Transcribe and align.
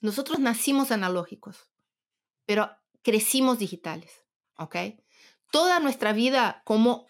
nosotros 0.00 0.38
nacimos 0.38 0.90
analógicos, 0.90 1.68
pero 2.46 2.70
crecimos 3.02 3.58
digitales, 3.58 4.10
¿ok? 4.58 4.76
Toda 5.50 5.80
nuestra 5.80 6.12
vida 6.12 6.62
como 6.64 7.06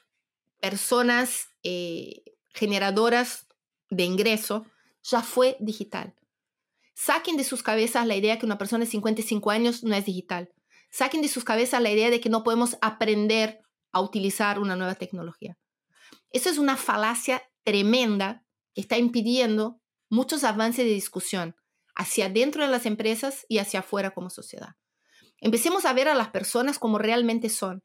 personas 0.60 1.48
eh, 1.62 2.22
generadoras 2.48 3.46
de 3.90 4.04
ingreso 4.04 4.66
ya 5.02 5.22
fue 5.22 5.56
digital. 5.60 6.14
Saquen 6.94 7.36
de 7.36 7.44
sus 7.44 7.62
cabezas 7.62 8.06
la 8.06 8.16
idea 8.16 8.38
que 8.38 8.46
una 8.46 8.58
persona 8.58 8.84
de 8.84 8.90
55 8.90 9.50
años 9.50 9.82
no 9.84 9.94
es 9.94 10.04
digital. 10.04 10.52
Saquen 10.90 11.22
de 11.22 11.28
sus 11.28 11.44
cabezas 11.44 11.80
la 11.80 11.90
idea 11.90 12.10
de 12.10 12.20
que 12.20 12.28
no 12.28 12.42
podemos 12.42 12.76
aprender 12.82 13.60
a 13.92 14.00
utilizar 14.00 14.58
una 14.58 14.76
nueva 14.76 14.94
tecnología. 14.96 15.56
Eso 16.30 16.50
es 16.50 16.58
una 16.58 16.76
falacia 16.76 17.42
tremenda 17.64 18.44
que 18.74 18.80
está 18.80 18.98
impidiendo 18.98 19.80
muchos 20.08 20.44
avances 20.44 20.84
de 20.84 20.92
discusión 20.92 21.56
hacia 22.00 22.30
dentro 22.30 22.64
de 22.64 22.70
las 22.70 22.86
empresas 22.86 23.44
y 23.46 23.58
hacia 23.58 23.80
afuera 23.80 24.12
como 24.12 24.30
sociedad. 24.30 24.70
Empecemos 25.38 25.84
a 25.84 25.92
ver 25.92 26.08
a 26.08 26.14
las 26.14 26.28
personas 26.28 26.78
como 26.78 26.96
realmente 26.96 27.50
son, 27.50 27.82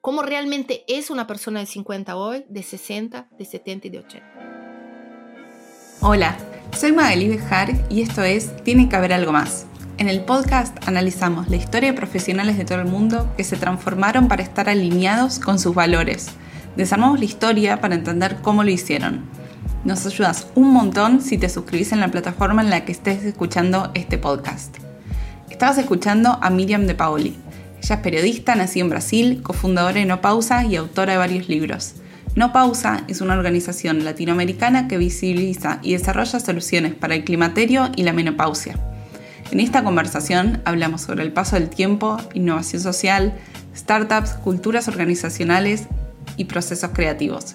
cómo 0.00 0.22
realmente 0.22 0.84
es 0.88 1.10
una 1.10 1.28
persona 1.28 1.60
de 1.60 1.66
50 1.66 2.16
hoy, 2.16 2.44
de 2.48 2.64
60, 2.64 3.28
de 3.38 3.44
70 3.44 3.86
y 3.86 3.90
de 3.90 3.98
80. 4.00 4.26
Hola, 6.00 6.36
soy 6.76 6.90
Magali 6.90 7.28
Bejar 7.28 7.68
y 7.88 8.02
esto 8.02 8.24
es 8.24 8.50
Tiene 8.64 8.88
que 8.88 8.96
haber 8.96 9.12
algo 9.12 9.30
más. 9.30 9.66
En 9.98 10.08
el 10.08 10.24
podcast 10.24 10.76
analizamos 10.88 11.48
la 11.48 11.54
historia 11.54 11.92
de 11.92 11.96
profesionales 11.96 12.58
de 12.58 12.64
todo 12.64 12.80
el 12.80 12.86
mundo 12.86 13.32
que 13.36 13.44
se 13.44 13.56
transformaron 13.56 14.26
para 14.26 14.42
estar 14.42 14.68
alineados 14.68 15.38
con 15.38 15.60
sus 15.60 15.72
valores. 15.72 16.30
Desarmamos 16.76 17.20
la 17.20 17.26
historia 17.26 17.80
para 17.80 17.94
entender 17.94 18.38
cómo 18.42 18.64
lo 18.64 18.70
hicieron. 18.70 19.24
Nos 19.86 20.04
ayudas 20.04 20.48
un 20.56 20.72
montón 20.72 21.22
si 21.22 21.38
te 21.38 21.48
suscribís 21.48 21.92
en 21.92 22.00
la 22.00 22.10
plataforma 22.10 22.60
en 22.60 22.70
la 22.70 22.84
que 22.84 22.90
estés 22.90 23.22
escuchando 23.22 23.92
este 23.94 24.18
podcast. 24.18 24.78
Estabas 25.48 25.78
escuchando 25.78 26.40
a 26.42 26.50
Miriam 26.50 26.88
de 26.88 26.96
Paoli. 26.96 27.36
Ella 27.80 27.94
es 27.94 28.00
periodista, 28.00 28.56
nacida 28.56 28.82
en 28.82 28.90
Brasil, 28.90 29.42
cofundadora 29.44 30.00
de 30.00 30.04
No 30.04 30.20
Pausa 30.20 30.64
y 30.64 30.74
autora 30.74 31.12
de 31.12 31.18
varios 31.18 31.48
libros. 31.48 31.94
No 32.34 32.52
Pausa 32.52 33.04
es 33.06 33.20
una 33.20 33.34
organización 33.34 34.04
latinoamericana 34.04 34.88
que 34.88 34.98
visibiliza 34.98 35.78
y 35.82 35.92
desarrolla 35.92 36.40
soluciones 36.40 36.92
para 36.92 37.14
el 37.14 37.22
climaterio 37.22 37.88
y 37.94 38.02
la 38.02 38.12
menopausia. 38.12 38.80
En 39.52 39.60
esta 39.60 39.84
conversación 39.84 40.62
hablamos 40.64 41.02
sobre 41.02 41.22
el 41.22 41.32
paso 41.32 41.54
del 41.54 41.68
tiempo, 41.68 42.16
innovación 42.34 42.82
social, 42.82 43.34
startups, 43.76 44.30
culturas 44.30 44.88
organizacionales 44.88 45.84
y 46.36 46.46
procesos 46.46 46.90
creativos. 46.92 47.54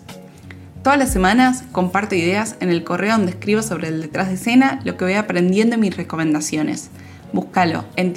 Todas 0.83 0.97
las 0.97 1.13
semanas 1.13 1.63
comparto 1.71 2.15
ideas 2.15 2.55
en 2.59 2.69
el 2.69 2.83
correo 2.83 3.11
donde 3.11 3.33
escribo 3.33 3.61
sobre 3.61 3.89
el 3.89 4.01
detrás 4.01 4.29
de 4.29 4.33
escena 4.33 4.79
lo 4.83 4.97
que 4.97 5.05
voy 5.05 5.13
aprendiendo 5.13 5.75
en 5.75 5.81
mis 5.81 5.95
recomendaciones. 5.95 6.89
Búscalo 7.33 7.85
en 7.97 8.13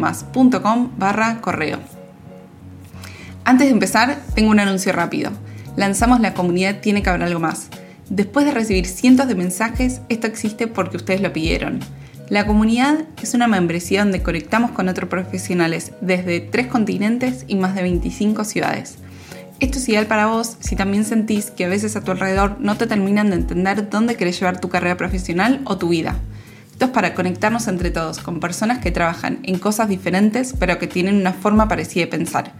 más.com 0.00 0.90
barra 0.96 1.40
correo. 1.42 1.78
Antes 3.44 3.66
de 3.66 3.72
empezar, 3.72 4.18
tengo 4.34 4.50
un 4.50 4.58
anuncio 4.58 4.92
rápido. 4.92 5.32
Lanzamos 5.76 6.20
la 6.20 6.32
comunidad 6.32 6.80
Tiene 6.80 7.02
que 7.02 7.10
haber 7.10 7.24
algo 7.24 7.40
más. 7.40 7.68
Después 8.08 8.46
de 8.46 8.52
recibir 8.52 8.86
cientos 8.86 9.28
de 9.28 9.34
mensajes, 9.34 10.00
esto 10.08 10.26
existe 10.26 10.66
porque 10.66 10.96
ustedes 10.96 11.20
lo 11.20 11.34
pidieron. 11.34 11.80
La 12.30 12.46
comunidad 12.46 13.04
es 13.22 13.34
una 13.34 13.48
membresía 13.48 14.02
donde 14.02 14.22
conectamos 14.22 14.70
con 14.70 14.88
otros 14.88 15.10
profesionales 15.10 15.92
desde 16.00 16.40
tres 16.40 16.68
continentes 16.68 17.44
y 17.48 17.56
más 17.56 17.74
de 17.74 17.82
25 17.82 18.44
ciudades. 18.44 18.96
Esto 19.60 19.78
es 19.78 19.88
ideal 19.88 20.06
para 20.06 20.26
vos 20.26 20.56
si 20.60 20.76
también 20.76 21.04
sentís 21.04 21.50
que 21.50 21.64
a 21.64 21.68
veces 21.68 21.96
a 21.96 22.04
tu 22.04 22.12
alrededor 22.12 22.60
no 22.60 22.76
te 22.76 22.86
terminan 22.86 23.30
de 23.30 23.36
entender 23.36 23.90
dónde 23.90 24.14
querés 24.14 24.38
llevar 24.38 24.60
tu 24.60 24.68
carrera 24.68 24.96
profesional 24.96 25.62
o 25.64 25.76
tu 25.78 25.88
vida. 25.88 26.14
Esto 26.70 26.84
es 26.84 26.90
para 26.92 27.12
conectarnos 27.12 27.66
entre 27.66 27.90
todos 27.90 28.18
con 28.18 28.38
personas 28.38 28.78
que 28.78 28.92
trabajan 28.92 29.40
en 29.42 29.58
cosas 29.58 29.88
diferentes 29.88 30.54
pero 30.56 30.78
que 30.78 30.86
tienen 30.86 31.16
una 31.16 31.32
forma 31.32 31.66
parecida 31.66 32.04
de 32.04 32.10
pensar. 32.10 32.52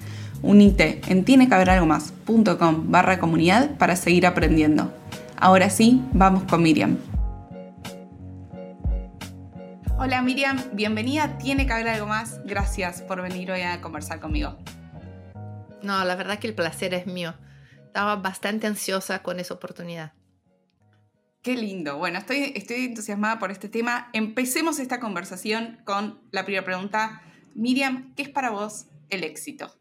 Unite 0.42 1.00
en 1.06 1.24
tienecaberalgomás.com 1.24 2.90
barra 2.90 3.20
comunidad 3.20 3.76
para 3.76 3.94
seguir 3.94 4.26
aprendiendo. 4.26 4.92
Ahora 5.36 5.70
sí, 5.70 6.02
vamos 6.12 6.42
con 6.50 6.64
Miriam. 6.64 6.96
Hola 10.00 10.20
Miriam, 10.22 10.60
bienvenida 10.72 11.38
Tiene 11.38 11.64
que 11.64 11.72
haber 11.74 11.90
algo 11.90 12.06
más. 12.08 12.40
Gracias 12.44 13.02
por 13.02 13.22
venir 13.22 13.52
hoy 13.52 13.62
a 13.62 13.80
conversar 13.80 14.18
conmigo. 14.18 14.56
No, 15.82 16.04
la 16.04 16.14
verdad 16.16 16.38
que 16.38 16.48
el 16.48 16.54
placer 16.54 16.94
es 16.94 17.06
mío. 17.06 17.34
Estaba 17.84 18.16
bastante 18.16 18.66
ansiosa 18.66 19.22
con 19.22 19.40
esa 19.40 19.54
oportunidad. 19.54 20.12
Qué 21.42 21.56
lindo. 21.56 21.98
Bueno, 21.98 22.18
estoy, 22.18 22.52
estoy 22.56 22.84
entusiasmada 22.86 23.38
por 23.38 23.50
este 23.50 23.68
tema. 23.68 24.10
Empecemos 24.12 24.78
esta 24.78 25.00
conversación 25.00 25.80
con 25.84 26.20
la 26.30 26.44
primera 26.44 26.64
pregunta. 26.64 27.22
Miriam, 27.54 28.12
¿qué 28.14 28.22
es 28.22 28.28
para 28.28 28.50
vos 28.50 28.86
el 29.08 29.24
éxito? 29.24 29.74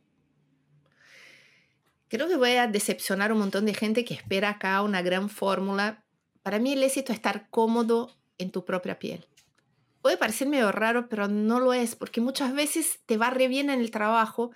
Creo 2.10 2.28
que 2.28 2.38
voy 2.38 2.52
a 2.52 2.68
decepcionar 2.68 3.34
un 3.34 3.40
montón 3.40 3.66
de 3.66 3.74
gente 3.74 4.06
que 4.06 4.14
espera 4.14 4.50
acá 4.50 4.82
una 4.82 5.02
gran 5.02 5.30
fórmula. 5.30 6.06
Para 6.42 6.60
mí 6.60 6.74
el 6.74 6.84
éxito 6.84 7.12
es 7.12 7.18
estar 7.18 7.50
cómodo 7.50 8.16
en 8.38 8.52
tu 8.52 8.64
propia 8.64 8.98
piel. 9.00 9.28
Puede 10.02 10.16
parecer 10.16 10.48
medio 10.48 10.72
raro, 10.72 11.10
pero 11.10 11.28
no 11.28 11.60
lo 11.60 11.74
es, 11.74 11.96
porque 11.96 12.22
muchas 12.22 12.54
veces 12.54 13.00
te 13.06 13.18
va 13.18 13.30
re 13.30 13.50
bien 13.50 13.70
en 13.70 13.82
el 13.82 13.92
trabajo 13.92 14.52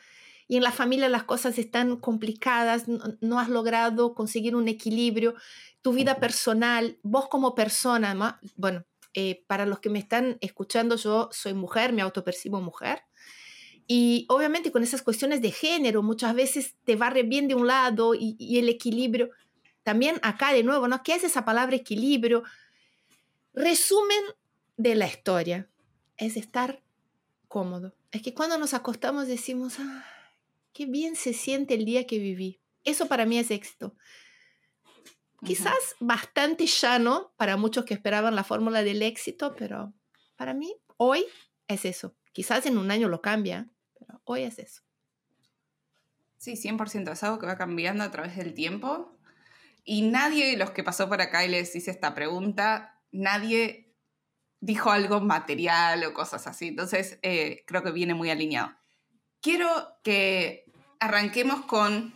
y 0.51 0.57
en 0.57 0.63
la 0.63 0.73
familia 0.73 1.07
las 1.07 1.23
cosas 1.23 1.57
están 1.57 1.95
complicadas, 1.95 2.83
no, 2.89 3.39
has 3.39 3.47
logrado 3.47 4.13
conseguir 4.13 4.53
un 4.53 4.67
equilibrio, 4.67 5.33
tu 5.81 5.93
vida 5.93 6.19
personal, 6.19 6.97
vos 7.03 7.29
como 7.29 7.55
persona, 7.55 8.37
bueno, 8.57 8.83
eh, 9.13 9.45
para 9.47 9.65
los 9.65 9.79
que 9.79 9.89
me 9.89 9.99
están 9.99 10.37
escuchando, 10.41 10.97
yo 10.97 11.29
soy 11.31 11.53
mujer, 11.53 11.93
me 11.93 12.01
autopercibo 12.01 12.59
mujer. 12.59 13.03
Y 13.87 14.25
obviamente 14.27 14.73
con 14.73 14.83
esas 14.83 15.01
cuestiones 15.01 15.41
de 15.41 15.51
género, 15.51 16.03
muchas 16.03 16.35
veces 16.35 16.75
te 16.83 16.97
barre 16.97 17.23
bien 17.23 17.47
de 17.47 17.55
un 17.55 17.67
lado 17.67 18.13
y, 18.13 18.35
y, 18.37 18.59
el 18.59 18.67
equilibrio. 18.67 19.29
También 19.83 20.19
acá 20.21 20.51
de 20.51 20.63
nuevo, 20.63 20.89
¿no? 20.89 21.01
¿Qué 21.01 21.15
es 21.15 21.23
esa 21.23 21.45
palabra 21.45 21.77
equilibrio? 21.77 22.43
Resumen 23.53 24.21
de 24.75 24.95
la 24.95 25.07
historia 25.07 25.69
es 26.17 26.35
estar 26.35 26.83
cómodo. 27.47 27.95
Es 28.11 28.21
que 28.21 28.33
cuando 28.33 28.57
nos 28.57 28.73
acostamos 28.73 29.27
decimos, 29.27 29.77
ah, 29.79 30.03
qué 30.73 30.85
bien 30.85 31.15
se 31.15 31.33
siente 31.33 31.73
el 31.73 31.85
día 31.85 32.05
que 32.05 32.19
viví. 32.19 32.61
Eso 32.83 33.07
para 33.07 33.25
mí 33.25 33.37
es 33.37 33.51
éxito. 33.51 33.95
Quizás 35.43 35.95
bastante 35.99 36.67
llano 36.67 37.33
para 37.35 37.57
muchos 37.57 37.85
que 37.85 37.95
esperaban 37.95 38.35
la 38.35 38.43
fórmula 38.43 38.83
del 38.83 39.01
éxito, 39.01 39.55
pero 39.57 39.93
para 40.35 40.53
mí 40.53 40.75
hoy 40.97 41.25
es 41.67 41.85
eso. 41.85 42.15
Quizás 42.31 42.65
en 42.67 42.77
un 42.77 42.91
año 42.91 43.09
lo 43.09 43.21
cambia, 43.21 43.71
pero 43.97 44.21
hoy 44.23 44.43
es 44.43 44.59
eso. 44.59 44.83
Sí, 46.37 46.55
100%. 46.55 47.11
Es 47.11 47.23
algo 47.23 47.39
que 47.39 47.47
va 47.47 47.57
cambiando 47.57 48.03
a 48.03 48.11
través 48.11 48.35
del 48.35 48.53
tiempo. 48.53 49.17
Y 49.83 50.03
nadie 50.03 50.47
de 50.47 50.57
los 50.57 50.71
que 50.71 50.83
pasó 50.83 51.09
por 51.09 51.21
acá 51.21 51.43
y 51.43 51.49
les 51.49 51.75
hice 51.75 51.89
esta 51.89 52.13
pregunta, 52.13 53.01
nadie 53.11 53.95
dijo 54.59 54.91
algo 54.91 55.21
material 55.21 56.03
o 56.03 56.13
cosas 56.13 56.45
así. 56.47 56.67
Entonces, 56.67 57.19
eh, 57.23 57.63
creo 57.65 57.83
que 57.83 57.91
viene 57.91 58.13
muy 58.13 58.29
alineado. 58.29 58.75
Quiero 59.41 59.97
que 60.03 60.65
arranquemos 60.99 61.65
con, 61.65 62.13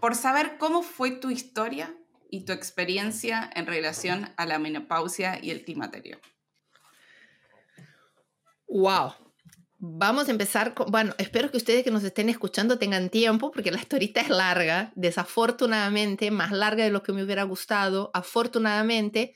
por 0.00 0.14
saber 0.14 0.58
cómo 0.58 0.82
fue 0.82 1.12
tu 1.12 1.30
historia 1.30 1.96
y 2.30 2.44
tu 2.44 2.52
experiencia 2.52 3.50
en 3.54 3.66
relación 3.66 4.32
a 4.36 4.46
la 4.46 4.58
menopausia 4.58 5.38
y 5.42 5.50
el 5.50 5.64
climaterio. 5.64 6.18
Wow. 8.68 9.14
Vamos 9.78 10.28
a 10.28 10.30
empezar 10.30 10.74
con, 10.74 10.90
bueno, 10.90 11.14
espero 11.18 11.50
que 11.50 11.56
ustedes 11.56 11.84
que 11.84 11.90
nos 11.90 12.04
estén 12.04 12.28
escuchando 12.28 12.78
tengan 12.78 13.10
tiempo 13.10 13.50
porque 13.50 13.70
la 13.70 13.78
historita 13.78 14.20
es 14.20 14.28
larga, 14.28 14.92
desafortunadamente, 14.94 16.30
más 16.30 16.52
larga 16.52 16.84
de 16.84 16.90
lo 16.90 17.02
que 17.02 17.12
me 17.12 17.24
hubiera 17.24 17.42
gustado. 17.42 18.10
Afortunadamente, 18.14 19.34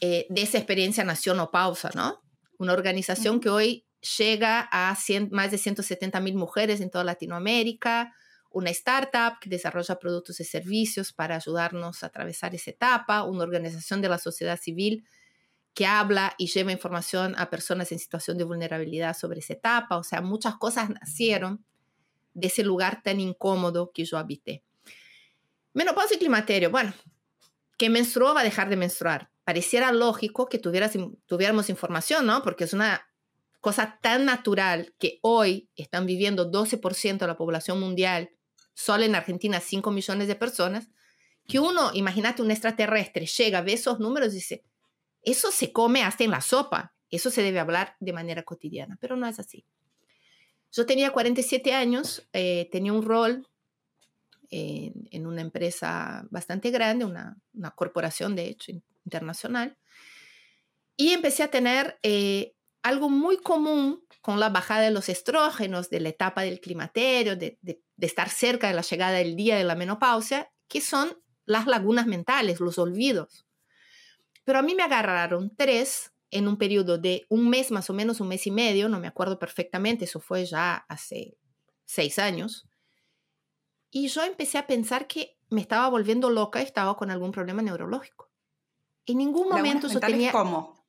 eh, 0.00 0.26
de 0.28 0.42
esa 0.42 0.58
experiencia 0.58 1.02
nació 1.02 1.34
No 1.34 1.50
Pausa, 1.50 1.90
¿no? 1.94 2.22
Una 2.58 2.74
organización 2.74 3.40
que 3.40 3.48
hoy 3.48 3.86
llega 4.18 4.68
a 4.70 4.96
más 5.30 5.50
de 5.50 5.58
170 5.58 6.20
mil 6.20 6.34
mujeres 6.34 6.80
en 6.80 6.90
toda 6.90 7.04
Latinoamérica, 7.04 8.14
una 8.50 8.70
startup 8.70 9.40
que 9.40 9.50
desarrolla 9.50 9.98
productos 9.98 10.38
y 10.40 10.44
servicios 10.44 11.12
para 11.12 11.36
ayudarnos 11.36 12.02
a 12.02 12.06
atravesar 12.06 12.54
esa 12.54 12.70
etapa, 12.70 13.24
una 13.24 13.42
organización 13.42 14.00
de 14.00 14.08
la 14.08 14.18
sociedad 14.18 14.60
civil 14.60 15.04
que 15.74 15.86
habla 15.86 16.34
y 16.38 16.46
lleva 16.46 16.70
información 16.70 17.34
a 17.36 17.50
personas 17.50 17.90
en 17.90 17.98
situación 17.98 18.38
de 18.38 18.44
vulnerabilidad 18.44 19.16
sobre 19.16 19.40
esa 19.40 19.54
etapa. 19.54 19.96
O 19.96 20.04
sea, 20.04 20.20
muchas 20.20 20.54
cosas 20.54 20.88
nacieron 20.88 21.64
de 22.32 22.46
ese 22.46 22.62
lugar 22.62 23.02
tan 23.02 23.18
incómodo 23.18 23.90
que 23.92 24.04
yo 24.04 24.18
habité. 24.18 24.62
Menopausia 25.72 26.16
y 26.16 26.20
climaterio. 26.20 26.70
Bueno, 26.70 26.94
que 27.76 27.90
menstruó 27.90 28.34
va 28.34 28.42
a 28.42 28.44
dejar 28.44 28.68
de 28.68 28.76
menstruar. 28.76 29.30
Pareciera 29.42 29.90
lógico 29.90 30.48
que 30.48 30.58
tuviéramos 30.58 31.68
información, 31.68 32.24
¿no? 32.24 32.42
Porque 32.44 32.64
es 32.64 32.72
una 32.72 33.04
cosa 33.64 33.98
tan 34.02 34.26
natural 34.26 34.94
que 34.98 35.20
hoy 35.22 35.70
están 35.74 36.04
viviendo 36.04 36.52
12% 36.52 37.16
de 37.16 37.26
la 37.26 37.38
población 37.38 37.80
mundial, 37.80 38.28
solo 38.74 39.04
en 39.04 39.14
Argentina 39.14 39.58
5 39.58 39.90
millones 39.90 40.28
de 40.28 40.34
personas, 40.34 40.90
que 41.48 41.60
uno, 41.60 41.90
imagínate 41.94 42.42
un 42.42 42.50
extraterrestre, 42.50 43.24
llega, 43.24 43.62
ve 43.62 43.72
esos 43.72 44.00
números 44.00 44.32
y 44.32 44.36
dice, 44.36 44.64
Eso 45.22 45.50
se 45.50 45.72
come 45.72 46.02
hasta 46.02 46.24
en 46.24 46.32
la 46.32 46.42
sopa. 46.42 46.94
Eso 47.08 47.30
se 47.30 47.40
debe 47.40 47.58
hablar 47.58 47.96
de 48.00 48.12
manera 48.12 48.42
cotidiana, 48.42 48.98
pero 49.00 49.16
no 49.16 49.26
es 49.26 49.38
así. 49.38 49.64
Yo 50.70 50.84
tenía 50.84 51.10
47 51.10 51.72
años, 51.72 52.28
eh, 52.34 52.68
tenía 52.70 52.92
un 52.92 53.02
rol 53.02 53.48
en, 54.50 55.26
una 55.26 55.40
empresa 55.40 56.26
bastante 56.30 56.70
grande, 56.70 57.06
una, 57.06 57.38
corporación 57.76 58.36
de 58.36 58.48
hecho 58.48 58.72
internacional, 59.06 59.78
y 60.98 61.12
empecé 61.12 61.42
a 61.42 61.50
tener 61.50 61.98
eh, 62.02 62.54
algo 62.84 63.08
muy 63.08 63.38
común 63.38 64.04
con 64.20 64.38
la 64.38 64.50
bajada 64.50 64.82
de 64.82 64.90
los 64.90 65.08
estrógenos, 65.08 65.88
de 65.88 66.00
la 66.00 66.10
etapa 66.10 66.42
del 66.42 66.60
climaterio, 66.60 67.34
de, 67.34 67.58
de, 67.62 67.82
estar 67.98 68.28
cerca 68.28 68.68
de 68.68 68.74
la 68.74 68.82
llegada 68.82 69.12
del 69.12 69.36
día 69.36 69.56
de 69.56 69.64
la 69.64 69.74
menopausia, 69.74 70.52
que 70.68 70.82
son 70.82 71.18
las 71.46 71.66
lagunas 71.66 72.06
mentales, 72.06 72.60
los 72.60 72.78
olvidos. 72.78 73.46
Pero 74.44 74.58
a 74.58 74.62
mí 74.62 74.74
me 74.74 74.82
agarraron 74.82 75.54
tres 75.56 76.12
en 76.30 76.46
un 76.46 76.58
periodo 76.58 76.98
de 76.98 77.24
un 77.30 77.48
mes, 77.48 77.70
más 77.70 77.88
o 77.88 77.94
menos 77.94 78.20
un 78.20 78.28
mes 78.28 78.46
y 78.46 78.50
medio, 78.50 78.88
no 78.90 79.00
me 79.00 79.08
acuerdo 79.08 79.38
perfectamente, 79.38 80.04
eso 80.04 80.20
fue 80.20 80.44
ya 80.44 80.84
hace 80.88 81.38
seis 81.86 82.18
años. 82.18 82.68
Y 83.90 84.08
yo 84.08 84.24
empecé 84.24 84.58
a 84.58 84.66
pensar 84.66 85.06
que 85.06 85.38
me 85.48 85.62
estaba 85.62 85.88
volviendo 85.88 86.28
loca 86.28 86.60
estaba 86.60 86.96
con 86.96 87.10
algún 87.10 87.32
problema 87.32 87.62
neurológico. 87.62 88.30
En 89.06 89.18
ningún 89.18 89.48
momento 89.48 89.88
yo 89.88 90.00
tenía... 90.00 90.32
¿Cómo? 90.32 90.83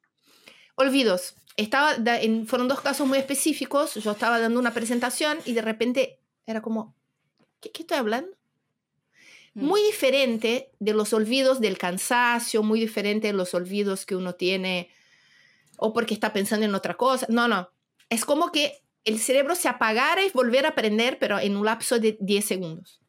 Olvidos. 0.76 1.36
Estaba 1.58 1.96
en, 2.22 2.48
fueron 2.48 2.68
dos 2.68 2.82
casos 2.82 3.08
muy 3.08 3.18
específicos. 3.18 3.96
Yo 3.96 4.12
estaba 4.12 4.40
dando 4.40 4.60
una 4.60 4.74
presentación 4.74 5.40
y 5.46 5.54
de 5.54 5.62
repente 5.62 6.20
era 6.46 6.62
como, 6.62 6.96
¿qué, 7.62 7.72
qué 7.72 7.84
estoy 7.84 7.98
hablando? 7.98 8.32
Mm. 9.54 9.66
Muy 9.66 9.82
diferente 9.84 10.72
de 10.80 10.94
los 10.94 11.14
olvidos 11.14 11.62
del 11.62 11.78
cansancio, 11.78 12.62
muy 12.62 12.80
diferente 12.80 13.28
de 13.28 13.34
los 13.34 13.54
olvidos 13.54 14.06
que 14.06 14.16
uno 14.16 14.36
tiene 14.36 14.90
o 15.78 15.94
porque 15.94 16.14
está 16.14 16.34
pensando 16.34 16.66
en 16.66 16.76
otra 16.76 16.96
cosa. 16.96 17.26
No, 17.30 17.48
no. 17.48 17.70
Es 18.10 18.26
como 18.26 18.52
que 18.52 18.84
el 19.04 19.20
cerebro 19.20 19.56
se 19.56 19.70
apagara 19.70 20.24
y 20.24 20.30
volver 20.32 20.66
a 20.66 20.70
aprender, 20.70 21.18
pero 21.20 21.40
en 21.40 21.56
un 21.56 21.66
lapso 21.66 22.00
de 22.00 22.18
10 22.20 22.46
segundos. 22.46 23.02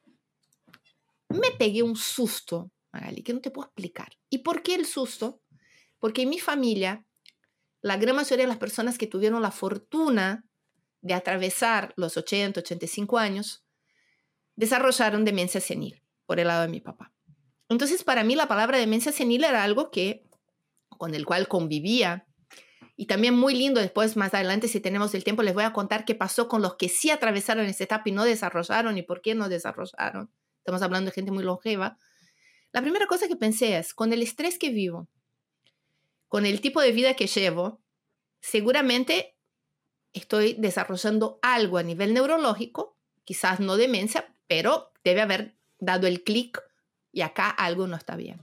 Me 1.28 1.50
pegué 1.58 1.82
un 1.82 1.96
susto, 1.96 2.70
Magali, 2.92 3.22
que 3.22 3.32
no 3.32 3.40
te 3.40 3.50
puedo 3.50 3.66
explicar. 3.66 4.16
¿Y 4.30 4.38
por 4.38 4.62
qué 4.62 4.74
el 4.74 4.86
susto? 4.86 5.40
Porque 5.98 6.22
en 6.22 6.30
mi 6.30 6.38
familia, 6.38 7.04
la 7.86 7.98
gran 7.98 8.16
mayoría 8.16 8.46
de 8.46 8.48
las 8.48 8.58
personas 8.58 8.98
que 8.98 9.06
tuvieron 9.06 9.40
la 9.42 9.52
fortuna 9.52 10.44
de 11.02 11.14
atravesar 11.14 11.94
los 11.96 12.16
80, 12.16 12.58
85 12.58 13.16
años, 13.16 13.64
desarrollaron 14.56 15.24
demencia 15.24 15.60
senil 15.60 16.02
por 16.26 16.40
el 16.40 16.48
lado 16.48 16.62
de 16.62 16.68
mi 16.68 16.80
papá. 16.80 17.12
Entonces, 17.68 18.02
para 18.02 18.24
mí 18.24 18.34
la 18.34 18.48
palabra 18.48 18.78
demencia 18.78 19.12
senil 19.12 19.44
era 19.44 19.62
algo 19.62 19.92
que 19.92 20.24
con 20.88 21.14
el 21.14 21.24
cual 21.24 21.46
convivía 21.46 22.26
y 22.96 23.06
también 23.06 23.34
muy 23.34 23.54
lindo 23.54 23.80
después, 23.80 24.16
más 24.16 24.34
adelante, 24.34 24.66
si 24.66 24.80
tenemos 24.80 25.14
el 25.14 25.22
tiempo, 25.22 25.44
les 25.44 25.54
voy 25.54 25.62
a 25.62 25.72
contar 25.72 26.04
qué 26.04 26.16
pasó 26.16 26.48
con 26.48 26.62
los 26.62 26.74
que 26.74 26.88
sí 26.88 27.10
atravesaron 27.10 27.66
esta 27.66 27.84
etapa 27.84 28.02
y 28.06 28.12
no 28.12 28.24
desarrollaron 28.24 28.98
y 28.98 29.02
por 29.02 29.22
qué 29.22 29.36
no 29.36 29.48
desarrollaron. 29.48 30.32
Estamos 30.58 30.82
hablando 30.82 31.10
de 31.10 31.14
gente 31.14 31.30
muy 31.30 31.44
longeva. 31.44 31.98
La 32.72 32.82
primera 32.82 33.06
cosa 33.06 33.28
que 33.28 33.36
pensé 33.36 33.78
es, 33.78 33.94
con 33.94 34.12
el 34.12 34.22
estrés 34.22 34.58
que 34.58 34.70
vivo, 34.70 35.08
con 36.28 36.46
el 36.46 36.60
tipo 36.60 36.80
de 36.80 36.92
vida 36.92 37.14
que 37.14 37.26
llevo, 37.26 37.80
seguramente 38.40 39.36
estoy 40.12 40.54
desarrollando 40.54 41.38
algo 41.42 41.78
a 41.78 41.82
nivel 41.82 42.14
neurológico, 42.14 42.96
quizás 43.24 43.60
no 43.60 43.76
demencia, 43.76 44.34
pero 44.46 44.92
debe 45.04 45.20
haber 45.20 45.56
dado 45.78 46.06
el 46.06 46.22
clic 46.22 46.62
y 47.12 47.22
acá 47.22 47.50
algo 47.50 47.86
no 47.86 47.96
está 47.96 48.16
bien. 48.16 48.40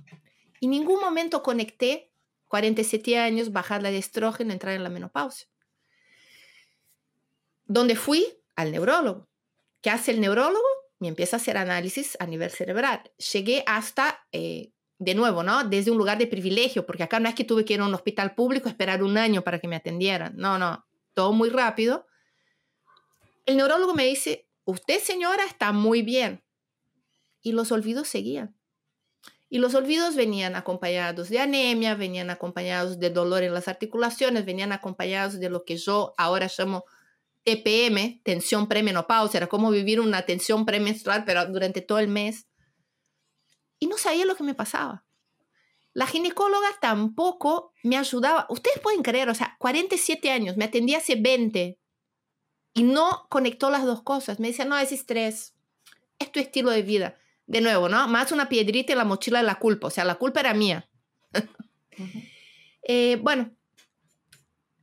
En 0.62 0.70
ningún 0.70 1.00
momento 1.00 1.44
conecté 1.44 2.12
47 2.48 3.18
años, 3.18 3.52
bajar 3.52 3.82
la 3.82 3.90
de 3.92 3.98
estrógeno, 3.98 4.54
entrar 4.54 4.76
en 4.76 4.84
la 4.84 4.90
menopausia. 4.90 5.48
Donde 7.66 7.96
fui 7.96 8.26
al 8.56 8.72
neurólogo. 8.72 9.28
¿Qué 9.82 9.90
hace 9.90 10.12
el 10.12 10.22
neurólogo? 10.22 10.64
Me 11.00 11.08
empieza 11.08 11.36
a 11.36 11.40
hacer 11.40 11.58
análisis 11.58 12.16
a 12.20 12.28
nivel 12.28 12.52
cerebral. 12.52 13.12
Llegué 13.34 13.64
hasta, 13.66 14.26
eh, 14.32 14.72
de 15.00 15.16
nuevo, 15.16 15.44
¿no? 15.44 15.64
Desde 15.64 15.92
un 15.92 15.98
lugar 15.98 16.18
de 16.18 16.28
privilegio, 16.28 16.86
porque 16.86 17.04
acá 17.04 17.20
no 17.20 17.28
es 17.28 17.36
que 17.36 17.44
tuve 17.44 17.66
que 17.66 17.74
ir 17.74 17.82
a 17.82 17.86
un 17.86 17.94
hospital 17.94 18.36
público, 18.36 18.70
esperar 18.70 19.04
un 19.04 19.18
año 19.18 19.42
para 19.44 19.60
que 19.60 19.68
me 19.68 19.76
atendieran. 19.76 20.34
No, 20.38 20.58
no, 20.58 20.86
todo 21.14 21.34
muy 21.34 21.50
rápido. 21.50 22.06
El 23.46 23.58
neurólogo 23.58 23.94
me 23.94 24.06
dice, 24.06 24.48
usted 24.66 25.00
señora 25.00 25.44
está 25.46 25.72
muy 25.72 26.02
bien. 26.02 26.44
Y 27.42 27.52
los 27.52 27.72
olvidos 27.72 28.08
seguían. 28.08 28.56
Y 29.50 29.60
los 29.60 29.76
olvidos 29.76 30.16
venían 30.16 30.56
acompañados 30.56 31.30
de 31.30 31.40
anemia, 31.40 31.94
venían 31.94 32.32
acompañados 32.32 33.00
de 33.00 33.12
dolor 33.12 33.44
en 33.44 33.54
las 33.54 33.68
articulaciones, 33.68 34.46
venían 34.46 34.72
acompañados 34.72 35.40
de 35.40 35.50
lo 35.50 35.64
que 35.64 35.78
yo 35.78 36.14
ahora 36.18 36.50
llamo 36.58 36.86
TPM, 37.44 38.22
tensión 38.24 38.68
premenopausia, 38.68 39.38
era 39.38 39.48
como 39.48 39.70
vivir 39.70 40.00
una 40.00 40.24
tensión 40.24 40.66
premenstrual, 40.66 41.24
pero 41.26 41.46
durante 41.46 41.82
todo 41.82 42.00
el 42.00 42.08
mes. 42.08 42.48
Y 43.84 43.88
no 43.88 43.98
sabía 43.98 44.24
lo 44.24 44.38
que 44.38 44.46
me 44.46 44.54
pasaba. 44.54 45.04
La 45.92 46.08
ginecóloga 46.08 46.70
tampoco 46.80 47.74
me 47.84 47.98
ayudaba. 47.98 48.48
Ustedes 48.48 48.80
pueden 48.80 49.04
creer, 49.04 49.28
o 49.28 49.36
sea, 49.36 49.58
47 49.60 50.32
años, 50.32 50.56
me 50.56 50.64
atendía 50.64 51.00
hace 51.00 51.16
20 51.16 51.78
y 52.76 52.84
no 52.84 53.28
conectó 53.28 53.70
las 53.70 53.84
dos 53.84 54.02
cosas. 54.02 54.40
Me 54.40 54.48
decía, 54.48 54.64
no, 54.64 54.78
es 54.78 54.94
estrés, 54.94 55.54
es 56.18 56.32
tu 56.32 56.40
estilo 56.40 56.72
de 56.72 56.82
vida 56.82 57.18
de 57.46 57.60
nuevo, 57.60 57.90
¿no? 57.90 58.08
Más 58.08 58.32
una 58.32 58.48
piedrita 58.48 58.94
en 58.94 59.00
la 59.00 59.04
mochila 59.04 59.40
de 59.40 59.48
la 59.48 59.60
culpa, 59.60 59.88
o 59.88 59.90
sea, 59.90 60.06
la 60.06 60.16
culpa 60.16 60.40
era 60.40 60.54
mía. 60.54 60.90
Eh, 62.86 63.18
bueno, 63.22 63.50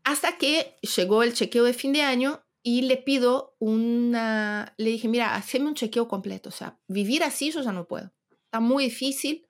hasta 0.04 0.38
que 0.38 0.78
llegó 0.96 1.22
el 1.22 1.34
chequeo 1.34 1.64
de 1.64 1.74
fin 1.74 1.92
de 1.92 2.00
año 2.00 2.42
y 2.62 2.80
le 2.80 2.96
pido 2.96 3.56
una, 3.58 4.72
le 4.78 4.88
dije, 4.88 5.06
mira, 5.06 5.34
haceme 5.34 5.66
un 5.66 5.74
chequeo 5.74 6.08
completo, 6.08 6.48
o 6.48 6.52
sea, 6.52 6.78
vivir 6.88 7.22
así 7.22 7.50
yo 7.50 7.60
ya 7.60 7.72
no 7.72 7.86
puedo, 7.86 8.10
está 8.50 8.58
muy 8.58 8.84
difícil. 8.84 9.46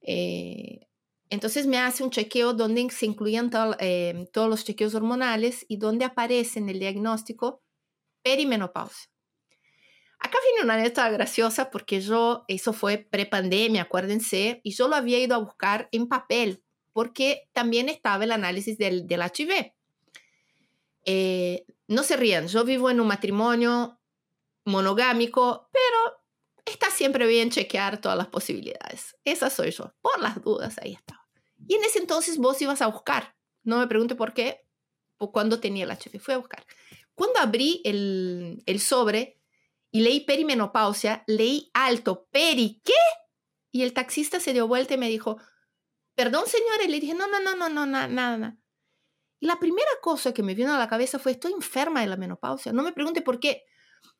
Eh, 0.00 0.86
entonces 1.28 1.66
me 1.66 1.78
hace 1.78 2.04
un 2.04 2.10
chequeo 2.10 2.52
donde 2.52 2.88
se 2.90 3.06
incluían 3.06 3.50
eh, 3.80 4.28
todos 4.32 4.48
los 4.48 4.64
chequeos 4.64 4.94
hormonales 4.94 5.66
y 5.68 5.78
donde 5.78 6.04
aparece 6.04 6.60
en 6.60 6.68
el 6.68 6.78
diagnóstico 6.78 7.62
perimenopausia. 8.22 9.10
Acá 10.20 10.38
viene 10.44 10.64
una 10.64 10.74
anécdota 10.74 11.10
graciosa 11.10 11.70
porque 11.70 12.00
yo, 12.00 12.44
eso 12.46 12.72
fue 12.72 12.98
pre-pandemia, 12.98 13.82
acuérdense, 13.82 14.60
y 14.62 14.70
yo 14.72 14.86
lo 14.86 14.94
había 14.94 15.18
ido 15.18 15.34
a 15.34 15.38
buscar 15.38 15.88
en 15.90 16.06
papel 16.06 16.62
porque 16.92 17.48
también 17.52 17.88
estaba 17.88 18.22
el 18.22 18.30
análisis 18.30 18.78
del, 18.78 19.08
del 19.08 19.22
HIV. 19.22 19.72
Eh, 21.06 21.64
no 21.88 22.04
se 22.04 22.16
rían, 22.16 22.46
yo 22.46 22.64
vivo 22.64 22.88
en 22.88 23.00
un 23.00 23.08
matrimonio 23.08 23.98
monogámico, 24.64 25.68
pero 25.72 26.21
está 26.64 26.90
siempre 26.90 27.26
bien 27.26 27.50
chequear 27.50 28.00
todas 28.00 28.16
las 28.16 28.28
posibilidades. 28.28 29.16
Esa 29.24 29.50
soy 29.50 29.70
yo, 29.70 29.94
por 30.00 30.20
las 30.20 30.42
dudas, 30.42 30.78
ahí 30.82 30.92
estaba. 30.92 31.28
Y 31.66 31.74
en 31.74 31.84
ese 31.84 31.98
entonces 31.98 32.38
vos 32.38 32.60
ibas 32.60 32.82
a 32.82 32.88
buscar, 32.88 33.36
no 33.62 33.78
me 33.78 33.86
pregunte 33.86 34.14
por 34.14 34.32
qué, 34.34 34.66
o 35.18 35.30
cuándo 35.32 35.60
tenía 35.60 35.84
el 35.84 35.90
HIV, 35.90 36.20
fui 36.20 36.34
a 36.34 36.38
buscar. 36.38 36.66
Cuando 37.14 37.38
abrí 37.40 37.80
el, 37.84 38.62
el 38.66 38.80
sobre, 38.80 39.40
y 39.92 40.00
leí 40.00 40.20
perimenopausia, 40.20 41.22
leí 41.26 41.70
alto, 41.74 42.26
peri, 42.32 42.80
¿qué? 42.84 42.94
Y 43.70 43.82
el 43.82 43.92
taxista 43.92 44.40
se 44.40 44.52
dio 44.52 44.66
vuelta 44.66 44.94
y 44.94 44.98
me 44.98 45.08
dijo, 45.08 45.36
perdón 46.14 46.46
señora, 46.46 46.84
y 46.84 46.88
le 46.88 46.98
dije, 46.98 47.14
no, 47.14 47.28
no, 47.28 47.40
no, 47.40 47.54
no, 47.54 47.68
no, 47.68 47.86
nada, 47.86 48.08
nada. 48.08 48.58
Y 49.38 49.46
la 49.46 49.58
primera 49.58 49.90
cosa 50.00 50.32
que 50.32 50.42
me 50.42 50.54
vino 50.54 50.74
a 50.74 50.78
la 50.78 50.88
cabeza 50.88 51.18
fue, 51.18 51.32
estoy 51.32 51.52
enferma 51.52 52.00
de 52.00 52.06
la 52.06 52.16
menopausia. 52.16 52.72
No 52.72 52.82
me 52.82 52.92
pregunte 52.92 53.22
por 53.22 53.38
qué. 53.38 53.64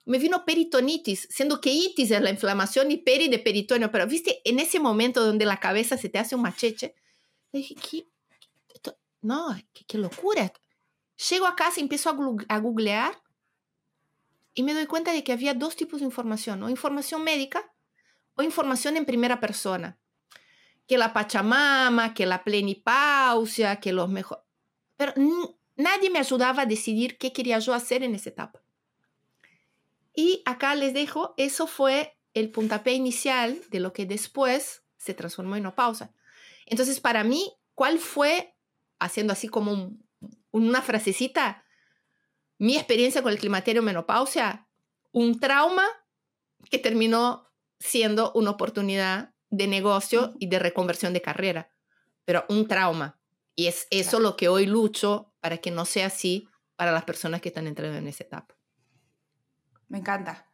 Me 0.05 0.19
vino 0.19 0.45
peritonitis, 0.45 1.29
siendo 1.31 1.61
que 1.61 1.71
itis 1.71 2.11
es 2.11 2.21
la 2.21 2.31
inflamación 2.31 2.91
y 2.91 2.97
peri 2.97 3.29
de 3.29 3.39
peritoneo. 3.39 3.91
Pero 3.91 4.07
viste, 4.07 4.41
en 4.45 4.59
ese 4.59 4.81
momento 4.81 5.25
donde 5.25 5.45
la 5.45 5.61
cabeza 5.61 5.97
se 5.97 6.09
te 6.09 6.19
hace 6.19 6.35
un 6.35 6.43
macheche, 6.43 6.95
le 7.53 7.61
dije, 7.61 7.75
¿qué? 7.75 8.07
no, 9.23 9.57
qué, 9.87 9.99
locura. 9.99 10.53
Llego 11.31 11.47
a 11.47 11.55
casa 11.55 11.81
empiezo 11.81 12.11
a, 12.11 12.55
a 12.55 12.59
googlear 12.59 13.23
y 14.55 14.63
me 14.65 14.75
doy 14.75 14.87
cuenta 14.87 15.13
de 15.13 15.23
que 15.23 15.33
había 15.33 15.55
dos 15.55 15.77
tipos 15.77 16.01
de 16.01 16.07
información, 16.07 16.63
o 16.63 16.69
información 16.69 17.23
médica 17.23 17.73
o 18.35 18.43
información 18.43 18.97
en 18.97 19.05
primera 19.05 19.41
persona. 19.41 19.99
Que 20.87 20.99
la 20.99 21.13
Pachamama, 21.13 22.13
que 22.13 22.27
la 22.27 22.43
plenipausia, 22.43 23.77
que 23.77 23.93
los 23.93 24.09
mejores... 24.09 24.45
Pero 24.97 25.15
nadie 25.77 26.11
me 26.11 26.19
ayudaba 26.19 26.63
a 26.63 26.67
decidir 26.67 27.19
qué 27.19 27.33
quería 27.33 27.59
yo 27.61 27.73
hacer 27.73 28.03
en 28.03 28.15
esa 28.15 28.31
etapa. 28.31 28.63
Y 30.15 30.43
acá 30.45 30.75
les 30.75 30.95
dejo, 30.95 31.35
eso 31.37 31.67
fue 31.67 32.19
el 32.35 32.51
puntapié 32.51 32.95
inicial 32.95 33.61
de 33.71 33.81
lo 33.81 33.93
que 33.93 34.07
después 34.07 34.85
se 34.97 35.15
transformó 35.15 35.57
en 35.57 35.63
una 35.63 35.75
pausa. 35.75 36.15
Entonces, 36.67 37.01
para 37.01 37.25
mí, 37.25 37.53
¿cuál 37.75 37.99
fue, 37.99 38.55
haciendo 38.99 39.33
así 39.33 39.49
como 39.49 39.97
una 40.51 40.83
frasecita, 40.83 41.65
mi 42.59 42.77
experiencia 42.77 43.23
con 43.23 43.33
el 43.33 43.39
climaterio 43.39 43.83
menopausia, 43.83 44.69
un 45.11 45.41
trauma 45.41 45.85
que 46.71 46.79
terminó 46.79 47.51
siendo 47.81 48.33
una 48.35 48.51
oportunidad 48.51 49.35
de 49.51 49.67
negocio 49.67 50.35
y 50.39 50.47
de 50.47 50.59
reconversión 50.59 51.13
de 51.13 51.23
carrera, 51.23 51.73
pero 52.25 52.45
un 52.49 52.69
trauma. 52.69 53.21
Y 53.55 53.67
es 53.67 53.87
eso 53.91 54.21
lo 54.21 54.37
que 54.37 54.49
hoy 54.49 54.67
lucho 54.67 55.35
para 55.41 55.59
que 55.59 55.71
no 55.71 55.85
sea 55.85 56.07
así 56.07 56.49
para 56.77 56.93
las 56.93 57.05
personas 57.05 57.41
que 57.41 57.49
están 57.49 57.67
entrando 57.67 57.99
en 57.99 58.07
esa 58.07 58.25
etapa. 58.25 58.57
Me 59.93 59.99
encanta. 59.99 60.47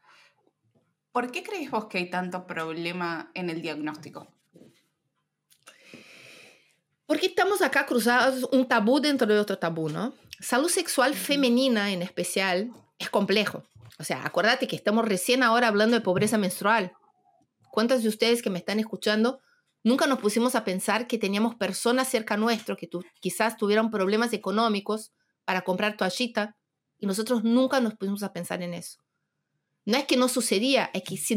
¿Por 1.12 1.30
qué 1.30 1.44
crees 1.44 1.70
vos 1.70 1.86
que 1.86 1.98
hay 1.98 2.10
tanto 2.10 2.44
problema 2.44 3.30
en 3.34 3.50
el 3.50 3.62
diagnóstico? 3.62 4.26
Porque 7.06 7.26
estamos 7.26 7.62
acá 7.62 7.86
cruzados 7.86 8.48
un 8.50 8.66
tabú 8.66 8.98
dentro 8.98 9.28
de 9.28 9.38
otro 9.38 9.56
tabú, 9.56 9.90
¿no? 9.90 10.12
Salud 10.40 10.68
sexual 10.68 11.14
femenina 11.14 11.92
en 11.92 12.02
especial 12.02 12.72
es 12.98 13.10
complejo. 13.10 13.62
O 14.00 14.02
sea, 14.02 14.26
acuérdate 14.26 14.66
que 14.66 14.74
estamos 14.74 15.04
recién 15.04 15.44
ahora 15.44 15.68
hablando 15.68 15.94
de 15.94 16.02
pobreza 16.02 16.36
menstrual. 16.36 16.92
¿Cuántas 17.70 18.02
de 18.02 18.08
ustedes 18.08 18.42
que 18.42 18.50
me 18.50 18.58
están 18.58 18.80
escuchando 18.80 19.38
nunca 19.84 20.08
nos 20.08 20.18
pusimos 20.18 20.56
a 20.56 20.64
pensar 20.64 21.06
que 21.06 21.16
teníamos 21.16 21.54
personas 21.54 22.08
cerca 22.08 22.36
nuestro 22.36 22.76
que 22.76 22.90
quizás 23.20 23.56
tuvieran 23.56 23.92
problemas 23.92 24.32
económicos 24.32 25.12
para 25.44 25.62
comprar 25.62 25.96
toallita 25.96 26.56
y 26.98 27.06
nosotros 27.06 27.44
nunca 27.44 27.78
nos 27.78 27.94
pusimos 27.94 28.24
a 28.24 28.32
pensar 28.32 28.62
en 28.62 28.74
eso? 28.74 28.98
No 29.88 29.96
es 29.96 30.04
que 30.04 30.18
no 30.18 30.28
sucedía, 30.28 30.90
es 30.92 31.02
que 31.02 31.16
si 31.16 31.34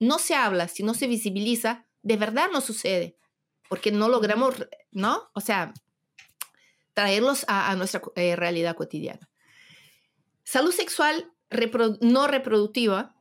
no 0.00 0.18
se 0.18 0.34
habla, 0.34 0.66
si 0.66 0.82
no 0.82 0.94
se 0.94 1.06
visibiliza, 1.06 1.86
de 2.02 2.16
verdad 2.16 2.48
no 2.52 2.60
sucede, 2.60 3.16
porque 3.68 3.92
no 3.92 4.08
logramos, 4.08 4.66
¿no? 4.90 5.30
O 5.32 5.40
sea, 5.40 5.72
traerlos 6.92 7.44
a, 7.46 7.72
nuestra 7.76 8.02
eh, 8.16 8.34
realidad 8.34 8.74
cotidiana. 8.74 9.30
Salud 10.42 10.72
sexual 10.72 11.32
no 12.00 12.26
reproductiva, 12.26 13.14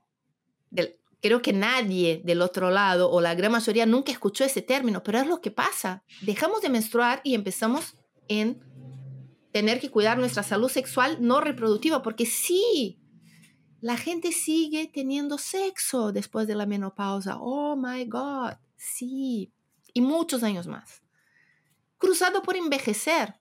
creo 1.22 1.44
que 1.44 1.54
nadie 1.54 2.24
del 2.26 2.42
otro 2.42 2.72
lado 2.72 3.12
o 3.12 3.22
la 3.22 3.36
gran 3.36 3.52
mayoría 3.52 3.86
nunca 3.86 4.12
escuchó 4.12 4.44
ese 4.44 4.64
término, 4.64 5.04
pero 5.04 5.20
es 5.20 5.28
lo 5.28 5.40
que 5.40 5.52
pasa. 5.52 6.04
Dejamos 6.22 6.64
de 6.64 6.70
menstruar 6.70 7.22
y 7.24 7.36
empezamos 7.36 7.96
en 8.28 8.60
tener 9.52 9.80
que 9.80 9.92
cuidar 9.92 10.18
nuestra 10.18 10.42
salud 10.42 10.72
sexual 10.72 11.20
no 11.22 11.42
reproductiva, 11.42 12.02
porque 12.02 12.26
sí, 12.26 13.03
la 13.84 13.98
gente 13.98 14.32
sigue 14.32 14.88
teniendo 14.88 15.38
sexo 15.38 16.14
después 16.14 16.48
de 16.48 16.56
la 16.56 16.66
menopausa. 16.66 17.36
Oh 17.42 17.76
my 17.76 18.06
God, 18.06 18.54
sí, 18.78 19.52
y 19.94 20.00
muchos 20.00 20.42
años 20.42 20.68
más. 20.68 21.02
Cruzado 21.98 22.44
por 22.44 22.56
envejecer. 22.56 23.36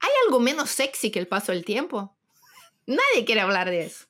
¿Hay 0.00 0.10
algo 0.24 0.40
menos 0.40 0.70
sexy 0.70 1.10
que 1.10 1.18
el 1.18 1.28
paso 1.28 1.52
del 1.52 1.62
tiempo? 1.62 2.16
Nadie 2.86 3.26
quiere 3.26 3.42
hablar 3.42 3.68
de 3.68 3.84
eso. 3.84 4.06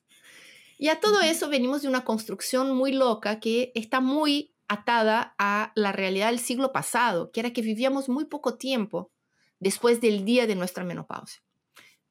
Y 0.77 0.87
a 0.87 1.01
todo 1.01 1.19
eso 1.19 1.49
venimos 1.49 1.81
de 1.81 1.89
una 1.89 2.05
construcción 2.05 2.73
muy 2.73 2.93
loca 2.93 3.41
que 3.41 3.73
está 3.75 3.99
muy 3.99 4.53
atada 4.69 5.35
a 5.37 5.73
la 5.75 5.91
realidad 5.91 6.27
del 6.27 6.39
siglo 6.39 6.71
pasado, 6.71 7.31
que 7.31 7.41
era 7.41 7.51
que 7.51 7.61
vivíamos 7.61 8.07
muy 8.07 8.23
poco 8.23 8.55
tiempo 8.55 9.11
después 9.59 9.99
del 9.99 10.23
día 10.23 10.47
de 10.47 10.55
nuestra 10.55 10.85
menopausia. 10.85 11.41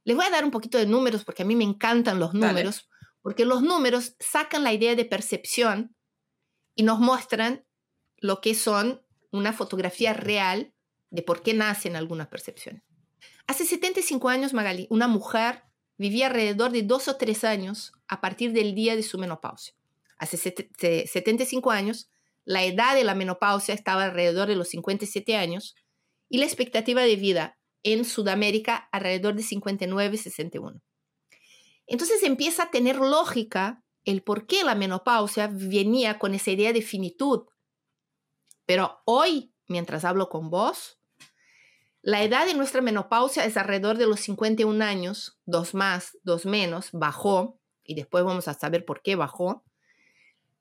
Les 0.05 0.15
voy 0.15 0.27
a 0.27 0.31
dar 0.31 0.45
un 0.45 0.51
poquito 0.51 0.77
de 0.77 0.85
números 0.85 1.25
porque 1.25 1.43
a 1.43 1.47
mí 1.47 1.57
me 1.57 1.65
encantan 1.65 2.21
los 2.21 2.35
números, 2.35 2.91
porque 3.25 3.47
los 3.47 3.63
números 3.63 4.17
sacan 4.21 4.65
la 4.65 4.75
idea 4.75 4.95
de 4.95 5.07
percepción 5.07 5.97
y 6.75 6.83
nos 6.83 6.99
muestran 6.99 7.65
lo 8.19 8.43
que 8.43 8.55
son 8.55 9.01
una 9.33 9.55
fotografía 9.55 10.13
real 10.13 10.75
de 11.09 11.23
por 11.23 11.43
qué 11.43 11.55
nacen 11.55 11.97
algunas 11.97 12.29
percepciones. 12.29 12.83
Hace 13.47 13.65
75 13.65 14.29
años, 14.29 14.53
Magali, 14.53 14.87
una 14.91 15.09
mujer 15.09 15.63
vivía 15.97 16.27
alrededor 16.27 16.71
de 16.71 16.83
dos 16.83 17.09
o 17.09 17.17
tres 17.17 17.45
años 17.45 17.93
a 18.09 18.21
partir 18.21 18.53
del 18.53 18.75
día 18.75 18.95
de 18.95 19.03
su 19.03 19.19
menopausia. 19.19 19.75
Hace 20.19 20.37
75 20.37 21.71
años, 21.71 22.11
la 22.45 22.63
edad 22.63 22.95
de 22.95 23.05
la 23.05 23.15
menopausia 23.15 23.75
estaba 23.75 24.05
alrededor 24.05 24.49
de 24.49 24.57
los 24.57 24.69
57 24.69 25.35
años 25.35 25.75
y 26.29 26.37
la 26.39 26.45
expectativa 26.45 27.01
de 27.01 27.17
vida 27.17 27.59
en 27.85 28.05
Sudamérica 28.05 28.91
alrededor 28.93 29.35
de 29.35 29.45
59-61. 29.45 30.83
Entonces 31.87 32.23
empieza 32.23 32.65
a 32.65 32.71
tener 32.71 32.97
lógica 32.97 33.83
el 34.05 34.23
por 34.23 34.47
qué 34.47 34.65
la 34.65 34.75
menopausia 34.75 35.49
venía 35.51 36.19
con 36.19 36.35
esa 36.35 36.51
idea 36.51 36.73
de 36.73 36.83
finitud. 36.83 37.47
Pero 38.67 39.03
hoy, 39.05 39.53
mientras 39.67 40.05
hablo 40.05 40.29
con 40.29 40.51
vos, 40.51 40.99
la 42.03 42.23
edad 42.23 42.47
de 42.47 42.55
nuestra 42.55 42.83
menopausia 42.83 43.45
es 43.45 43.57
alrededor 43.57 43.97
de 43.97 44.07
los 44.07 44.21
51 44.21 44.85
años, 44.85 45.39
dos 45.47 45.75
más, 45.75 46.19
dos 46.23 46.45
menos, 46.45 46.91
bajó, 46.93 47.59
y 47.83 47.95
después 47.95 48.25
vamos 48.25 48.49
a 48.49 48.55
saber 48.55 48.85
por 48.85 49.03
qué 49.03 49.17
bajó. 49.17 49.65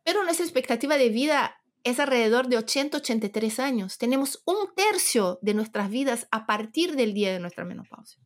Pero 0.03 0.24
nuestra 0.24 0.46
expectativa 0.46 0.98
de 0.98 1.10
vida 1.10 1.62
es 1.84 2.00
alrededor 2.00 2.48
de 2.48 2.58
80-83 2.58 3.60
años. 3.60 3.98
Tenemos 3.98 4.42
un 4.46 4.74
tercio 4.75 5.39
de 5.42 5.53
nuestras 5.53 5.89
vidas 5.89 6.27
a 6.32 6.46
partir 6.46 6.96
del 6.96 7.13
día 7.13 7.32
de 7.32 7.39
nuestra 7.39 7.65
menopausia. 7.65 8.22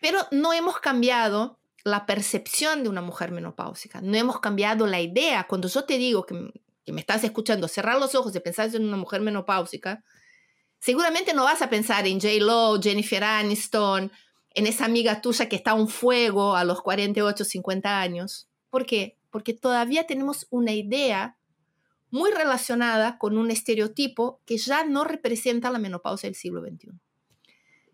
Pero 0.00 0.20
no 0.30 0.52
hemos 0.52 0.78
cambiado 0.78 1.57
la 1.84 2.06
percepción 2.06 2.82
de 2.82 2.88
una 2.88 3.00
mujer 3.00 3.30
menopáusica, 3.30 4.00
no 4.00 4.16
hemos 4.16 4.40
cambiado 4.40 4.86
la 4.86 5.00
idea. 5.00 5.46
Cuando 5.48 5.68
yo 5.68 5.84
te 5.84 5.98
digo 5.98 6.26
que, 6.26 6.50
que 6.84 6.92
me 6.92 7.00
estás 7.00 7.24
escuchando, 7.24 7.68
cerrar 7.68 7.98
los 7.98 8.14
ojos 8.14 8.34
y 8.34 8.40
pensar 8.40 8.74
en 8.74 8.84
una 8.84 8.96
mujer 8.96 9.20
menopáusica, 9.20 10.02
seguramente 10.78 11.34
no 11.34 11.44
vas 11.44 11.62
a 11.62 11.70
pensar 11.70 12.06
en 12.06 12.20
J. 12.20 12.34
Lo, 12.40 12.80
Jennifer 12.80 13.22
Aniston, 13.24 14.10
en 14.54 14.66
esa 14.66 14.84
amiga 14.84 15.20
tuya 15.20 15.48
que 15.48 15.56
está 15.56 15.72
a 15.72 15.74
un 15.74 15.88
fuego 15.88 16.56
a 16.56 16.64
los 16.64 16.82
48, 16.82 17.44
50 17.44 18.00
años. 18.00 18.48
¿Por 18.70 18.86
qué? 18.86 19.16
Porque 19.30 19.54
todavía 19.54 20.06
tenemos 20.06 20.46
una 20.50 20.72
idea 20.72 21.36
muy 22.10 22.30
relacionada 22.30 23.18
con 23.18 23.36
un 23.36 23.50
estereotipo 23.50 24.40
que 24.46 24.56
ya 24.56 24.84
no 24.84 25.04
representa 25.04 25.70
la 25.70 25.78
menopausia 25.78 26.28
del 26.28 26.34
siglo 26.34 26.62
XXI. 26.62 26.90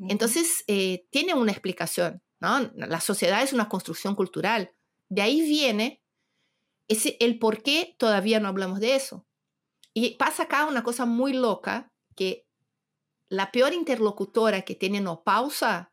Entonces, 0.08 0.64
eh, 0.66 1.06
tiene 1.10 1.34
una 1.34 1.52
explicación, 1.52 2.22
La 2.74 3.00
sociedad 3.00 3.42
es 3.42 3.52
una 3.52 3.68
construcción 3.68 4.14
cultural. 4.14 4.72
De 5.08 5.22
ahí 5.22 5.40
viene 5.40 6.02
ese, 6.88 7.16
el 7.20 7.38
por 7.38 7.62
qué 7.62 7.94
todavía 7.98 8.40
no 8.40 8.48
hablamos 8.48 8.80
de 8.80 8.94
eso. 8.94 9.26
Y 9.92 10.16
pasa 10.16 10.44
acá 10.44 10.66
una 10.66 10.82
cosa 10.82 11.06
muy 11.06 11.32
loca, 11.32 11.92
que 12.16 12.46
la 13.28 13.52
peor 13.52 13.72
interlocutora 13.72 14.62
que 14.62 14.74
tiene 14.74 15.00
no 15.00 15.22
pausa 15.22 15.92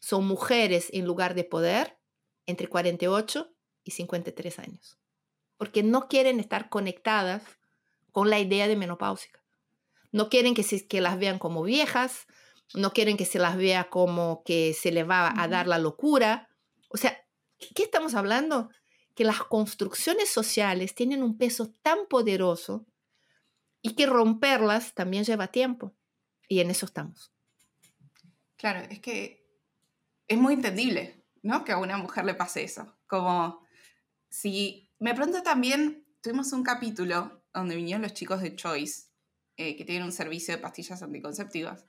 son 0.00 0.26
mujeres 0.26 0.88
en 0.92 1.04
lugar 1.04 1.34
de 1.34 1.44
poder 1.44 1.98
entre 2.46 2.68
48 2.68 3.52
y 3.84 3.90
53 3.92 4.58
años, 4.58 4.98
porque 5.56 5.82
no 5.82 6.08
quieren 6.08 6.40
estar 6.40 6.68
conectadas 6.68 7.42
con 8.12 8.30
la 8.30 8.38
idea 8.38 8.68
de 8.68 8.76
menopáusica. 8.76 9.42
No 10.12 10.28
quieren 10.28 10.54
que, 10.54 10.62
se, 10.62 10.86
que 10.86 11.00
las 11.00 11.18
vean 11.18 11.38
como 11.38 11.62
viejas, 11.62 12.26
no 12.74 12.92
quieren 12.92 13.16
que 13.16 13.24
se 13.24 13.38
las 13.38 13.56
vea 13.56 13.90
como 13.90 14.42
que 14.44 14.74
se 14.74 14.92
le 14.92 15.04
va 15.04 15.32
a 15.40 15.48
dar 15.48 15.66
la 15.66 15.78
locura. 15.78 16.48
O 16.88 16.96
sea, 16.96 17.16
¿qué 17.74 17.82
estamos 17.82 18.14
hablando? 18.14 18.70
Que 19.14 19.24
las 19.24 19.42
construcciones 19.42 20.28
sociales 20.28 20.94
tienen 20.94 21.22
un 21.22 21.38
peso 21.38 21.72
tan 21.82 22.06
poderoso 22.08 22.86
y 23.82 23.94
que 23.94 24.06
romperlas 24.06 24.94
también 24.94 25.24
lleva 25.24 25.48
tiempo. 25.48 25.94
Y 26.48 26.60
en 26.60 26.70
eso 26.70 26.86
estamos. 26.86 27.32
Claro, 28.56 28.80
es 28.90 29.00
que 29.00 29.46
es 30.28 30.38
muy 30.38 30.54
entendible, 30.54 31.24
¿no? 31.42 31.64
Que 31.64 31.72
a 31.72 31.78
una 31.78 31.98
mujer 31.98 32.24
le 32.24 32.34
pase 32.34 32.64
eso. 32.64 32.96
Como 33.06 33.64
si 34.28 34.90
me 34.98 35.14
pronto 35.14 35.42
también 35.42 36.06
tuvimos 36.20 36.52
un 36.52 36.62
capítulo 36.62 37.44
donde 37.52 37.76
vinieron 37.76 38.02
los 38.02 38.12
chicos 38.14 38.40
de 38.40 38.56
Choice, 38.56 39.08
eh, 39.56 39.76
que 39.76 39.84
tienen 39.84 40.04
un 40.04 40.12
servicio 40.12 40.54
de 40.54 40.60
pastillas 40.60 41.02
anticonceptivas, 41.02 41.86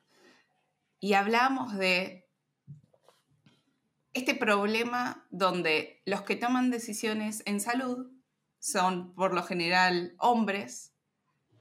y 0.99 1.13
hablamos 1.13 1.75
de 1.77 2.29
este 4.13 4.33
problema 4.33 5.27
donde 5.29 6.01
los 6.05 6.23
que 6.23 6.35
toman 6.35 6.71
decisiones 6.71 7.43
en 7.45 7.59
salud 7.59 8.11
son 8.59 9.13
por 9.13 9.33
lo 9.33 9.43
general 9.43 10.15
hombres 10.17 10.93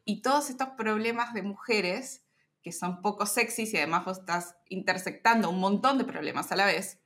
y 0.05 0.23
todos 0.23 0.51
estos 0.51 0.71
problemas 0.71 1.35
de 1.35 1.43
mujeres 1.43 2.25
que 2.63 2.73
son 2.73 3.03
poco 3.03 3.27
sexys 3.27 3.75
y 3.75 3.77
además 3.77 4.05
vos 4.05 4.19
estás 4.19 4.57
intersectando 4.69 5.51
un 5.51 5.61
montón 5.61 5.99
de 5.99 6.05
problemas 6.05 6.51
a 6.51 6.57
la 6.57 6.67
vez, 6.67 7.01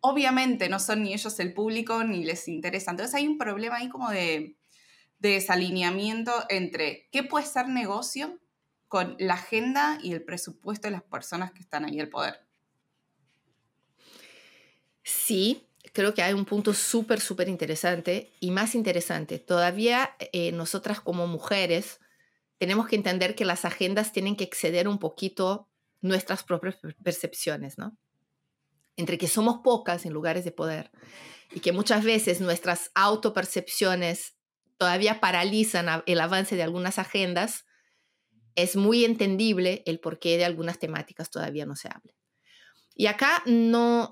obviamente 0.00 0.68
no 0.68 0.78
son 0.78 1.04
ni 1.04 1.14
ellos 1.14 1.38
el 1.40 1.54
público 1.54 2.04
ni 2.04 2.24
les 2.24 2.48
interesa. 2.48 2.90
Entonces 2.90 3.14
hay 3.14 3.26
un 3.26 3.38
problema 3.38 3.76
ahí 3.76 3.88
como 3.88 4.10
de, 4.10 4.58
desalineamiento 5.18 6.32
entre 6.48 7.08
qué 7.10 7.22
puede 7.22 7.46
ser 7.46 7.68
negocio 7.68 8.38
con 8.96 9.14
la 9.18 9.34
agenda 9.34 9.98
y 10.02 10.14
el 10.14 10.22
presupuesto 10.22 10.88
de 10.88 10.92
las 10.92 11.02
personas 11.02 11.52
que 11.52 11.60
están 11.60 11.84
ahí 11.84 12.00
al 12.00 12.08
poder. 12.08 12.40
Sí, 15.02 15.68
creo 15.92 16.14
que 16.14 16.22
hay 16.22 16.32
un 16.32 16.46
punto 16.46 16.72
súper, 16.72 17.20
súper 17.20 17.50
interesante 17.50 18.32
y 18.40 18.52
más 18.52 18.74
interesante. 18.74 19.38
Todavía 19.38 20.16
eh, 20.32 20.50
nosotras 20.52 21.02
como 21.02 21.26
mujeres 21.26 22.00
tenemos 22.56 22.88
que 22.88 22.96
entender 22.96 23.34
que 23.34 23.44
las 23.44 23.66
agendas 23.66 24.12
tienen 24.12 24.34
que 24.34 24.44
exceder 24.44 24.88
un 24.88 24.98
poquito 24.98 25.68
nuestras 26.00 26.42
propias 26.42 26.78
percepciones, 27.04 27.76
¿no? 27.76 27.98
Entre 28.96 29.18
que 29.18 29.28
somos 29.28 29.58
pocas 29.62 30.06
en 30.06 30.14
lugares 30.14 30.46
de 30.46 30.52
poder 30.52 30.90
y 31.52 31.60
que 31.60 31.72
muchas 31.72 32.02
veces 32.02 32.40
nuestras 32.40 32.92
autopercepciones 32.94 34.38
todavía 34.78 35.20
paralizan 35.20 36.02
el 36.06 36.18
avance 36.18 36.56
de 36.56 36.62
algunas 36.62 36.98
agendas, 36.98 37.65
es 38.56 38.74
muy 38.74 39.04
entendible 39.04 39.82
el 39.86 40.00
porqué 40.00 40.36
de 40.36 40.44
algunas 40.44 40.78
temáticas 40.78 41.30
todavía 41.30 41.66
no 41.66 41.76
se 41.76 41.88
hablan. 41.88 42.14
Y 42.94 43.06
acá 43.06 43.42
no, 43.44 44.10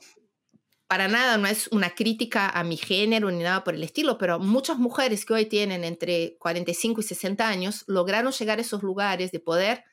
para 0.87 1.09
nada, 1.09 1.39
no 1.39 1.49
es 1.49 1.69
una 1.69 1.95
crítica 1.95 2.51
a 2.51 2.63
mi 2.63 2.77
género 2.77 3.31
ni 3.31 3.43
nada 3.43 3.65
por 3.65 3.75
el 3.75 3.83
estilo, 3.83 4.19
pero 4.19 4.39
muchas 4.39 4.79
mujeres 4.79 5.25
que 5.25 5.33
hoy 5.33 5.47
tienen 5.47 5.83
entre 5.83 6.37
45 6.39 7.01
y 7.01 7.05
60 7.05 7.49
años 7.49 7.85
lograron 7.87 8.33
llegar 8.33 8.59
a 8.59 8.63
esos 8.63 8.83
lugares 8.83 9.33
de 9.33 9.41
poder 9.41 9.85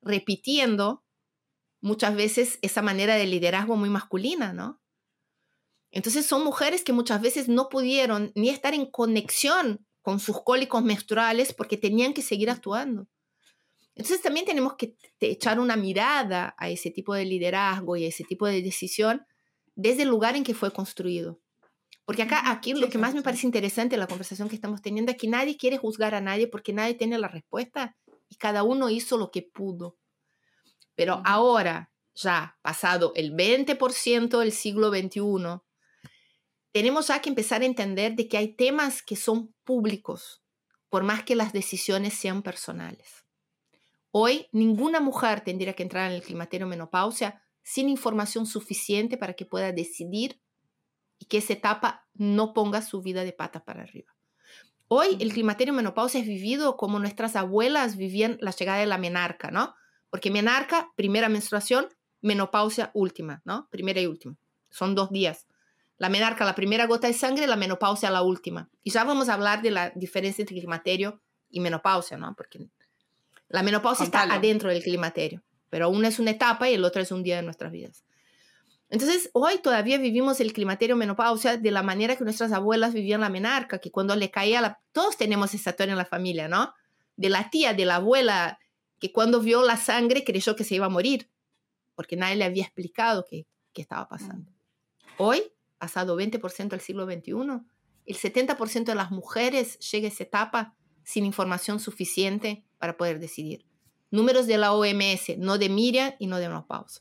repitiendo 0.00 1.04
muchas 1.80 2.16
veces 2.16 2.58
esa 2.62 2.82
manera 2.82 3.16
de 3.16 3.26
liderazgo 3.26 3.76
muy 3.76 3.90
masculina, 3.90 4.52
¿no? 4.52 4.80
Entonces 5.90 6.26
son 6.26 6.44
mujeres 6.44 6.82
que 6.82 6.92
muchas 6.92 7.20
veces 7.20 7.48
no 7.48 7.68
pudieron 7.68 8.32
ni 8.34 8.48
estar 8.50 8.74
en 8.74 8.86
conexión 8.86 9.86
con 10.02 10.20
sus 10.20 10.42
cólicos 10.42 10.82
menstruales 10.82 11.52
porque 11.52 11.76
tenían 11.76 12.14
que 12.14 12.22
seguir 12.22 12.50
actuando. 12.50 13.06
Entonces 13.98 14.22
también 14.22 14.46
tenemos 14.46 14.76
que 14.76 14.94
echar 15.18 15.58
una 15.58 15.76
mirada 15.76 16.54
a 16.56 16.70
ese 16.70 16.92
tipo 16.92 17.14
de 17.14 17.24
liderazgo 17.24 17.96
y 17.96 18.04
a 18.04 18.08
ese 18.08 18.22
tipo 18.22 18.46
de 18.46 18.62
decisión 18.62 19.26
desde 19.74 20.04
el 20.04 20.08
lugar 20.08 20.36
en 20.36 20.44
que 20.44 20.54
fue 20.54 20.72
construido. 20.72 21.40
Porque 22.04 22.22
acá, 22.22 22.48
aquí 22.48 22.74
lo 22.74 22.88
que 22.88 22.96
más 22.96 23.12
me 23.12 23.22
parece 23.22 23.44
interesante 23.44 23.96
en 23.96 24.00
la 24.00 24.06
conversación 24.06 24.48
que 24.48 24.54
estamos 24.54 24.82
teniendo 24.82 25.10
es 25.10 25.18
que 25.18 25.26
nadie 25.26 25.56
quiere 25.56 25.78
juzgar 25.78 26.14
a 26.14 26.20
nadie 26.20 26.46
porque 26.46 26.72
nadie 26.72 26.94
tiene 26.94 27.18
la 27.18 27.26
respuesta 27.26 27.96
y 28.28 28.36
cada 28.36 28.62
uno 28.62 28.88
hizo 28.88 29.18
lo 29.18 29.32
que 29.32 29.42
pudo. 29.42 29.98
Pero 30.94 31.20
ahora, 31.24 31.92
ya 32.14 32.56
pasado 32.62 33.12
el 33.16 33.34
20% 33.34 34.38
del 34.38 34.52
siglo 34.52 34.90
XXI, 34.90 35.60
tenemos 36.70 37.08
ya 37.08 37.20
que 37.20 37.30
empezar 37.30 37.62
a 37.62 37.66
entender 37.66 38.14
de 38.14 38.28
que 38.28 38.38
hay 38.38 38.54
temas 38.54 39.02
que 39.02 39.16
son 39.16 39.52
públicos, 39.64 40.40
por 40.88 41.02
más 41.02 41.24
que 41.24 41.34
las 41.34 41.52
decisiones 41.52 42.14
sean 42.14 42.42
personales. 42.42 43.27
Hoy, 44.20 44.48
ninguna 44.50 44.98
mujer 44.98 45.42
tendría 45.42 45.74
que 45.74 45.84
entrar 45.84 46.10
en 46.10 46.16
el 46.16 46.24
climaterio 46.24 46.66
menopausia 46.66 47.40
sin 47.62 47.88
información 47.88 48.46
suficiente 48.46 49.16
para 49.16 49.34
que 49.34 49.44
pueda 49.44 49.70
decidir 49.70 50.40
y 51.20 51.26
que 51.26 51.38
esa 51.38 51.52
etapa 51.52 52.04
no 52.14 52.52
ponga 52.52 52.82
su 52.82 53.00
vida 53.00 53.22
de 53.22 53.32
pata 53.32 53.64
para 53.64 53.84
arriba. 53.84 54.16
Hoy 54.88 55.16
el 55.20 55.32
climaterio 55.32 55.72
menopausia 55.72 56.18
es 56.18 56.26
vivido 56.26 56.76
como 56.76 56.98
nuestras 56.98 57.36
abuelas 57.36 57.96
vivían 57.96 58.38
la 58.40 58.50
llegada 58.50 58.80
de 58.80 58.86
la 58.86 58.98
menarca, 58.98 59.52
¿no? 59.52 59.76
Porque 60.10 60.32
menarca, 60.32 60.90
primera 60.96 61.28
menstruación, 61.28 61.86
menopausia 62.20 62.90
última, 62.94 63.40
¿no? 63.44 63.68
Primera 63.70 64.00
y 64.00 64.06
última. 64.06 64.34
Son 64.68 64.96
dos 64.96 65.10
días. 65.10 65.46
La 65.96 66.08
menarca, 66.08 66.44
la 66.44 66.56
primera 66.56 66.88
gota 66.88 67.06
de 67.06 67.12
sangre, 67.12 67.46
la 67.46 67.54
menopausia, 67.54 68.10
la 68.10 68.22
última. 68.22 68.68
Y 68.82 68.90
ya 68.90 69.04
vamos 69.04 69.28
a 69.28 69.34
hablar 69.34 69.62
de 69.62 69.70
la 69.70 69.90
diferencia 69.90 70.42
entre 70.42 70.56
climaterio 70.56 71.22
y 71.48 71.60
menopausia, 71.60 72.16
¿no? 72.16 72.34
Porque 72.34 72.68
la 73.48 73.62
menopausia 73.62 74.04
está 74.04 74.22
adentro 74.22 74.70
del 74.70 74.82
climaterio, 74.82 75.42
pero 75.70 75.88
una 75.88 76.08
es 76.08 76.18
una 76.18 76.32
etapa 76.32 76.68
y 76.68 76.74
el 76.74 76.84
otro 76.84 77.00
es 77.02 77.12
un 77.12 77.22
día 77.22 77.36
de 77.36 77.42
nuestras 77.42 77.72
vidas. 77.72 78.04
Entonces, 78.90 79.30
hoy 79.34 79.58
todavía 79.58 79.98
vivimos 79.98 80.40
el 80.40 80.52
climaterio 80.52 80.96
menopausia 80.96 81.58
de 81.58 81.70
la 81.70 81.82
manera 81.82 82.16
que 82.16 82.24
nuestras 82.24 82.52
abuelas 82.52 82.94
vivían 82.94 83.20
la 83.20 83.28
menarca, 83.28 83.78
que 83.78 83.90
cuando 83.90 84.16
le 84.16 84.30
caía 84.30 84.62
la... 84.62 84.80
Todos 84.92 85.18
tenemos 85.18 85.52
esa 85.52 85.70
historia 85.70 85.92
en 85.92 85.98
la 85.98 86.06
familia, 86.06 86.48
¿no? 86.48 86.72
De 87.16 87.28
la 87.28 87.50
tía, 87.50 87.74
de 87.74 87.84
la 87.84 87.96
abuela 87.96 88.58
que 88.98 89.12
cuando 89.12 89.40
vio 89.40 89.62
la 89.62 89.76
sangre 89.76 90.24
creyó 90.24 90.56
que 90.56 90.64
se 90.64 90.76
iba 90.76 90.86
a 90.86 90.90
morir, 90.90 91.30
porque 91.94 92.16
nadie 92.16 92.36
le 92.36 92.44
había 92.44 92.64
explicado 92.64 93.24
qué, 93.28 93.46
qué 93.72 93.82
estaba 93.82 94.08
pasando. 94.08 94.50
Hoy, 95.18 95.42
pasado 95.78 96.18
20% 96.18 96.68
del 96.68 96.80
siglo 96.80 97.04
XXI, 97.04 97.32
el 98.06 98.16
70% 98.16 98.84
de 98.84 98.94
las 98.94 99.10
mujeres 99.10 99.78
llega 99.78 100.08
a 100.08 100.10
esa 100.10 100.24
etapa 100.24 100.74
sin 101.08 101.24
información 101.24 101.80
suficiente 101.80 102.66
para 102.76 102.98
poder 102.98 103.18
decidir. 103.18 103.64
Números 104.10 104.46
de 104.46 104.58
la 104.58 104.74
OMS, 104.74 105.38
no 105.38 105.56
de 105.56 105.70
Miriam 105.70 106.12
y 106.18 106.26
no 106.26 106.36
de 106.36 106.48
menopausa. 106.48 107.00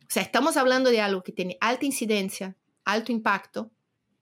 O 0.00 0.08
sea, 0.08 0.22
estamos 0.22 0.56
hablando 0.56 0.88
de 0.88 1.02
algo 1.02 1.22
que 1.22 1.32
tiene 1.32 1.58
alta 1.60 1.84
incidencia, 1.84 2.56
alto 2.86 3.12
impacto 3.12 3.70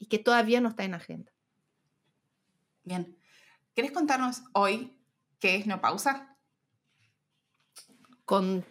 y 0.01 0.07
que 0.07 0.19
todavía 0.19 0.61
no 0.61 0.71
está 0.71 0.83
en 0.83 0.95
agenda. 0.95 1.33
Bien. 2.83 3.17
¿Quieres 3.73 3.93
contarnos 3.93 4.43
hoy 4.53 4.99
qué 5.39 5.55
es 5.55 5.67
no 5.67 5.81
pausa? 5.81 6.35
con 8.25 8.65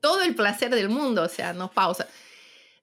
todo 0.00 0.22
el 0.22 0.34
placer 0.34 0.70
del 0.70 0.88
mundo, 0.88 1.22
o 1.22 1.28
sea, 1.28 1.52
no 1.54 1.72
pausa. 1.72 2.06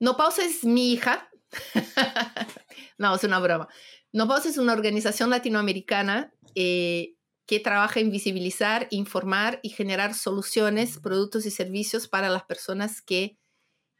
No 0.01 0.17
pausa 0.17 0.43
es 0.43 0.63
mi 0.63 0.91
hija. 0.91 1.29
no, 2.97 3.15
es 3.15 3.23
una 3.23 3.39
broma. 3.39 3.69
No 4.11 4.27
pausa 4.27 4.49
es 4.49 4.57
una 4.57 4.73
organización 4.73 5.29
latinoamericana 5.29 6.33
eh, 6.55 7.15
que 7.45 7.59
trabaja 7.59 7.99
en 7.99 8.11
visibilizar, 8.11 8.87
informar 8.89 9.59
y 9.63 9.69
generar 9.69 10.13
soluciones, 10.13 10.99
productos 10.99 11.45
y 11.45 11.51
servicios 11.51 12.07
para 12.07 12.29
las 12.29 12.43
personas 12.43 13.01
que 13.01 13.37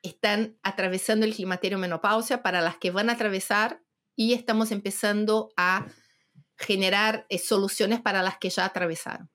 están 0.01 0.57
atravesando 0.63 1.25
el 1.25 1.33
climaterio 1.33 1.77
menopausia, 1.77 2.43
para 2.43 2.61
las 2.61 2.77
que 2.77 2.91
van 2.91 3.09
a 3.09 3.13
atravesar 3.13 3.81
y 4.15 4.33
estamos 4.33 4.71
empezando 4.71 5.51
a 5.57 5.87
generar 6.57 7.25
eh, 7.29 7.39
soluciones 7.39 8.01
para 8.01 8.21
las 8.21 8.37
que 8.37 8.49
ya 8.49 8.65
atravesaron. 8.65 9.29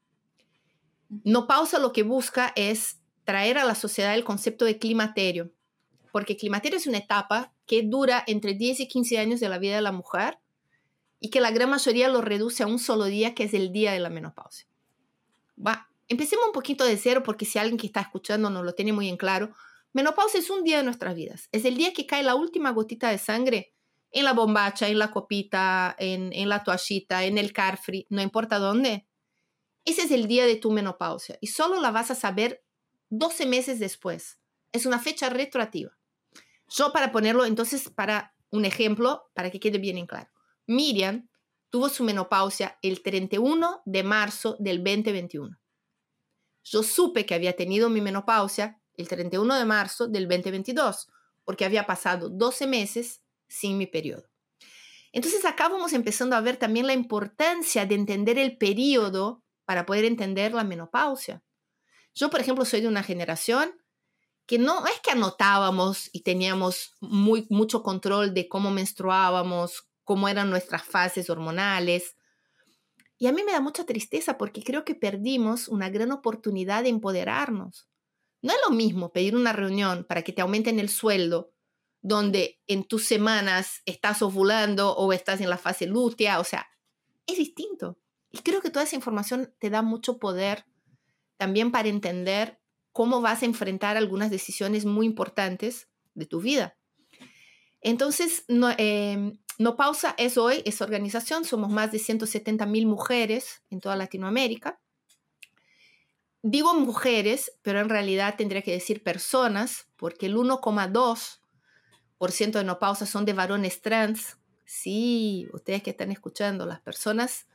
No 1.25 1.47
pausa 1.47 1.79
lo 1.79 1.93
que 1.93 2.03
busca 2.03 2.53
es 2.55 3.01
traer 3.25 3.59
a 3.59 3.65
la 3.65 3.75
sociedad 3.75 4.15
el 4.15 4.25
concepto 4.25 4.65
de 4.65 4.79
climaterio, 4.79 5.53
porque 6.13 6.37
climaterio 6.37 6.79
es 6.79 6.87
una 6.87 6.99
etapa 6.99 7.55
que 7.67 7.83
dura 7.83 8.25
entre 8.27 8.55
10 8.55 8.81
y 8.81 8.89
15 8.89 9.19
años 9.19 9.41
de 9.41 9.49
la 9.49 9.59
vida 9.59 9.77
de 9.77 9.83
la 9.83 9.93
mujer 9.93 10.39
y 11.21 11.31
que 11.31 11.41
la 11.41 11.51
gran 11.51 11.71
mayoría 11.71 12.09
lo 12.09 12.21
reduce 12.21 12.63
a 12.63 12.67
un 12.67 12.79
solo 12.79 13.05
día, 13.05 13.35
que 13.35 13.45
es 13.45 13.55
el 13.55 13.73
día 13.73 13.93
de 13.93 14.01
la 14.01 14.11
menopausia. 14.11 14.67
Va, 15.59 15.89
empecemos 16.09 16.47
un 16.47 16.53
poquito 16.53 16.85
de 16.85 16.97
cero, 16.97 17.23
porque 17.25 17.45
si 17.45 17.59
alguien 17.59 17.79
que 17.79 17.87
está 17.87 18.01
escuchando 18.01 18.51
no 18.51 18.63
lo 18.63 18.75
tiene 18.75 18.93
muy 18.93 19.09
en 19.09 19.17
claro, 19.17 19.51
menopausia 19.93 20.41
es 20.41 20.51
un 20.51 20.65
día 20.65 20.79
de 20.79 20.85
nuestras 20.85 21.15
vidas. 21.15 21.49
Es 21.53 21.65
el 21.65 21.77
día 21.77 21.93
que 21.93 22.07
cae 22.07 22.23
la 22.23 22.35
última 22.35 22.71
gotita 22.71 23.11
de 23.11 23.19
sangre 23.19 23.75
en 24.11 24.25
la 24.25 24.33
bombacha, 24.33 24.89
en 24.89 24.99
la 24.99 25.11
copita, 25.11 25.95
en, 25.99 26.33
en 26.33 26.49
la 26.49 26.63
toallita, 26.65 27.25
en 27.25 27.37
el 27.37 27.53
carfree, 27.53 28.07
no 28.09 28.23
importa 28.23 28.59
dónde, 28.59 29.07
ese 29.89 30.03
es 30.03 30.11
el 30.11 30.27
día 30.27 30.47
de 30.47 30.57
tu 30.57 30.71
menopausia 30.71 31.39
y 31.41 31.47
solo 31.47 31.81
la 31.81 31.91
vas 31.91 32.11
a 32.11 32.15
saber 32.15 32.63
12 33.09 33.47
meses 33.47 33.79
después. 33.81 34.39
Es 34.71 34.85
una 34.85 34.99
fecha 34.99 35.31
retroactiva. 35.31 35.97
Yo 36.69 36.93
para 36.93 37.11
ponerlo 37.11 37.47
entonces 37.47 37.89
para 37.89 38.35
un 38.51 38.67
ejemplo, 38.67 39.31
para 39.33 39.51
que 39.51 39.59
quede 39.59 39.79
bien 39.79 39.97
en 39.97 40.07
claro. 40.07 40.29
Miriam 40.69 41.29
tuvo 41.71 41.89
su 41.89 42.05
menopausia 42.05 42.79
el 42.83 43.03
31 43.03 43.83
de 43.87 44.03
marzo 44.03 44.57
del 44.61 44.85
2021. 44.85 45.59
Yo 46.63 46.83
supe 46.83 47.25
que 47.25 47.35
había 47.35 47.57
tenido 47.57 47.89
mi 47.89 48.03
menopausia 48.03 48.81
el 48.95 49.09
31 49.09 49.55
de 49.55 49.65
marzo 49.65 50.07
del 50.09 50.29
2022, 50.29 51.09
porque 51.45 51.65
había 51.65 51.87
pasado 51.87 52.29
12 52.29 52.67
meses 52.67 53.23
sin 53.49 53.79
mi 53.79 53.87
periodo. 53.87 54.29
Entonces 55.13 55.45
acá 55.47 55.71
vamos 55.71 55.95
empezando 55.95 56.37
a 56.37 56.43
ver 56.43 56.59
también 56.59 56.87
la 56.87 56.93
importancia 56.93 57.87
de 57.87 57.95
entender 57.95 58.39
el 58.39 58.59
periodo 58.59 59.43
para 59.65 59.87
poder 59.87 60.05
entender 60.05 60.53
la 60.53 60.65
menopausia. 60.65 61.43
Yo, 62.15 62.29
por 62.29 62.41
ejemplo, 62.41 62.67
soy 62.67 62.83
de 62.83 62.89
una 62.89 63.03
generación 63.03 63.73
que 64.45 64.59
no 64.59 64.87
es 64.87 65.01
que 65.01 65.13
anotábamos 65.13 66.11
y 66.13 66.23
teníamos 66.23 66.95
muy, 67.01 67.47
mucho 67.49 67.83
control 67.83 68.35
de 68.35 68.49
cómo 68.49 68.71
menstruábamos, 68.71 69.88
cómo 70.09 70.27
eran 70.27 70.49
nuestras 70.49 70.85
fases 70.85 71.29
hormonales. 71.29 72.17
Y 73.19 73.27
a 73.27 73.33
mí 73.33 73.43
me 73.45 73.53
da 73.53 73.61
mucha 73.61 73.85
tristeza 73.85 74.39
porque 74.39 74.63
creo 74.63 74.83
que 74.83 74.95
perdimos 74.95 75.69
una 75.69 75.91
gran 75.91 76.13
oportunidad 76.13 76.83
de 76.83 76.89
empoderarnos. 76.89 77.91
No 78.41 78.55
es 78.55 78.59
lo 78.67 78.75
mismo 78.75 79.13
pedir 79.13 79.37
una 79.37 79.53
reunión 79.53 80.07
para 80.09 80.23
que 80.23 80.33
te 80.33 80.41
aumenten 80.41 80.79
el 80.79 80.89
sueldo, 80.89 81.53
donde 82.01 82.59
en 82.67 82.85
tus 82.85 83.05
semanas 83.05 83.83
estás 83.85 84.23
ovulando 84.23 84.97
o 84.97 85.13
estás 85.13 85.43
en 85.43 85.51
la 85.51 85.59
fase 85.59 85.87
lútea, 85.87 86.41
o 86.41 86.45
sea, 86.45 86.67
es 87.27 87.37
distinto. 87.37 87.99
Y 88.31 88.39
creo 88.39 88.63
que 88.63 88.71
toda 88.71 88.87
esa 88.87 88.97
información 88.97 89.55
te 89.59 89.69
da 89.69 89.83
mucho 89.83 90.19
poder 90.19 90.65
también 91.37 91.71
para 91.71 91.91
entender 91.91 92.63
cómo 92.93 93.21
vas 93.21 93.43
a 93.43 93.47
enfrentar 93.47 93.99
algunas 93.99 94.31
decisiones 94.31 94.87
muy 94.87 95.05
importantes 95.05 95.91
de 96.15 96.25
tu 96.25 96.41
vida. 96.41 96.79
Entonces, 97.83 98.47
no, 98.49 98.71
em, 98.79 99.39
no 99.59 99.77
Pausa 99.77 100.15
es 100.19 100.39
hoy, 100.39 100.63
esa 100.65 100.85
organización, 100.85 101.45
somos 101.45 101.71
más 101.71 101.91
de 101.91 101.99
170 101.99 102.65
mil 102.67 102.87
mujeres 102.87 103.63
en 103.71 103.81
toda 103.81 103.97
Latinoamérica. 103.97 104.79
Digo 106.43 106.75
mujeres, 106.75 107.53
pero 107.63 107.81
en 107.81 107.89
realidad 107.89 108.37
tendría 108.39 108.63
que 108.63 108.71
decir 108.71 109.03
personas, 109.03 109.89
porque 109.97 110.27
el 110.27 110.37
1,2% 110.37 112.53
de 112.53 112.65
No 112.65 112.79
Pausa 112.79 113.05
son 113.05 113.25
de 113.25 113.33
varones 113.33 113.83
trans. 113.83 114.39
Sí, 114.65 115.49
ustedes 115.53 115.83
que 115.83 115.91
están 115.91 116.13
escuchando, 116.13 116.65
las 116.65 116.81
personas 116.81 117.49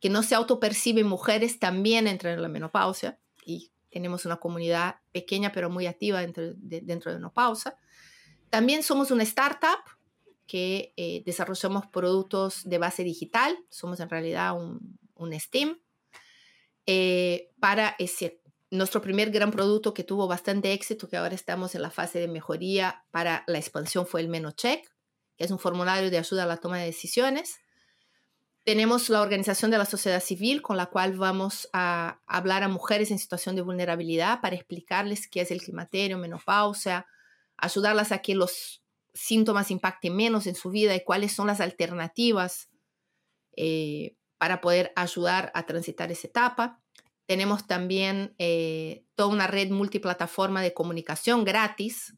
que 0.00 0.08
no 0.08 0.22
se 0.22 0.34
autoperciben 0.34 1.06
mujeres 1.06 1.58
también 1.58 2.06
entran 2.06 2.34
en 2.34 2.42
la 2.42 2.48
menopausia 2.48 3.18
y 3.44 3.70
tenemos 3.90 4.24
una 4.24 4.36
comunidad 4.36 4.96
pequeña 5.12 5.52
pero 5.52 5.68
muy 5.68 5.86
activa 5.86 6.20
dentro 6.20 6.54
de, 6.54 6.80
dentro 6.80 7.10
de 7.10 7.18
menopausia. 7.18 7.76
También 8.48 8.82
somos 8.82 9.10
una 9.10 9.22
startup 9.22 9.95
que 10.46 10.92
eh, 10.96 11.22
desarrollamos 11.26 11.86
productos 11.86 12.62
de 12.64 12.78
base 12.78 13.02
digital, 13.04 13.56
somos 13.68 14.00
en 14.00 14.08
realidad 14.08 14.56
un, 14.56 14.98
un 15.14 15.32
STEAM. 15.38 15.78
eh, 16.86 17.50
para 17.60 17.96
ese, 17.98 18.40
nuestro 18.70 19.00
primer 19.00 19.30
gran 19.30 19.50
producto 19.50 19.92
que 19.92 20.04
tuvo 20.04 20.28
bastante 20.28 20.72
éxito, 20.72 21.08
que 21.08 21.16
ahora 21.16 21.34
estamos 21.34 21.74
en 21.74 21.82
la 21.82 21.90
fase 21.90 22.20
de 22.20 22.28
mejoría 22.28 23.04
para 23.10 23.44
la 23.46 23.58
expansión, 23.58 24.06
fue 24.06 24.20
el 24.20 24.28
MenoCheck, 24.28 24.88
que 25.36 25.44
es 25.44 25.50
un 25.50 25.58
formulario 25.58 26.10
de 26.10 26.18
ayuda 26.18 26.44
a 26.44 26.46
la 26.46 26.56
toma 26.56 26.78
de 26.78 26.86
decisiones. 26.86 27.56
Tenemos 28.64 29.08
la 29.10 29.20
organización 29.20 29.70
de 29.70 29.78
la 29.78 29.84
sociedad 29.84 30.20
civil, 30.20 30.62
con 30.62 30.76
la 30.76 30.86
cual 30.86 31.16
vamos 31.16 31.68
a 31.72 32.20
hablar 32.26 32.64
a 32.64 32.68
mujeres 32.68 33.10
en 33.10 33.18
situación 33.18 33.54
de 33.54 33.62
vulnerabilidad 33.62 34.40
para 34.40 34.56
explicarles 34.56 35.28
qué 35.28 35.42
es 35.42 35.50
el 35.50 35.62
climaterio, 35.62 36.18
menopausia, 36.18 37.06
ayudarlas 37.56 38.10
a 38.10 38.18
que 38.18 38.34
los 38.34 38.82
síntomas 39.16 39.70
impacten 39.70 40.14
menos 40.14 40.46
en 40.46 40.54
su 40.54 40.70
vida 40.70 40.94
y 40.94 41.04
cuáles 41.04 41.32
son 41.32 41.46
las 41.46 41.60
alternativas 41.60 42.68
eh, 43.56 44.16
para 44.38 44.60
poder 44.60 44.92
ayudar 44.94 45.50
a 45.54 45.66
transitar 45.66 46.12
esa 46.12 46.28
etapa. 46.28 46.82
Tenemos 47.26 47.66
también 47.66 48.34
eh, 48.38 49.04
toda 49.14 49.30
una 49.30 49.46
red 49.46 49.70
multiplataforma 49.70 50.62
de 50.62 50.74
comunicación 50.74 51.44
gratis, 51.44 52.14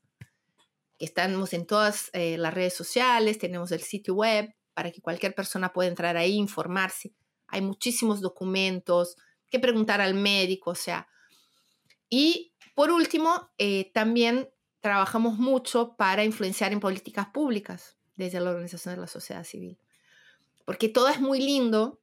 que 0.99 1.05
estamos 1.05 1.53
en 1.53 1.67
todas 1.67 2.11
eh, 2.13 2.37
las 2.37 2.53
redes 2.53 2.75
sociales, 2.75 3.39
tenemos 3.39 3.71
el 3.73 3.81
sitio 3.81 4.15
web, 4.15 4.55
para 4.75 4.91
que 4.91 5.01
cualquier 5.01 5.35
persona 5.35 5.73
pueda 5.73 5.89
entrar 5.89 6.17
ahí, 6.17 6.35
informarse. 6.35 7.15
Hay 7.47 7.63
muchísimos 7.63 8.21
documentos, 8.21 9.17
que 9.51 9.59
preguntar 9.59 10.01
al 10.01 10.15
médico, 10.15 10.71
o 10.71 10.75
sea. 10.75 11.09
Y 12.11 12.53
por 12.75 12.91
último, 12.91 13.51
eh, 13.59 13.91
también 13.93 14.49
trabajamos 14.89 15.37
mucho 15.39 15.97
para 15.97 16.25
influenciar 16.25 16.73
en 16.73 16.81
políticas 16.81 17.27
públicas 17.27 17.99
desde 18.17 18.41
la 18.41 18.49
organización 18.49 18.95
de 18.95 19.03
la 19.03 19.07
sociedad 19.07 19.45
civil. 19.45 19.79
Porque 20.65 20.89
todo 20.89 21.09
es 21.09 21.21
muy 21.21 21.41
lindo 21.41 22.01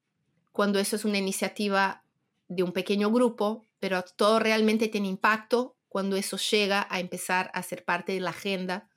cuando 0.51 0.77
eso 0.77 0.95
es 0.95 1.03
una 1.03 1.17
iniciativa 1.17 2.03
de 2.47 2.61
un 2.61 2.73
pequeño 2.73 3.09
grupo, 3.11 3.65
pero 3.79 4.03
todo 4.03 4.37
realmente 4.37 4.87
tiene 4.87 5.07
impacto 5.07 5.75
cuando 5.89 6.15
eso 6.15 6.37
llega 6.37 6.85
a 6.91 6.99
empezar 6.99 7.49
a 7.55 7.63
ser 7.63 7.83
parte 7.85 8.13
de 8.13 8.19
la 8.19 8.29
agenda 8.29 8.87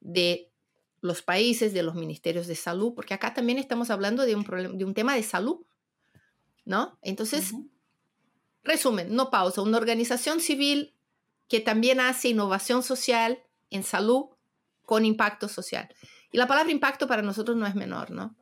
de 0.00 0.52
los 1.00 1.22
países, 1.22 1.72
de 1.72 1.82
los 1.82 1.94
ministerios 1.94 2.46
de 2.46 2.56
salud, 2.56 2.92
porque 2.94 3.14
acá 3.14 3.32
también 3.32 3.58
estamos 3.58 3.88
hablando 3.88 4.26
de 4.26 4.34
un, 4.34 4.44
de 4.76 4.84
un 4.84 4.92
tema 4.92 5.14
de 5.14 5.22
salud, 5.22 5.64
¿no? 6.66 6.98
Entonces, 7.00 7.54
resumen, 8.64 9.14
no 9.14 9.30
pausa, 9.30 9.62
una 9.62 9.78
organización 9.78 10.40
civil 10.40 10.94
que 11.48 11.60
también 11.60 12.00
hace 12.00 12.28
innovación 12.28 12.82
social 12.82 13.42
en 13.70 13.82
salud 13.82 14.26
con 14.82 15.04
impacto 15.04 15.48
social. 15.48 15.88
Y 16.30 16.38
la 16.38 16.46
palabra 16.46 16.72
impacto 16.72 17.06
para 17.06 17.22
nosotros 17.22 17.56
no 17.56 17.66
es 17.66 17.74
menor, 17.74 18.10
¿no? 18.10 18.36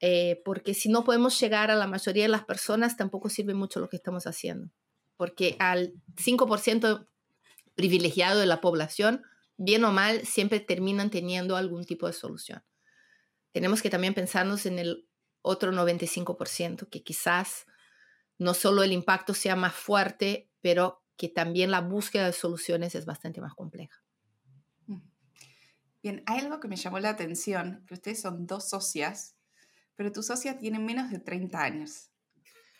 Eh, 0.00 0.40
porque 0.44 0.72
si 0.72 0.88
no 0.88 1.04
podemos 1.04 1.38
llegar 1.38 1.70
a 1.70 1.76
la 1.76 1.86
mayoría 1.86 2.24
de 2.24 2.30
las 2.30 2.44
personas, 2.44 2.96
tampoco 2.96 3.28
sirve 3.28 3.54
mucho 3.54 3.80
lo 3.80 3.88
que 3.88 3.96
estamos 3.96 4.26
haciendo. 4.26 4.70
Porque 5.16 5.56
al 5.58 5.92
5% 6.16 7.06
privilegiado 7.74 8.40
de 8.40 8.46
la 8.46 8.60
población 8.60 9.22
bien 9.58 9.84
o 9.84 9.92
mal, 9.92 10.24
siempre 10.24 10.60
terminan 10.60 11.10
teniendo 11.10 11.56
algún 11.56 11.84
tipo 11.84 12.06
de 12.06 12.12
solución. 12.12 12.62
Tenemos 13.52 13.82
que 13.82 13.90
también 13.90 14.14
pensarnos 14.14 14.66
en 14.66 14.78
el 14.78 15.08
otro 15.42 15.72
95%, 15.72 16.88
que 16.88 17.02
quizás 17.02 17.66
no 18.38 18.54
solo 18.54 18.84
el 18.84 18.92
impacto 18.92 19.34
sea 19.34 19.56
más 19.56 19.74
fuerte, 19.74 20.48
pero 20.60 21.02
que 21.18 21.28
también 21.28 21.70
la 21.70 21.80
búsqueda 21.80 22.26
de 22.26 22.32
soluciones 22.32 22.94
es 22.94 23.04
bastante 23.04 23.40
más 23.40 23.54
compleja. 23.54 24.02
Bien, 26.00 26.22
hay 26.26 26.38
algo 26.38 26.60
que 26.60 26.68
me 26.68 26.76
llamó 26.76 27.00
la 27.00 27.10
atención, 27.10 27.84
que 27.86 27.94
ustedes 27.94 28.20
son 28.22 28.46
dos 28.46 28.70
socias, 28.70 29.34
pero 29.96 30.12
tu 30.12 30.22
socia 30.22 30.56
tiene 30.56 30.78
menos 30.78 31.10
de 31.10 31.18
30 31.18 31.60
años. 31.60 32.10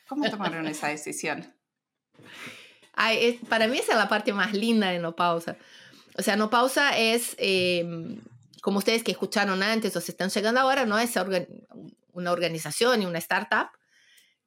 ¿Cómo 0.09 0.31
tomaron 0.31 0.66
esa 0.68 0.88
decisión? 0.88 1.53
para 3.48 3.68
mí 3.68 3.79
esa 3.79 3.92
es 3.92 3.98
la 3.98 4.09
parte 4.09 4.33
más 4.33 4.53
linda 4.55 4.90
de 4.90 4.98
No 4.98 5.14
Pausa, 5.14 5.57
o 6.16 6.22
sea, 6.22 6.35
no 6.37 6.51
pausa 6.51 6.98
es, 6.98 7.37
em, 7.38 8.20
como 8.61 8.79
ustedes 8.79 9.05
que 9.05 9.12
escucharon 9.12 9.62
antes 9.62 9.94
o 9.94 10.01
se 10.01 10.11
están 10.11 10.31
llegando 10.31 10.61
ahora, 10.61 10.85
¿no? 10.85 10.98
Es 10.98 11.14
una 12.12 12.33
organización 12.33 13.03
y 13.03 13.07
una 13.07 13.18
startup 13.18 13.68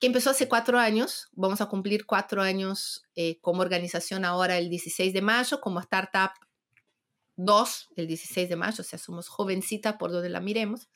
que 0.02 0.08
empezó 0.08 0.32
hace 0.32 0.50
cuatro 0.50 0.80
años. 0.80 1.30
Vamos 1.32 1.62
a 1.62 1.68
cumplir 1.68 2.08
cuatro 2.08 2.42
años 2.42 3.04
eh, 3.16 3.40
como 3.40 3.62
organización 3.62 4.26
ahora 4.26 4.58
el 4.58 4.68
16 4.68 5.14
de 5.14 5.22
mayo, 5.22 5.62
como 5.62 5.80
startup 5.80 6.32
2 7.36 7.90
el 7.96 8.08
16 8.08 8.50
de 8.50 8.56
mayo, 8.56 8.82
o 8.82 8.84
sea, 8.84 8.98
somos 8.98 9.28
jovencita 9.30 10.00
por 10.00 10.12
donde 10.12 10.30
la 10.30 10.42
miremos. 10.42 10.90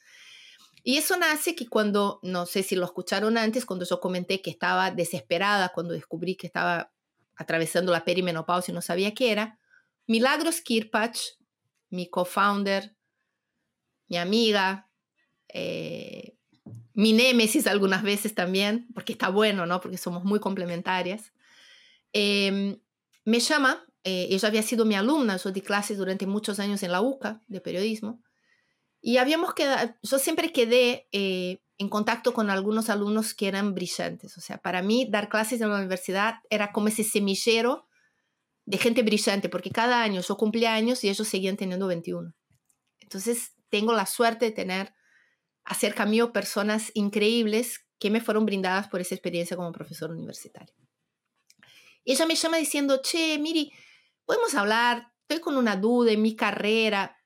Y 0.84 0.98
eso 0.98 1.18
nace 1.18 1.56
que 1.56 1.68
cuando, 1.68 2.20
no 2.24 2.48
sé 2.48 2.64
si 2.64 2.76
lo 2.76 2.86
escucharon 2.86 3.38
antes, 3.38 3.66
cuando 3.66 3.86
yo 3.86 4.00
comenté 4.00 4.42
que 4.42 4.50
estaba 4.50 4.90
desesperada, 4.90 5.70
cuando 5.70 5.94
descubrí 5.94 6.36
que 6.36 6.48
estaba 6.48 6.92
atravesando 7.36 7.92
la 7.92 8.06
perimenopausia 8.06 8.72
y 8.72 8.76
no 8.76 8.82
sabía 8.82 9.14
qué 9.14 9.32
era, 9.32 9.60
Milagros 10.08 10.62
Kirpach, 10.62 11.18
mi 11.90 12.10
co-founder, 12.10 12.96
mi 14.08 14.18
amiga, 14.18 14.90
eh, 15.48 16.35
mi 16.96 17.12
némesis 17.12 17.68
algunas 17.68 18.04
veces 18.04 18.34
también, 18.34 18.88
porque 18.94 19.14
está 19.14 19.30
bueno, 19.30 19.66
¿no? 19.66 19.82
Porque 19.82 19.98
somos 19.98 20.24
muy 20.24 20.40
complementarias. 20.40 21.34
Em, 22.14 22.80
me 23.26 23.40
llama, 23.42 23.86
eh, 24.04 24.28
ella 24.32 24.48
había 24.48 24.64
sido 24.64 24.86
mi 24.86 24.96
alumna, 24.96 25.36
yo 25.38 25.52
di 25.52 25.62
clases 25.62 25.98
durante 25.98 26.26
muchos 26.26 26.60
años 26.60 26.82
en 26.84 26.94
la 26.94 27.02
UCA 27.02 27.42
de 27.48 27.60
periodismo, 27.60 28.24
y 29.02 29.18
habíamos 29.18 29.54
quedado, 29.54 29.94
yo 30.02 30.18
siempre 30.18 30.52
quedé 30.52 31.08
eh, 31.12 31.62
en 31.78 31.90
contacto 31.90 32.34
con 32.34 32.50
algunos 32.50 32.90
alumnos 32.90 33.34
que 33.34 33.50
eran 33.50 33.76
brillantes, 33.76 34.38
o 34.38 34.42
sea, 34.42 34.58
para 34.58 34.82
mí 34.82 35.06
dar 35.10 35.28
clases 35.28 35.60
en 35.60 35.70
la 35.70 35.78
universidad 35.78 36.36
era 36.50 36.72
como 36.72 36.88
ese 36.88 37.04
semillero 37.04 37.88
de 38.66 38.78
gente 38.78 39.04
brillante, 39.04 39.50
porque 39.50 39.70
cada 39.70 40.02
año 40.02 40.22
yo 40.22 40.38
cumplía 40.38 40.74
años 40.74 41.04
y 41.04 41.10
ellos 41.10 41.28
seguían 41.28 41.58
teniendo 41.58 41.88
21. 41.88 42.34
Entonces, 43.02 43.52
tengo 43.70 43.94
la 43.94 44.06
suerte 44.06 44.46
de 44.46 44.52
tener 44.52 44.94
acerca 45.66 46.06
mío 46.06 46.32
personas 46.32 46.92
increíbles 46.94 47.86
que 48.00 48.10
me 48.10 48.22
fueron 48.22 48.46
brindadas 48.46 48.88
por 48.88 49.02
esa 49.02 49.16
experiencia 49.16 49.58
como 49.58 49.72
profesor 49.72 50.12
universitario. 50.12 50.74
Y 52.04 52.12
ella 52.12 52.26
me 52.26 52.36
llama 52.36 52.58
diciendo, 52.58 53.02
che, 53.02 53.40
Miri, 53.40 53.74
podemos 54.26 54.54
hablar, 54.54 55.12
estoy 55.22 55.40
con 55.40 55.58
una 55.58 55.76
duda 55.76 56.12
en 56.12 56.22
mi 56.22 56.36
carrera. 56.36 57.18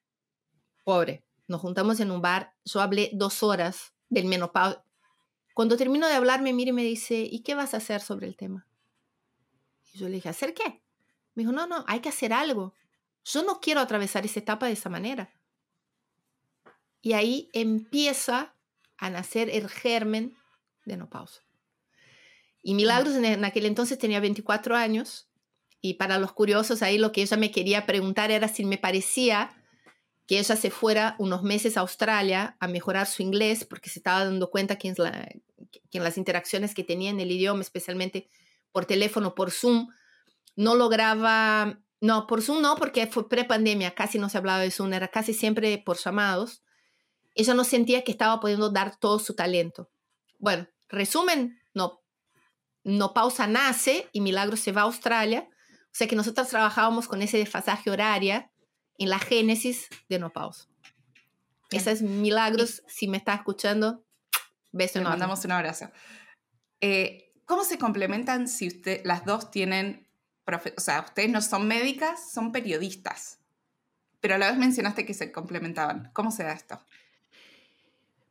Pobre, 0.83 1.25
nos 1.47 1.59
juntamos 1.59 1.99
en 1.99 2.11
un 2.11 2.21
bar, 2.21 2.55
yo 2.63 2.79
hablé 2.79 3.09
dos 3.13 3.43
horas 3.43 3.93
del 4.07 4.25
menopausia. 4.25 4.83
Cuando 5.53 5.75
termino 5.75 6.07
de 6.07 6.13
hablarme, 6.13 6.53
Miri 6.53 6.71
me 6.71 6.83
dice, 6.83 7.27
¿y 7.29 7.43
qué 7.43 7.55
vas 7.55 7.73
a 7.73 7.77
hacer 7.77 7.99
sobre 7.99 8.27
el 8.27 8.37
tema? 8.37 8.65
Y 9.91 9.97
yo 9.97 10.07
le 10.07 10.15
dije, 10.15 10.29
¿hacer 10.29 10.53
qué? 10.53 10.81
Me 11.33 11.43
dijo, 11.43 11.51
no, 11.51 11.67
no, 11.67 11.83
hay 11.87 11.99
que 11.99 12.09
hacer 12.09 12.31
algo. 12.31 12.73
Yo 13.25 13.43
no 13.43 13.59
quiero 13.59 13.81
atravesar 13.81 14.25
esa 14.25 14.39
etapa 14.39 14.67
de 14.67 14.73
esa 14.73 14.89
manera. 14.89 15.29
Y 17.01 17.13
ahí 17.13 17.49
empieza 17.53 18.55
a 18.97 19.09
nacer 19.09 19.49
el 19.49 19.69
germen 19.69 20.35
de 20.85 20.97
no 20.97 21.09
pausa. 21.09 21.41
Y 22.61 22.73
Milagros 22.73 23.15
en 23.15 23.45
aquel 23.45 23.65
entonces 23.65 23.97
tenía 23.97 24.19
24 24.19 24.75
años 24.75 25.29
y 25.81 25.93
para 25.93 26.17
los 26.19 26.33
curiosos 26.33 26.81
ahí 26.81 26.97
lo 26.97 27.11
que 27.11 27.21
ella 27.21 27.37
me 27.37 27.51
quería 27.51 27.85
preguntar 27.85 28.31
era 28.31 28.49
si 28.49 28.65
me 28.65 28.77
parecía 28.77 29.55
que 30.27 30.39
ella 30.39 30.55
se 30.55 30.69
fuera 30.69 31.15
unos 31.17 31.41
meses 31.41 31.77
a 31.77 31.79
Australia 31.79 32.57
a 32.59 32.67
mejorar 32.67 33.07
su 33.07 33.23
inglés 33.23 33.65
porque 33.65 33.89
se 33.89 33.99
estaba 33.99 34.25
dando 34.25 34.51
cuenta 34.51 34.77
que 34.77 34.93
que 34.93 35.97
en 35.97 36.03
las 36.03 36.17
interacciones 36.17 36.73
que 36.75 36.83
tenía 36.83 37.09
en 37.09 37.19
el 37.19 37.31
idioma, 37.31 37.61
especialmente 37.61 38.29
por 38.71 38.85
teléfono, 38.85 39.35
por 39.35 39.51
Zoom, 39.51 39.89
no 40.55 40.75
lograba, 40.75 41.79
no, 42.01 42.27
por 42.27 42.41
Zoom 42.41 42.61
no, 42.61 42.75
porque 42.75 43.07
fue 43.07 43.27
pre-pandemia, 43.27 43.95
casi 43.95 44.19
no 44.19 44.29
se 44.29 44.37
hablaba 44.37 44.59
de 44.59 44.71
Zoom, 44.71 44.93
era 44.93 45.07
casi 45.07 45.33
siempre 45.33 45.77
por 45.77 45.97
llamados. 45.97 46.63
Ella 47.39 47.53
no 47.53 47.63
sentía 47.63 48.03
que 48.03 48.11
estaba 48.11 48.39
pudiendo 48.39 48.69
dar 48.69 48.97
todo 48.97 49.19
su 49.19 49.33
talento. 49.33 49.89
Bueno, 50.37 50.67
resumen, 50.89 51.59
no, 51.73 52.01
no 52.83 53.13
pausa 53.13 53.47
nace 53.47 54.09
y 54.11 54.21
Milagro 54.21 54.57
se 54.57 54.71
va 54.71 54.81
a 54.81 54.85
Australia. 54.85 55.47
O 55.85 55.93
sea 55.93 56.07
que 56.07 56.15
nosotros 56.15 56.49
trabajábamos 56.49 57.07
con 57.07 57.21
ese 57.21 57.37
desfasaje 57.37 57.89
horaria 57.89 58.51
en 58.97 59.09
la 59.09 59.19
génesis 59.19 59.87
de 60.09 60.19
No 60.19 60.31
Pausa. 60.31 60.67
Esa 61.71 61.91
es 61.91 62.01
Milagros, 62.01 62.83
si 62.87 63.07
me 63.07 63.17
está 63.17 63.33
escuchando, 63.33 64.03
beso 64.71 64.99
Le 64.99 65.05
mandamos 65.05 65.45
un 65.45 65.51
abrazo. 65.51 65.89
Eh, 66.81 67.31
¿Cómo 67.45 67.63
se 67.63 67.77
complementan 67.77 68.47
si 68.47 68.67
usted, 68.67 69.01
las 69.05 69.25
dos 69.25 69.49
tienen 69.49 70.09
o 70.77 70.81
sea, 70.81 71.01
ustedes 71.01 71.29
no 71.29 71.41
son 71.41 71.67
médicas, 71.67 72.31
son 72.31 72.51
periodistas. 72.51 73.39
Pero 74.19 74.35
a 74.35 74.37
la 74.37 74.49
vez 74.49 74.57
mencionaste 74.57 75.05
que 75.05 75.13
se 75.13 75.31
complementaban. 75.31 76.09
¿Cómo 76.13 76.31
se 76.31 76.43
da 76.43 76.53
esto? 76.53 76.83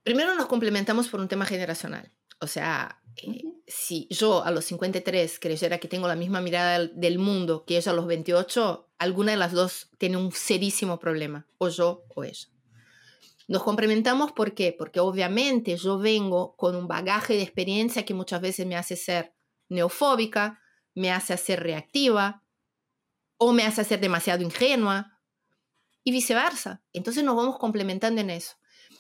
Primero 0.09 0.35
nos 0.35 0.47
complementamos 0.47 1.09
por 1.09 1.21
un 1.21 1.29
tema 1.29 1.45
generacional. 1.45 2.11
O 2.41 2.47
sea, 2.47 3.03
eh, 3.17 3.43
si 3.67 4.09
yo 4.09 4.43
a 4.43 4.51
los 4.51 4.65
53 4.65 5.39
creyera 5.39 5.77
que 5.77 5.87
tengo 5.87 6.09
la 6.09 6.17
misma 6.17 6.41
mirada 6.41 6.79
del 6.79 7.19
mundo 7.19 7.67
que 7.67 7.77
ella 7.77 7.93
a 7.93 7.95
los 7.95 8.07
28, 8.07 8.89
alguna 8.97 9.33
de 9.33 9.37
las 9.37 9.53
dos 9.53 9.91
tiene 9.99 10.17
un 10.17 10.33
serísimo 10.33 10.99
problema, 10.99 11.47
o 11.59 11.69
yo 11.69 12.07
o 12.15 12.25
ella. 12.25 12.49
Nos 13.49 13.63
complementamos 13.63 14.33
¿por 14.33 14.55
qué? 14.55 14.75
Porque 14.79 14.99
obviamente 14.99 15.77
yo 15.77 15.99
vengo 15.99 16.57
con 16.57 16.75
un 16.75 16.89
bagaje 16.89 17.35
de 17.35 17.43
experiencia 17.43 18.07
que 18.07 18.15
muchas 18.15 18.41
veces 18.41 18.67
me 18.67 18.77
hace 18.77 18.97
ser 18.97 19.35
neofóbica, 19.69 20.63
me 20.95 21.13
hace 21.13 21.37
ser 21.37 21.63
reactiva 21.63 22.43
o 23.37 23.53
me 23.53 23.65
hace 23.65 23.85
ser 23.85 24.01
demasiado 24.01 24.43
ingenua 24.43 25.21
y 26.03 26.13
viceversa. 26.13 26.83
Entonces 26.95 27.23
nos 27.25 27.37
vamos 27.37 27.59
complementando 27.59 28.23
en 28.23 28.31
eso. 28.31 28.57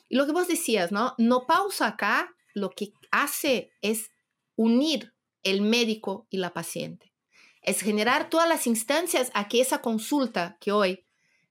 Y 0.09 0.17
lo 0.17 0.27
que 0.27 0.33
vos 0.33 0.49
decías, 0.49 0.93
¿no? 0.93 1.15
No 1.19 1.47
pausa 1.47 1.87
acá, 1.87 2.35
lo 2.55 2.71
que 2.71 2.93
hace 3.11 3.71
es 3.83 4.11
unir 4.57 5.15
el 5.43 5.61
médico 5.61 6.27
y 6.31 6.39
la 6.39 6.53
paciente. 6.53 7.13
Es 7.63 7.81
generar 7.81 8.31
todas 8.31 8.49
las 8.49 8.67
instancias 8.67 9.31
a 9.35 9.49
que 9.49 9.61
esa 9.61 9.83
consulta 9.83 10.57
que 10.61 10.73
hoy, 10.73 11.05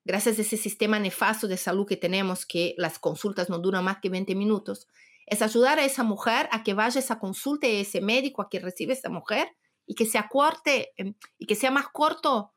gracias 0.03 0.39
a 0.39 0.41
ese 0.41 0.57
sistema 0.57 0.99
nefasto 0.99 1.47
de 1.47 1.57
salud 1.57 1.85
que 1.85 1.97
tenemos, 1.97 2.45
que 2.45 2.73
las 2.77 2.99
consultas 2.99 3.49
no 3.49 3.59
duran 3.59 3.83
más 3.83 3.99
que 4.01 4.09
20 4.09 4.35
minutos, 4.35 4.87
es 5.25 5.41
ayudar 5.41 5.77
a 5.77 5.85
esa 5.85 6.03
mujer 6.03 6.47
a 6.51 6.63
que 6.63 6.73
vaya 6.73 6.99
a 6.99 7.03
esa 7.03 7.19
consulta 7.19 7.67
y 7.67 7.77
a 7.77 7.81
ese 7.81 8.01
médico 8.01 8.41
a 8.41 8.49
que 8.49 8.59
recibe 8.59 8.93
esa 8.93 9.09
mujer 9.09 9.49
y 9.85 9.93
que 9.95 10.05
se 10.05 10.17
acorte 10.17 10.93
em, 10.95 11.13
y 11.37 11.45
que 11.45 11.55
sea 11.55 11.69
más 11.69 11.87
corto 11.89 12.53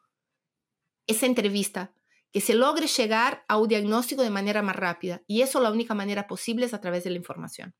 esa 1.07 1.27
entrevista, 1.27 1.93
que 2.33 2.40
se 2.40 2.55
logre 2.55 2.87
llegar 2.87 3.45
a 3.49 3.57
un 3.59 3.69
diagnóstico 3.69 4.23
de 4.23 4.31
manera 4.31 4.62
más 4.62 4.77
rápida. 4.77 5.23
Y 5.27 5.43
eso 5.43 5.61
la 5.61 5.71
única 5.71 5.95
manera 5.95 6.27
posible 6.27 6.66
es 6.66 6.75
a 6.75 6.81
través 6.81 7.05
de 7.05 7.11
la 7.11 7.16
información. 7.16 7.75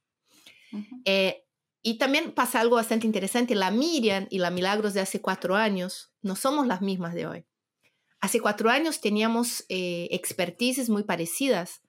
Eh, 1.05 1.45
y 1.83 1.99
también 1.99 2.33
pasa 2.33 2.61
algo 2.61 2.77
bastante 2.77 3.07
interesante. 3.07 3.55
La 3.55 3.71
Miriam 3.71 4.27
y 4.31 4.39
la 4.39 4.51
Milagros 4.51 4.93
de 4.93 5.01
hace 5.01 5.21
cuatro 5.21 5.57
años 5.57 6.13
no 6.21 6.37
somos 6.37 6.67
las 6.67 6.83
mismas 6.83 7.15
de 7.15 7.27
hoy. 7.27 7.47
Hace 8.21 8.41
cuatro 8.41 8.69
años 8.71 9.01
teníamos 9.01 9.65
eh, 9.69 10.09
expertices 10.11 10.91
muy 10.91 11.05
parecidas 11.05 11.81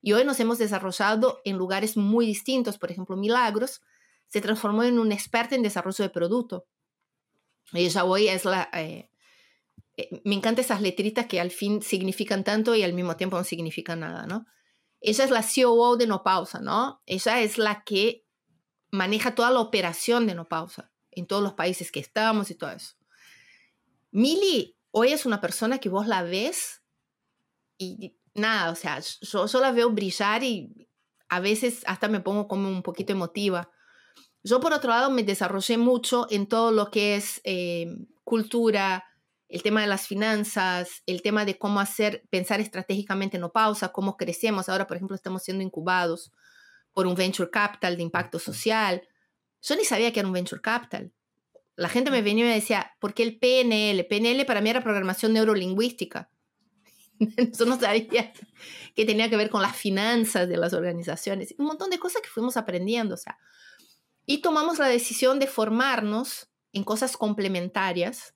y 0.00 0.12
hoy 0.12 0.24
nos 0.24 0.40
hemos 0.40 0.58
desarrollado 0.58 1.40
en 1.44 1.58
lugares 1.58 1.96
muy 1.96 2.26
distintos. 2.26 2.78
Por 2.78 2.90
ejemplo, 2.90 3.16
Milagros 3.16 3.82
se 4.28 4.40
transformó 4.40 4.82
en 4.84 4.98
un 4.98 5.12
experto 5.12 5.54
en 5.54 5.62
desarrollo 5.62 6.02
de 6.02 6.10
producto. 6.10 6.66
Ella 7.72 8.04
hoy 8.04 8.28
es 8.28 8.44
la... 8.44 8.70
Eh, 8.72 9.10
me 10.24 10.34
encantan 10.34 10.64
esas 10.64 10.80
letritas 10.80 11.26
que 11.26 11.40
al 11.40 11.50
fin 11.50 11.82
significan 11.82 12.44
tanto 12.44 12.74
y 12.74 12.82
al 12.82 12.92
mismo 12.92 13.16
tiempo 13.16 13.36
no 13.36 13.44
significan 13.44 14.00
nada, 14.00 14.26
¿no? 14.26 14.46
Ella 15.00 15.24
es 15.24 15.30
la 15.30 15.42
COO 15.42 15.96
de 15.96 16.06
No 16.06 16.22
Pausa, 16.22 16.60
¿no? 16.60 17.02
Ella 17.06 17.40
es 17.40 17.58
la 17.58 17.84
que 17.84 18.26
maneja 18.90 19.34
toda 19.34 19.50
la 19.50 19.60
operación 19.60 20.26
de 20.26 20.34
No 20.34 20.48
Pausa 20.48 20.90
en 21.10 21.26
todos 21.26 21.42
los 21.42 21.54
países 21.54 21.92
que 21.92 22.00
estamos 22.00 22.50
y 22.50 22.54
todo 22.54 22.70
eso. 22.70 22.94
Mili 24.10 24.76
hoy 24.90 25.12
es 25.12 25.26
una 25.26 25.40
persona 25.40 25.78
que 25.78 25.88
vos 25.88 26.06
la 26.06 26.22
ves 26.22 26.82
y 27.78 28.16
nada, 28.34 28.70
o 28.70 28.74
sea, 28.74 29.00
yo, 29.00 29.46
yo 29.46 29.60
la 29.60 29.72
veo 29.72 29.90
brillar 29.90 30.42
y 30.42 30.88
a 31.28 31.40
veces 31.40 31.82
hasta 31.86 32.08
me 32.08 32.20
pongo 32.20 32.48
como 32.48 32.68
un 32.68 32.82
poquito 32.82 33.12
emotiva. 33.12 33.70
Yo 34.42 34.60
por 34.60 34.72
otro 34.72 34.90
lado 34.90 35.10
me 35.10 35.22
desarrollé 35.22 35.78
mucho 35.78 36.26
en 36.30 36.46
todo 36.46 36.70
lo 36.70 36.90
que 36.90 37.16
es 37.16 37.40
eh, 37.44 37.86
cultura, 38.24 39.04
el 39.54 39.62
tema 39.62 39.82
de 39.82 39.86
las 39.86 40.08
finanzas, 40.08 41.04
el 41.06 41.22
tema 41.22 41.44
de 41.44 41.56
cómo 41.56 41.78
hacer, 41.78 42.24
pensar 42.28 42.60
estratégicamente 42.60 43.38
no 43.38 43.52
pausa, 43.52 43.92
cómo 43.92 44.16
crecemos. 44.16 44.68
Ahora, 44.68 44.88
por 44.88 44.96
ejemplo, 44.96 45.14
estamos 45.14 45.44
siendo 45.44 45.62
incubados 45.62 46.32
por 46.92 47.06
un 47.06 47.14
venture 47.14 47.48
capital 47.48 47.96
de 47.96 48.02
impacto 48.02 48.40
social. 48.40 49.06
Yo 49.62 49.76
ni 49.76 49.84
sabía 49.84 50.12
que 50.12 50.18
era 50.18 50.26
un 50.26 50.34
venture 50.34 50.60
capital. 50.60 51.12
La 51.76 51.88
gente 51.88 52.10
me 52.10 52.20
venía 52.20 52.46
y 52.46 52.48
me 52.48 52.54
decía, 52.54 52.96
¿por 52.98 53.14
qué 53.14 53.22
el 53.22 53.38
PNL? 53.38 54.04
PNL 54.08 54.44
para 54.44 54.60
mí 54.60 54.70
era 54.70 54.82
programación 54.82 55.32
neurolingüística. 55.32 56.28
Yo 57.20 57.64
no 57.64 57.78
sabía 57.78 58.32
que 58.96 59.04
tenía 59.04 59.30
que 59.30 59.36
ver 59.36 59.50
con 59.50 59.62
las 59.62 59.76
finanzas 59.76 60.48
de 60.48 60.56
las 60.56 60.72
organizaciones. 60.72 61.54
Un 61.58 61.66
montón 61.66 61.90
de 61.90 62.00
cosas 62.00 62.22
que 62.22 62.28
fuimos 62.28 62.56
aprendiendo. 62.56 63.14
O 63.14 63.18
sea, 63.18 63.38
y 64.26 64.38
tomamos 64.38 64.80
la 64.80 64.88
decisión 64.88 65.38
de 65.38 65.46
formarnos 65.46 66.48
en 66.72 66.82
cosas 66.82 67.16
complementarias 67.16 68.34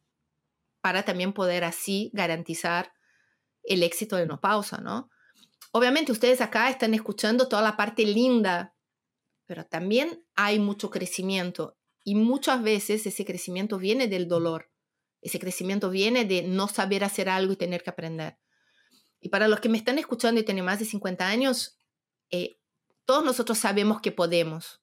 para 0.80 1.04
también 1.04 1.32
poder 1.32 1.64
así 1.64 2.10
garantizar 2.12 2.92
el 3.62 3.82
éxito 3.82 4.16
de 4.16 4.26
No 4.26 4.40
Pausa, 4.40 4.78
¿no? 4.78 5.10
Obviamente 5.72 6.12
ustedes 6.12 6.40
acá 6.40 6.70
están 6.70 6.94
escuchando 6.94 7.48
toda 7.48 7.62
la 7.62 7.76
parte 7.76 8.04
linda, 8.04 8.74
pero 9.46 9.64
también 9.66 10.24
hay 10.34 10.58
mucho 10.58 10.90
crecimiento 10.90 11.76
y 12.04 12.14
muchas 12.14 12.62
veces 12.62 13.06
ese 13.06 13.24
crecimiento 13.24 13.78
viene 13.78 14.08
del 14.08 14.28
dolor, 14.28 14.70
ese 15.20 15.38
crecimiento 15.38 15.90
viene 15.90 16.24
de 16.24 16.42
no 16.42 16.68
saber 16.68 17.04
hacer 17.04 17.28
algo 17.28 17.52
y 17.52 17.56
tener 17.56 17.82
que 17.82 17.90
aprender. 17.90 18.38
Y 19.20 19.28
para 19.28 19.48
los 19.48 19.60
que 19.60 19.68
me 19.68 19.78
están 19.78 19.98
escuchando 19.98 20.40
y 20.40 20.44
tienen 20.44 20.64
más 20.64 20.78
de 20.78 20.84
50 20.84 21.26
años, 21.26 21.78
eh, 22.30 22.58
todos 23.04 23.24
nosotros 23.24 23.58
sabemos 23.58 24.00
que 24.00 24.12
podemos, 24.12 24.80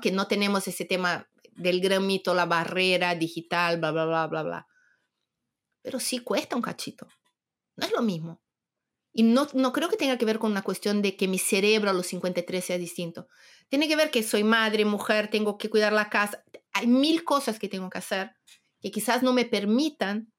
que 0.00 0.12
no 0.12 0.28
tenemos 0.28 0.68
ese 0.68 0.84
tema 0.84 1.28
del 1.56 1.80
gran 1.80 2.06
mito, 2.06 2.34
la 2.34 2.46
barrera 2.46 3.14
digital, 3.14 3.78
bla, 3.78 3.90
bla, 3.90 4.06
bla, 4.06 4.26
bla, 4.26 4.42
bla. 4.42 4.66
Pero 5.82 6.00
sí 6.00 6.20
cuesta 6.20 6.56
un 6.56 6.62
cachito. 6.62 7.08
No 7.76 7.86
es 7.86 7.92
lo 7.92 8.02
mismo. 8.02 8.40
Y 9.12 9.24
no, 9.24 9.46
no 9.52 9.72
creo 9.72 9.88
que 9.88 9.96
tenga 9.96 10.16
que 10.16 10.24
ver 10.24 10.38
con 10.38 10.50
una 10.50 10.62
cuestión 10.62 11.02
de 11.02 11.16
que 11.16 11.28
mi 11.28 11.38
cerebro 11.38 11.90
a 11.90 11.92
los 11.92 12.06
53 12.06 12.64
sea 12.64 12.78
distinto. 12.78 13.28
Tiene 13.68 13.88
que 13.88 13.96
ver 13.96 14.10
que 14.10 14.22
soy 14.22 14.42
madre, 14.42 14.84
mujer, 14.84 15.28
tengo 15.28 15.58
que 15.58 15.68
cuidar 15.68 15.92
la 15.92 16.08
casa. 16.08 16.42
Hay 16.72 16.86
mil 16.86 17.24
cosas 17.24 17.58
que 17.58 17.68
tengo 17.68 17.90
que 17.90 17.98
hacer 17.98 18.32
que 18.82 18.90
quizás 18.90 19.22
no 19.22 19.32
me 19.32 19.44
permitan 19.44 20.32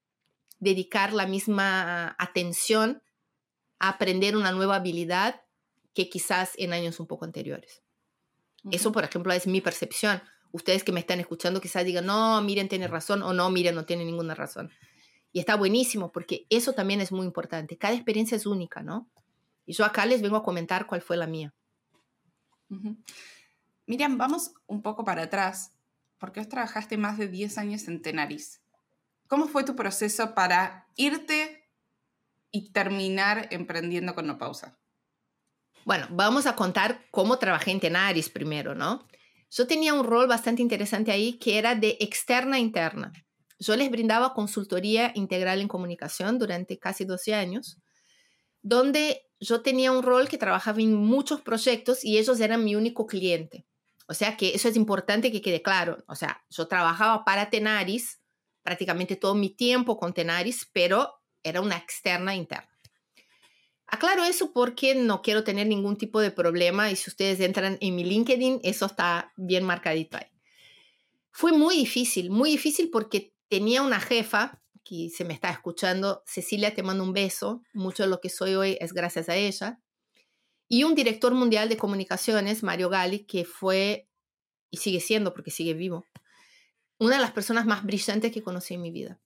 dedicar 0.59 1.13
la 1.13 1.25
misma 1.25 2.15
atención 2.19 3.01
a 3.79 3.89
aprender 3.89 4.35
una 4.35 4.51
nueva 4.51 4.75
habilidad 4.75 5.41
que 5.93 6.09
quizás 6.09 6.51
en 6.57 6.73
años 6.73 6.99
un 6.99 7.07
poco 7.07 7.25
anteriores. 7.25 7.83
Eso, 8.71 8.91
por 8.91 9.03
ejemplo, 9.03 9.33
es 9.33 9.47
mi 9.47 9.61
percepción. 9.61 10.21
Ustedes 10.51 10.83
que 10.83 10.91
me 10.91 10.99
están 10.99 11.19
escuchando 11.19 11.59
quizás 11.59 11.83
digan, 11.85 12.05
no, 12.05 12.41
miren, 12.41 12.69
tiene 12.69 12.87
razón, 12.87 13.23
o 13.23 13.33
no, 13.33 13.49
miren, 13.49 13.75
no 13.75 13.85
tiene 13.85 14.05
ninguna 14.05 14.35
razón. 14.35 14.71
Y 15.33 15.39
está 15.39 15.55
buenísimo 15.55 16.11
porque 16.11 16.45
eso 16.49 16.73
también 16.73 17.01
es 17.01 17.11
muy 17.11 17.25
importante. 17.25 17.77
Cada 17.77 17.95
experiencia 17.95 18.37
es 18.37 18.45
única, 18.45 18.83
¿no? 18.83 19.09
Y 19.65 19.73
yo 19.73 19.83
acá 19.83 20.05
les 20.05 20.21
vengo 20.21 20.37
a 20.37 20.43
comentar 20.43 20.85
cuál 20.85 21.01
fue 21.01 21.17
la 21.17 21.27
mía. 21.27 21.53
Miriam, 23.87 24.17
vamos 24.17 24.53
un 24.67 24.81
poco 24.81 25.03
para 25.03 25.23
atrás, 25.23 25.73
porque 26.17 26.39
vos 26.39 26.49
trabajaste 26.49 26.97
más 26.97 27.17
de 27.17 27.27
10 27.27 27.57
años 27.57 27.87
en 27.87 28.01
Tenaris. 28.01 28.61
¿Cómo 29.27 29.47
fue 29.47 29.63
tu 29.63 29.75
proceso 29.75 30.35
para 30.35 30.87
irte 30.95 31.67
y 32.51 32.71
terminar 32.71 33.47
emprendiendo 33.51 34.13
con 34.13 34.27
No 34.27 34.37
Pausa? 34.37 34.77
Bueno, 35.85 36.07
vamos 36.11 36.45
a 36.45 36.55
contar 36.55 37.05
cómo 37.11 37.39
trabajé 37.39 37.71
en 37.71 37.79
Tenaris 37.79 38.29
primero, 38.29 38.75
¿no? 38.75 39.07
Yo 39.49 39.67
tenía 39.67 39.93
un 39.93 40.05
rol 40.05 40.27
bastante 40.27 40.61
interesante 40.61 41.11
ahí 41.11 41.33
que 41.33 41.57
era 41.57 41.75
de 41.75 41.97
externa 41.99 42.57
a 42.57 42.59
interna. 42.59 43.11
Yo 43.63 43.77
les 43.77 43.89
brindaba 43.89 44.33
consultoría 44.33 45.13
integral 45.15 45.61
en 45.61 45.69
comunicación 45.69 46.37
durante 46.37 46.77
casi 46.77 47.05
12 47.05 47.33
años, 47.33 47.77
donde 48.61 49.29
yo 49.39 49.61
tenía 49.61 49.91
un 49.91 50.03
rol 50.03 50.27
que 50.27 50.37
trabajaba 50.37 50.81
en 50.81 50.95
muchos 50.95 51.41
proyectos 51.41 52.03
y 52.03 52.17
ellos 52.17 52.39
eran 52.41 52.65
mi 52.65 52.75
único 52.75 53.05
cliente. 53.05 53.65
O 54.07 54.13
sea 54.13 54.35
que 54.35 54.53
eso 54.53 54.67
es 54.67 54.75
importante 54.75 55.31
que 55.31 55.41
quede 55.41 55.61
claro. 55.61 56.03
O 56.07 56.15
sea, 56.15 56.43
yo 56.49 56.67
trabajaba 56.67 57.23
para 57.23 57.49
Tenaris 57.49 58.19
prácticamente 58.63 59.15
todo 59.15 59.33
mi 59.33 59.49
tiempo 59.49 59.97
con 59.97 60.13
Tenaris, 60.13 60.69
pero 60.73 61.21
era 61.41 61.61
una 61.61 61.77
externa 61.77 62.35
interna. 62.35 62.69
Aclaro 63.87 64.25
eso 64.25 64.51
porque 64.51 64.95
no 64.95 65.21
quiero 65.21 65.43
tener 65.43 65.67
ningún 65.67 65.97
tipo 65.97 66.19
de 66.19 66.31
problema 66.31 66.91
y 66.91 66.95
si 66.97 67.09
ustedes 67.09 67.39
entran 67.39 67.77
en 67.79 67.95
mi 67.95 68.03
LinkedIn, 68.03 68.59
eso 68.63 68.87
está 68.87 69.31
bien 69.37 69.63
marcadito 69.63 70.17
ahí. 70.17 70.27
Fue 71.31 71.51
muy 71.51 71.75
difícil, 71.77 72.29
muy 72.29 72.51
difícil 72.51 72.89
porque 72.89 73.32
tenía 73.49 73.81
una 73.81 73.99
jefa 73.99 74.61
que 74.83 75.09
se 75.09 75.23
me 75.23 75.33
está 75.33 75.49
escuchando, 75.49 76.23
Cecilia, 76.25 76.75
te 76.75 76.83
mando 76.83 77.03
un 77.03 77.13
beso, 77.13 77.63
mucho 77.73 78.03
de 78.03 78.09
lo 78.09 78.19
que 78.19 78.29
soy 78.29 78.55
hoy 78.55 78.77
es 78.81 78.93
gracias 78.93 79.29
a 79.29 79.35
ella, 79.35 79.79
y 80.67 80.83
un 80.83 80.95
director 80.95 81.33
mundial 81.33 81.69
de 81.69 81.77
comunicaciones, 81.77 82.63
Mario 82.63 82.89
Gali, 82.89 83.25
que 83.25 83.45
fue 83.45 84.09
y 84.71 84.77
sigue 84.77 84.99
siendo 84.99 85.33
porque 85.33 85.51
sigue 85.51 85.73
vivo, 85.73 86.05
una 86.97 87.17
de 87.17 87.21
las 87.21 87.31
personas 87.31 87.65
más 87.65 87.83
brillantes 87.83 88.31
que 88.31 88.41
conocí 88.41 88.73
en 88.73 88.81
mi 88.81 88.91
vida. 88.91 89.19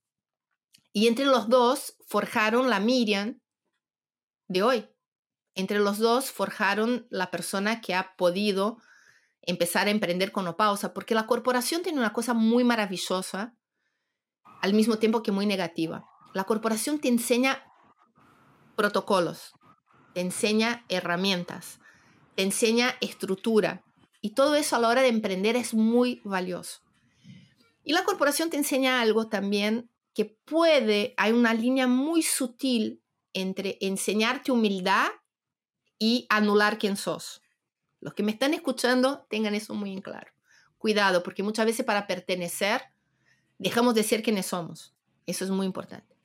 Y 0.91 1.07
entre 1.07 1.25
los 1.25 1.47
dos 1.47 1.95
forjaron 2.05 2.69
la 2.69 2.79
Miriam 2.79 3.39
de 4.47 4.63
hoy. 4.63 4.89
Entre 5.55 5.79
los 5.79 5.99
dos 5.99 6.31
forjaron 6.31 7.07
la 7.09 7.31
persona 7.31 7.81
que 7.81 7.95
ha 7.95 8.15
podido 8.17 8.79
empezar 9.41 9.87
a 9.87 9.91
emprender 9.91 10.31
con 10.31 10.45
no 10.45 10.57
pausa, 10.57 10.93
porque 10.93 11.15
la 11.15 11.27
corporación 11.27 11.81
tiene 11.81 11.99
una 11.99 12.13
cosa 12.13 12.33
muy 12.33 12.63
maravillosa, 12.63 13.55
al 14.61 14.73
mismo 14.73 14.97
tiempo 14.97 15.23
que 15.23 15.31
muy 15.31 15.45
negativa. 15.45 16.05
La 16.33 16.43
corporación 16.43 16.99
te 16.99 17.07
enseña 17.07 17.63
protocolos, 18.75 19.53
te 20.13 20.21
enseña 20.21 20.85
herramientas, 20.89 21.79
te 22.35 22.43
enseña 22.43 22.95
estructura, 23.01 23.83
y 24.21 24.31
todo 24.31 24.55
eso 24.55 24.75
a 24.75 24.79
la 24.79 24.89
hora 24.89 25.01
de 25.01 25.09
emprender 25.09 25.55
es 25.55 25.73
muy 25.73 26.21
valioso. 26.23 26.81
Y 27.83 27.93
la 27.93 28.03
corporación 28.03 28.49
te 28.49 28.57
enseña 28.57 29.01
algo 29.01 29.29
también 29.29 29.89
que 30.13 30.25
puede, 30.25 31.13
hay 31.17 31.31
una 31.31 31.53
línea 31.53 31.87
muy 31.87 32.23
sutil 32.23 33.01
entre 33.33 33.77
enseñarte 33.81 34.51
humildad 34.51 35.07
y 35.99 36.25
anular 36.29 36.79
quién 36.79 36.97
sos. 36.97 37.41
Los 37.99 38.13
que 38.13 38.23
me 38.23 38.31
están 38.31 38.53
escuchando 38.53 39.25
tengan 39.29 39.55
eso 39.55 39.73
muy 39.73 39.93
en 39.93 40.01
claro. 40.01 40.31
cuidado, 40.77 41.23
porque 41.23 41.43
muchas 41.43 41.65
veces 41.65 41.85
para 41.85 42.07
pertenecer 42.07 42.81
dejamos 43.57 43.95
de 43.95 44.03
ser 44.03 44.23
quienes 44.23 44.47
somos. 44.47 44.93
Eso 45.25 45.43
es 45.43 45.51
muy 45.51 45.65
importante. 45.65 46.15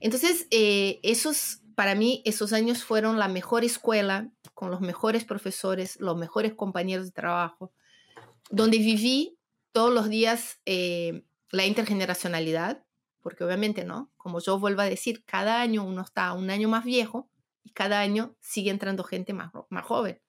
Entonces, 0.00 0.46
eh, 0.50 0.98
esos, 1.02 1.60
para 1.74 1.94
mí, 1.94 2.22
esos 2.24 2.52
años 2.52 2.84
fueron 2.84 3.18
la 3.18 3.28
mejor 3.28 3.64
escuela, 3.64 4.30
con 4.54 4.70
los 4.70 4.80
mejores 4.80 5.24
profesores, 5.24 5.98
los 6.00 6.16
mejores 6.16 6.54
compañeros 6.54 7.06
de 7.06 7.12
trabajo, 7.12 7.72
donde 8.50 8.78
viví 8.78 9.38
todos 9.72 9.92
los 9.92 10.08
días 10.08 10.60
eh, 10.66 11.24
la 11.50 11.66
intergeneracionalidad, 11.66 12.84
porque 13.20 13.44
obviamente, 13.44 13.84
¿no? 13.84 14.10
Como 14.16 14.40
yo 14.40 14.58
vuelvo 14.58 14.82
a 14.82 14.86
decir, 14.86 15.24
cada 15.24 15.60
año 15.60 15.84
uno 15.84 16.02
está 16.02 16.32
un 16.32 16.50
año 16.50 16.68
más 16.68 16.84
viejo 16.84 17.30
y 17.62 17.70
cada 17.70 18.00
año 18.00 18.36
sigue 18.40 18.70
entrando 18.70 19.04
gente 19.04 19.32
más, 19.32 19.50
más 19.68 19.84
joven. 19.84 20.20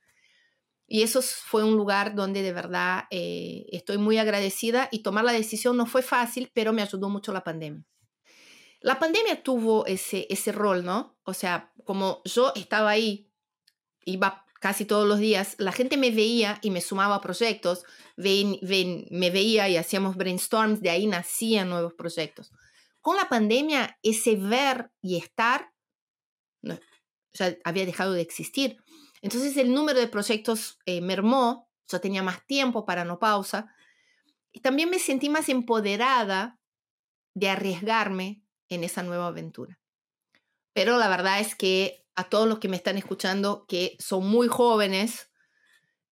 Y 0.93 1.03
eso 1.03 1.21
fue 1.21 1.63
un 1.63 1.77
lugar 1.77 2.15
donde 2.15 2.41
de 2.41 2.51
verdad 2.51 3.05
eh, 3.11 3.65
estoy 3.71 3.97
muy 3.97 4.17
agradecida 4.17 4.89
y 4.91 5.03
tomar 5.03 5.23
la 5.23 5.31
decisión 5.31 5.77
no 5.77 5.85
fue 5.85 6.01
fácil, 6.01 6.51
pero 6.53 6.73
me 6.73 6.81
ayudó 6.81 7.07
mucho 7.07 7.31
la 7.31 7.45
pandemia. 7.45 7.85
La 8.81 8.99
pandemia 8.99 9.41
tuvo 9.41 9.85
ese, 9.85 10.27
ese 10.29 10.51
rol, 10.51 10.83
¿no? 10.83 11.17
O 11.23 11.33
sea, 11.33 11.71
como 11.85 12.21
yo 12.25 12.51
estaba 12.57 12.89
ahí, 12.89 13.31
iba 14.03 14.45
casi 14.59 14.83
todos 14.83 15.07
los 15.07 15.19
días, 15.19 15.55
la 15.59 15.71
gente 15.71 15.95
me 15.95 16.11
veía 16.11 16.59
y 16.61 16.71
me 16.71 16.81
sumaba 16.81 17.15
a 17.15 17.21
proyectos, 17.21 17.85
me 18.17 19.29
veía 19.31 19.69
y 19.69 19.77
hacíamos 19.77 20.17
brainstorms, 20.17 20.81
de 20.81 20.89
ahí 20.89 21.07
nacían 21.07 21.69
nuevos 21.69 21.93
proyectos. 21.93 22.51
Con 22.99 23.15
la 23.15 23.29
pandemia, 23.29 23.97
ese 24.03 24.35
ver 24.35 24.91
y 25.01 25.15
estar 25.15 25.71
no, 26.61 26.77
ya 27.31 27.55
había 27.63 27.85
dejado 27.85 28.11
de 28.11 28.21
existir. 28.21 28.77
Entonces 29.21 29.55
el 29.57 29.73
número 29.73 29.99
de 29.99 30.07
proyectos 30.07 30.79
eh, 30.85 31.01
mermó, 31.01 31.69
yo 31.87 32.01
tenía 32.01 32.23
más 32.23 32.45
tiempo 32.45 32.85
para 32.85 33.05
no 33.05 33.19
pausa 33.19 33.73
y 34.51 34.61
también 34.61 34.89
me 34.89 34.99
sentí 34.99 35.29
más 35.29 35.49
empoderada 35.49 36.59
de 37.33 37.49
arriesgarme 37.49 38.43
en 38.69 38.83
esa 38.83 39.03
nueva 39.03 39.27
aventura. 39.27 39.79
Pero 40.73 40.97
la 40.97 41.07
verdad 41.07 41.39
es 41.39 41.55
que 41.55 42.05
a 42.15 42.29
todos 42.29 42.47
los 42.47 42.59
que 42.59 42.67
me 42.67 42.77
están 42.77 42.97
escuchando, 42.97 43.65
que 43.67 43.95
son 43.99 44.27
muy 44.27 44.47
jóvenes, 44.47 45.29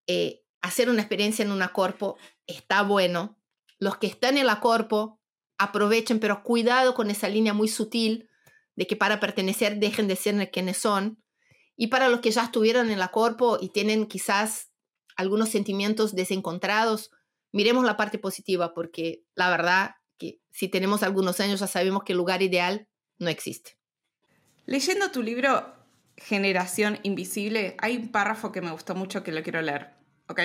eh, 0.07 0.43
hacer 0.63 0.91
una 0.91 1.03
experiencia 1.03 1.45
en 1.45 1.53
una 1.53 1.73
corpo 1.73 2.17
está 2.47 2.83
bueno. 2.83 3.39
Los 3.79 3.97
que 3.99 4.07
están 4.07 4.39
en 4.39 4.47
la 4.47 4.61
corpo, 4.61 5.21
aprovechen, 5.59 6.21
pero 6.21 6.43
cuidado 6.43 6.95
con 6.95 7.11
esa 7.11 7.29
línea 7.29 7.53
muy 7.53 7.69
sutil 7.69 8.29
de 8.77 8.87
que 8.87 8.97
para 8.97 9.21
pertenecer 9.21 9.79
dejen 9.79 10.09
de 10.09 10.17
ser 10.17 10.51
quienes 10.51 10.79
son. 10.79 11.23
Y 11.81 11.87
para 11.87 12.09
los 12.09 12.21
que 12.21 12.33
ya 12.33 12.43
estuvieron 12.43 12.91
en 12.91 12.99
la 12.99 13.09
corpo 13.09 13.57
y 13.61 13.69
tienen 13.69 14.07
quizás 14.09 14.73
algunos 15.17 15.49
sentimientos 15.49 16.15
desencontrados, 16.15 17.13
miremos 17.53 17.85
la 17.85 17.97
parte 17.97 18.19
positiva, 18.19 18.75
porque 18.75 19.25
la 19.37 19.49
verdad 19.49 19.93
que 20.19 20.41
si 20.51 20.69
tenemos 20.69 21.05
algunos 21.05 21.39
años 21.39 21.61
ya 21.61 21.69
sabemos 21.69 22.03
que 22.03 22.13
el 22.13 22.19
lugar 22.19 22.43
ideal 22.43 22.89
no 23.21 23.29
existe. 23.29 23.79
Leyendo 24.67 25.13
tu 25.13 25.23
libro 25.23 25.73
Generación 26.17 26.99
Invisible, 27.05 27.77
hay 27.79 27.97
un 27.97 28.11
párrafo 28.11 28.51
que 28.51 28.61
me 28.61 28.73
gustó 28.73 28.97
mucho 28.97 29.23
que 29.23 29.31
lo 29.31 29.45
quiero 29.45 29.63
leer, 29.63 29.95
¿ok? 30.27 30.41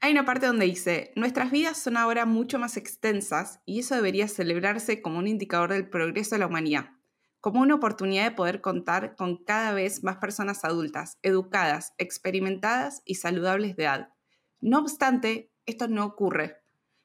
Hay 0.00 0.12
una 0.12 0.24
parte 0.24 0.46
donde 0.46 0.64
dice, 0.64 1.12
nuestras 1.14 1.50
vidas 1.50 1.76
son 1.76 1.98
ahora 1.98 2.24
mucho 2.24 2.58
más 2.58 2.78
extensas 2.78 3.60
y 3.66 3.80
eso 3.80 3.96
debería 3.96 4.28
celebrarse 4.28 5.02
como 5.02 5.18
un 5.18 5.28
indicador 5.28 5.74
del 5.74 5.90
progreso 5.90 6.36
de 6.36 6.38
la 6.38 6.46
humanidad, 6.46 6.92
como 7.40 7.60
una 7.60 7.74
oportunidad 7.74 8.24
de 8.24 8.36
poder 8.36 8.60
contar 8.60 9.16
con 9.16 9.36
cada 9.36 9.72
vez 9.72 10.02
más 10.04 10.16
personas 10.16 10.64
adultas, 10.64 11.18
educadas, 11.22 11.94
experimentadas 11.98 13.02
y 13.04 13.16
saludables 13.16 13.76
de 13.76 13.84
edad. 13.84 14.08
No 14.60 14.78
obstante, 14.78 15.50
esto 15.66 15.88
no 15.88 16.04
ocurre. 16.04 16.58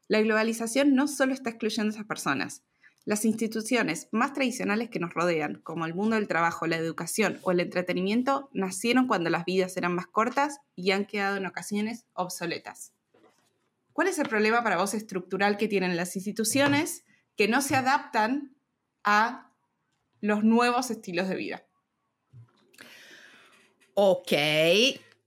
La 0.07 0.21
globalización 0.21 0.93
no 0.93 1.07
solo 1.07 1.33
está 1.33 1.49
excluyendo 1.51 1.91
a 1.91 1.95
esas 1.95 2.05
personas. 2.05 2.63
Las 3.05 3.23
instituciones 3.23 4.09
más 4.11 4.33
tradicionales 4.33 4.89
que 4.89 4.99
nos 4.99 5.13
rodean, 5.13 5.61
como 5.61 5.85
el 5.85 5.93
mundo 5.93 6.15
del 6.15 6.27
trabajo, 6.27 6.65
la 6.65 6.75
educación 6.75 7.39
o 7.43 7.51
el 7.51 7.59
entretenimiento, 7.59 8.49
nacieron 8.51 9.07
cuando 9.07 9.29
las 9.29 9.45
vidas 9.45 9.77
eran 9.77 9.93
más 9.93 10.07
cortas 10.07 10.59
y 10.75 10.91
han 10.91 11.05
quedado 11.05 11.37
en 11.37 11.45
ocasiones 11.45 12.05
obsoletas. 12.13 12.93
¿Cuál 13.93 14.07
es 14.07 14.19
el 14.19 14.27
problema 14.27 14.63
para 14.63 14.77
vos 14.77 14.93
estructural 14.93 15.55
que 15.55 15.67
tienen 15.67 15.95
las 15.95 16.15
instituciones 16.15 17.05
que 17.37 17.47
no 17.47 17.61
se 17.61 17.75
adaptan 17.75 18.55
a 19.03 19.44
los 20.27 20.43
nuevos 20.43 20.91
estilos 20.91 21.27
de 21.29 21.35
vida? 21.35 21.65
Ok, 23.93 24.31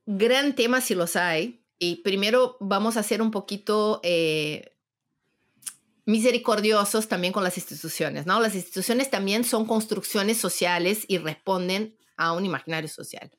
gran 0.06 0.54
tema 0.54 0.80
si 0.80 0.94
los 0.94 1.16
hay. 1.16 1.64
Y 1.78 1.96
primero 2.02 2.56
vamos 2.60 2.96
a 2.96 3.02
ser 3.02 3.22
un 3.22 3.30
poquito 3.30 4.00
eh, 4.02 4.76
misericordiosos 6.04 7.06
también 7.08 7.32
con 7.32 7.44
las 7.44 7.56
instituciones, 7.56 8.26
¿no? 8.26 8.40
Las 8.40 8.54
instituciones 8.54 9.10
también 9.10 9.44
son 9.44 9.66
construcciones 9.66 10.38
sociales 10.38 11.04
y 11.06 11.18
responden 11.18 11.96
a 12.16 12.32
un 12.32 12.44
imaginario 12.44 12.88
social. 12.88 13.30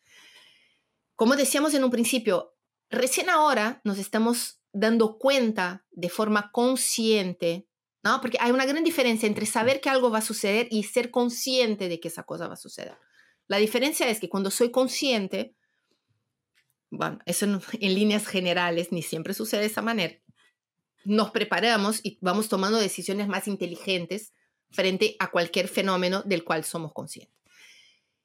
Como 1.16 1.36
decíamos 1.36 1.74
en 1.74 1.84
un 1.84 1.92
principio, 1.92 2.56
recién 2.90 3.30
ahora 3.30 3.82
nos 3.84 3.98
estamos 3.98 4.62
dando 4.72 5.18
cuenta 5.18 5.86
de 5.92 6.10
forma 6.10 6.52
consciente, 6.52 7.68
¿no? 8.04 8.22
Porque 8.22 8.38
hay 8.40 8.52
una 8.52 8.66
gran 8.66 8.84
diferencia 8.84 9.28
entre 9.28 9.46
saber 9.46 9.82
que 9.82 9.90
algo 9.90 10.10
va 10.10 10.20
a 10.20 10.22
suceder 10.22 10.68
y 10.72 10.84
ser 10.84 11.12
consciente 11.12 11.90
de 11.90 12.00
que 12.00 12.08
esa 12.08 12.24
cosa 12.24 12.48
va 12.48 12.54
a 12.54 12.58
suceder. 12.58 12.98
La 13.48 13.58
diferencia 13.58 14.08
es 14.08 14.20
que 14.20 14.30
cuando 14.30 14.52
soy 14.52 14.72
consciente, 14.72 15.56
bueno, 16.90 17.20
eso 17.26 17.46
en 17.46 17.94
líneas 17.94 18.28
generales 18.28 18.92
ni 18.92 19.02
siempre 19.02 19.34
sucede 19.34 19.62
de 19.62 19.68
esa 19.68 19.82
manera, 19.82 20.16
nos 21.06 21.32
preparamos 21.32 22.02
y 22.04 22.18
vamos 22.22 22.50
tomando 22.50 22.78
decisiones 22.78 23.28
más 23.28 23.48
inteligentes 23.48 24.34
frente 24.70 25.16
a 25.20 25.32
cualquier 25.32 25.68
fenómeno 25.68 26.22
del 26.24 26.44
cual 26.44 26.64
somos 26.64 26.94
conscientes. 26.94 27.40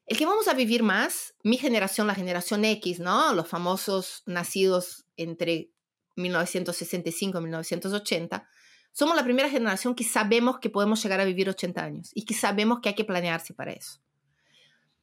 El 0.07 0.19
que 0.19 0.27
vamos 0.27 0.49
a 0.49 0.55
vivir 0.55 0.83
más, 0.83 1.35
mi 1.43 1.57
generación, 1.57 2.07
la 2.07 2.15
generación 2.15 2.67
X, 2.67 3.01
¿no? 3.01 3.33
Los 3.33 3.49
famosos 3.49 4.23
nacidos 4.27 5.07
entre 5.17 5.71
1965-1980, 6.17 8.47
somos 8.95 9.17
la 9.17 9.25
primera 9.25 9.51
generación 9.51 9.97
que 9.97 10.05
sabemos 10.05 10.61
que 10.61 10.71
podemos 10.71 11.03
llegar 11.03 11.21
a 11.21 11.25
vivir 11.25 11.49
80 11.49 11.83
años 11.83 12.11
y 12.15 12.25
que 12.25 12.33
sabemos 12.33 12.79
que 12.81 12.91
hay 12.91 12.95
que 12.95 13.05
planearse 13.05 13.53
para 13.53 13.73
eso. 13.73 14.01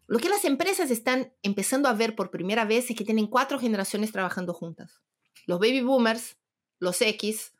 Lo 0.07 0.17
que 0.17 0.29
las 0.29 0.45
empresas 0.45 0.91
están 0.91 1.33
empezando 1.43 1.89
a 1.89 1.93
ver 1.93 2.15
por 2.15 2.31
primera 2.31 2.63
vez 2.63 2.89
es 2.89 2.95
que 2.95 3.03
tienen 3.03 3.27
cuatro 3.27 3.59
generaciones 3.59 4.13
trabajando 4.13 4.53
juntas. 4.53 5.01
Los 5.45 5.59
baby 5.59 5.81
boomers, 5.81 6.37
los 6.79 7.01
X, 7.01 7.53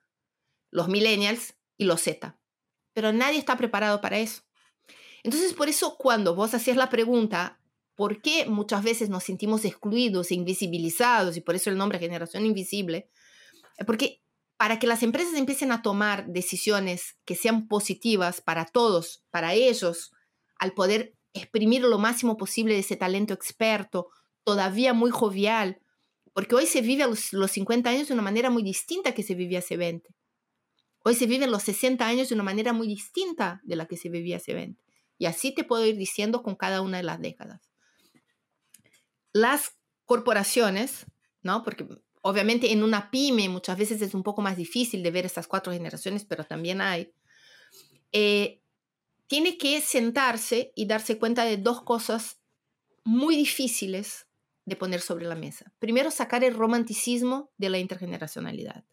los 0.70 0.88
millennials 0.88 1.56
y 1.78 1.84
los 1.84 2.02
Z. 2.02 2.38
Pero 2.94 3.12
nadie 3.12 3.38
está 3.38 3.58
preparado 3.58 4.00
para 4.00 4.18
eso. 4.18 4.44
Entonces, 5.24 5.54
por 5.54 5.68
eso 5.68 5.98
cuando 5.98 6.34
vos 6.34 6.54
hacías 6.54 6.78
la 6.78 6.90
pregunta, 6.90 7.60
¿por 7.96 8.22
qué 8.22 8.46
muchas 8.46 8.84
veces 8.84 9.10
nos 9.10 9.26
sentimos 9.26 9.66
excluidos 9.66 10.32
e 10.32 10.36
invisibilizados? 10.36 11.36
Y 11.36 11.42
por 11.42 11.56
eso 11.56 11.70
el 11.70 11.78
nombre 11.78 12.00
generación 12.00 12.46
invisible, 12.46 13.10
porque 13.86 14.22
para 14.62 14.78
que 14.78 14.86
las 14.86 15.02
empresas 15.02 15.34
empiecen 15.34 15.72
a 15.72 15.82
tomar 15.82 16.28
decisiones 16.28 17.18
que 17.26 17.34
sean 17.34 17.68
positivas 17.68 18.42
para 18.42 18.66
todos, 18.66 19.26
para 19.32 19.56
ellos, 19.56 20.12
al 20.60 20.74
poder 20.74 21.16
exprimir 21.34 21.82
lo 21.82 21.98
máximo 21.98 22.38
posible 22.38 22.76
de 22.76 22.82
ese 22.82 22.96
talento 22.96 23.34
experto, 23.34 24.10
todavía 24.44 24.94
muy 24.94 25.10
jovial, 25.10 25.82
porque 26.32 26.54
hoy 26.54 26.68
se 26.68 26.82
vive 26.82 27.02
a 27.02 27.08
los, 27.08 27.52
50 27.52 27.90
años 27.90 28.08
de 28.10 28.14
una 28.14 28.22
manera 28.22 28.52
muy 28.52 28.62
distinta 28.62 29.16
que 29.16 29.24
se 29.24 29.34
vivía 29.34 29.58
hace 29.58 29.78
20. 29.78 30.14
Hoy 31.04 31.16
se 31.16 31.26
viven 31.26 31.50
los 31.50 31.64
60 31.64 32.06
años 32.06 32.30
de 32.30 32.36
una 32.36 32.44
manera 32.44 32.72
muy 32.72 32.86
distinta 32.86 33.62
de 33.64 33.76
la 33.76 33.88
que 33.88 33.98
se 33.98 34.10
vivía 34.10 34.38
hace 34.38 34.54
20. 34.54 34.80
Y 35.18 35.26
así 35.26 35.56
te 35.56 35.64
puedo 35.64 35.84
ir 35.88 35.98
diciendo 35.98 36.44
con 36.44 36.56
cada 36.56 36.82
una 36.82 36.98
de 36.98 37.04
las 37.04 37.20
décadas. 37.20 37.68
Las 39.34 39.76
corporaciones, 40.06 41.08
¿no? 41.42 41.64
Porque 41.64 41.88
Obviamente 42.22 42.72
en 42.72 42.84
una 42.84 43.10
pyme 43.10 43.50
muchas 43.50 43.78
veces 43.78 44.02
es 44.02 44.14
un 44.14 44.24
poco 44.24 44.42
más 44.42 44.58
difícil 44.58 45.02
de 45.02 45.12
ver 45.12 45.26
estas 45.26 45.48
cuatro 45.48 45.74
generaciones, 45.74 46.24
pero 46.26 46.44
también 46.44 46.82
hay. 46.82 47.14
Eh, 48.12 48.62
tiene 49.28 49.58
que 49.58 49.82
sentarse 49.82 50.72
y 50.76 50.86
darse 50.86 51.18
cuenta 51.18 51.46
de 51.46 51.58
dos 51.58 51.82
cosas 51.82 52.40
muy 53.04 53.36
difíciles 53.36 54.28
de 54.66 54.76
poner 54.76 55.02
sobre 55.02 55.26
la 55.26 55.36
mesa. 55.36 55.74
Primero, 55.80 56.12
sacar 56.12 56.44
el 56.44 56.54
romanticismo 56.54 57.52
de 57.58 57.70
la 57.70 57.80
intergeneracionalidad. 57.80 58.86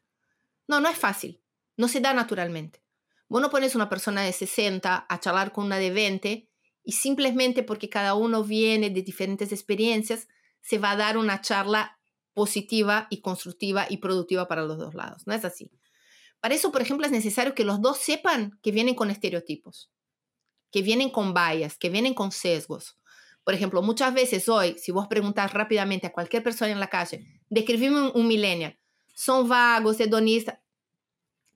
No, 0.66 0.80
no 0.80 0.88
es 0.88 0.96
fácil. 0.96 1.42
No 1.76 1.88
se 1.88 2.00
da 2.00 2.14
naturalmente. 2.14 2.82
Vos 3.28 3.42
no 3.42 3.50
pones 3.50 3.74
una 3.74 3.88
persona 3.88 4.22
de 4.22 4.32
60 4.32 5.06
a 5.08 5.20
charlar 5.20 5.52
con 5.52 5.66
una 5.66 5.76
de 5.76 5.90
20 5.90 6.48
y 6.82 6.92
simplemente 6.92 7.62
porque 7.62 7.90
cada 7.90 8.14
uno 8.14 8.42
viene 8.42 8.88
de 8.90 9.02
diferentes 9.02 9.52
experiencias, 9.52 10.28
se 10.60 10.78
va 10.78 10.92
a 10.92 10.96
dar 10.96 11.18
una 11.18 11.40
charla 11.40 11.97
positiva 12.38 13.08
y 13.10 13.20
constructiva 13.20 13.88
y 13.90 13.96
productiva 13.96 14.46
para 14.46 14.62
los 14.62 14.78
dos 14.78 14.94
lados. 14.94 15.26
No 15.26 15.34
es 15.34 15.44
así. 15.44 15.72
Para 16.38 16.54
eso, 16.54 16.70
por 16.70 16.80
ejemplo, 16.80 17.04
es 17.04 17.10
necesario 17.10 17.52
que 17.52 17.64
los 17.64 17.80
dos 17.82 17.98
sepan 17.98 18.60
que 18.62 18.70
vienen 18.70 18.94
con 18.94 19.10
estereotipos, 19.10 19.90
que 20.70 20.82
vienen 20.82 21.10
con 21.10 21.34
vallas, 21.34 21.76
que 21.76 21.90
vienen 21.90 22.14
con 22.14 22.30
sesgos. 22.30 22.96
Por 23.42 23.54
ejemplo, 23.54 23.82
muchas 23.82 24.14
veces 24.14 24.48
hoy, 24.48 24.78
si 24.78 24.92
vos 24.92 25.08
preguntas 25.08 25.52
rápidamente 25.52 26.06
a 26.06 26.12
cualquier 26.12 26.44
persona 26.44 26.70
en 26.70 26.78
la 26.78 26.86
calle, 26.86 27.26
describime 27.50 28.12
un, 28.14 28.28
millennial, 28.28 28.78
son 29.16 29.48
vagos, 29.48 29.98
hedonistas. 29.98 30.60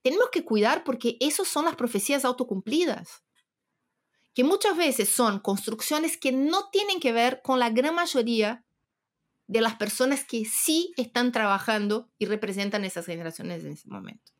Tenemos 0.03 0.31
que 0.33 0.45
cuidar 0.45 0.83
porque 0.83 1.17
esas 1.21 1.47
son 1.47 1.65
las 1.65 1.77
profecías 1.77 2.25
autocumplidas, 2.25 3.23
que 4.35 4.43
muchas 4.43 4.77
veces 4.77 5.11
son 5.11 5.39
construcciones 5.39 6.17
que 6.17 6.33
no 6.33 6.71
tienen 6.71 6.99
que 6.99 7.13
ver 7.13 7.41
con 7.41 7.61
la 7.61 7.71
gran 7.71 7.95
mayoría 7.95 8.65
de 9.53 9.61
las 9.61 9.75
personas 9.75 10.25
que 10.25 10.47
sí 10.47 10.95
están 10.97 11.31
trabajando 11.31 12.09
y 12.19 12.25
representan 12.25 12.87
esas 12.87 13.05
generaciones 13.05 13.63
en 13.63 13.73
ese 13.73 13.87
momento. 13.87 14.33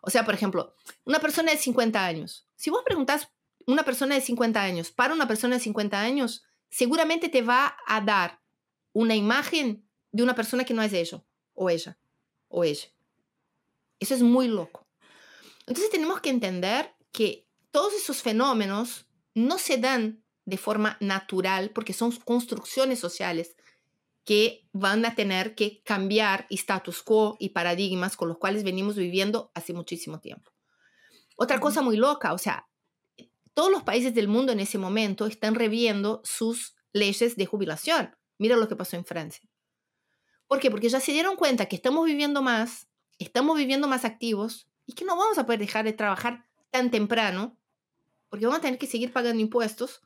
O 0.00 0.08
sea, 0.08 0.24
por 0.24 0.32
ejemplo, 0.32 0.74
una 1.04 1.18
persona 1.18 1.52
de 1.52 1.58
50 1.58 2.02
años. 2.02 2.48
Si 2.56 2.70
vos 2.70 2.80
preguntás 2.82 3.28
una 3.66 3.82
persona 3.82 4.14
de 4.14 4.22
50 4.22 4.62
años 4.62 4.92
para 4.92 5.12
una 5.12 5.28
persona 5.28 5.56
de 5.56 5.62
50 5.62 6.00
años, 6.00 6.42
seguramente 6.70 7.28
te 7.28 7.42
va 7.42 7.76
a 7.86 8.00
dar 8.00 8.40
una 8.94 9.14
imagen 9.14 9.86
de 10.10 10.22
una 10.22 10.34
persona 10.34 10.64
que 10.64 10.72
no 10.72 10.82
es 10.82 10.94
ella, 10.94 11.22
o 11.52 11.68
ella, 11.68 11.98
o 12.48 12.64
ella. 12.64 12.88
Eso 13.98 14.14
es 14.14 14.22
muy 14.22 14.48
loco. 14.48 14.88
Entonces 15.66 15.90
tenemos 15.90 16.22
que 16.22 16.30
entender 16.30 16.94
que 17.12 17.46
todos 17.70 17.92
esos 17.92 18.22
fenómenos 18.22 19.04
no 19.34 19.58
se 19.58 19.76
dan 19.76 20.24
de 20.46 20.56
forma 20.56 20.96
natural 21.00 21.72
porque 21.74 21.92
son 21.92 22.10
construcciones 22.12 22.98
sociales 22.98 23.54
que 24.24 24.68
van 24.72 25.04
a 25.04 25.14
tener 25.14 25.54
que 25.54 25.82
cambiar 25.82 26.46
status 26.50 27.02
quo 27.02 27.36
y 27.38 27.50
paradigmas 27.50 28.16
con 28.16 28.28
los 28.28 28.38
cuales 28.38 28.64
venimos 28.64 28.96
viviendo 28.96 29.50
hace 29.54 29.72
muchísimo 29.72 30.20
tiempo. 30.20 30.50
Otra 31.36 31.58
cosa 31.58 31.82
muy 31.82 31.96
loca, 31.96 32.32
o 32.32 32.38
sea, 32.38 32.68
todos 33.54 33.70
los 33.70 33.82
países 33.82 34.14
del 34.14 34.28
mundo 34.28 34.52
en 34.52 34.60
ese 34.60 34.78
momento 34.78 35.26
están 35.26 35.54
reviendo 35.54 36.20
sus 36.24 36.76
leyes 36.92 37.36
de 37.36 37.46
jubilación. 37.46 38.16
Mira 38.38 38.56
lo 38.56 38.68
que 38.68 38.76
pasó 38.76 38.96
en 38.96 39.04
Francia. 39.04 39.48
¿Por 40.46 40.60
qué? 40.60 40.70
Porque 40.70 40.88
ya 40.88 41.00
se 41.00 41.12
dieron 41.12 41.36
cuenta 41.36 41.66
que 41.66 41.76
estamos 41.76 42.06
viviendo 42.06 42.42
más, 42.42 42.88
estamos 43.18 43.56
viviendo 43.56 43.86
más 43.86 44.04
activos 44.04 44.68
y 44.86 44.94
que 44.94 45.04
no 45.04 45.16
vamos 45.16 45.38
a 45.38 45.46
poder 45.46 45.60
dejar 45.60 45.84
de 45.84 45.92
trabajar 45.92 46.46
tan 46.70 46.90
temprano, 46.90 47.58
porque 48.28 48.46
vamos 48.46 48.58
a 48.58 48.62
tener 48.62 48.78
que 48.78 48.86
seguir 48.86 49.12
pagando 49.12 49.40
impuestos 49.40 50.02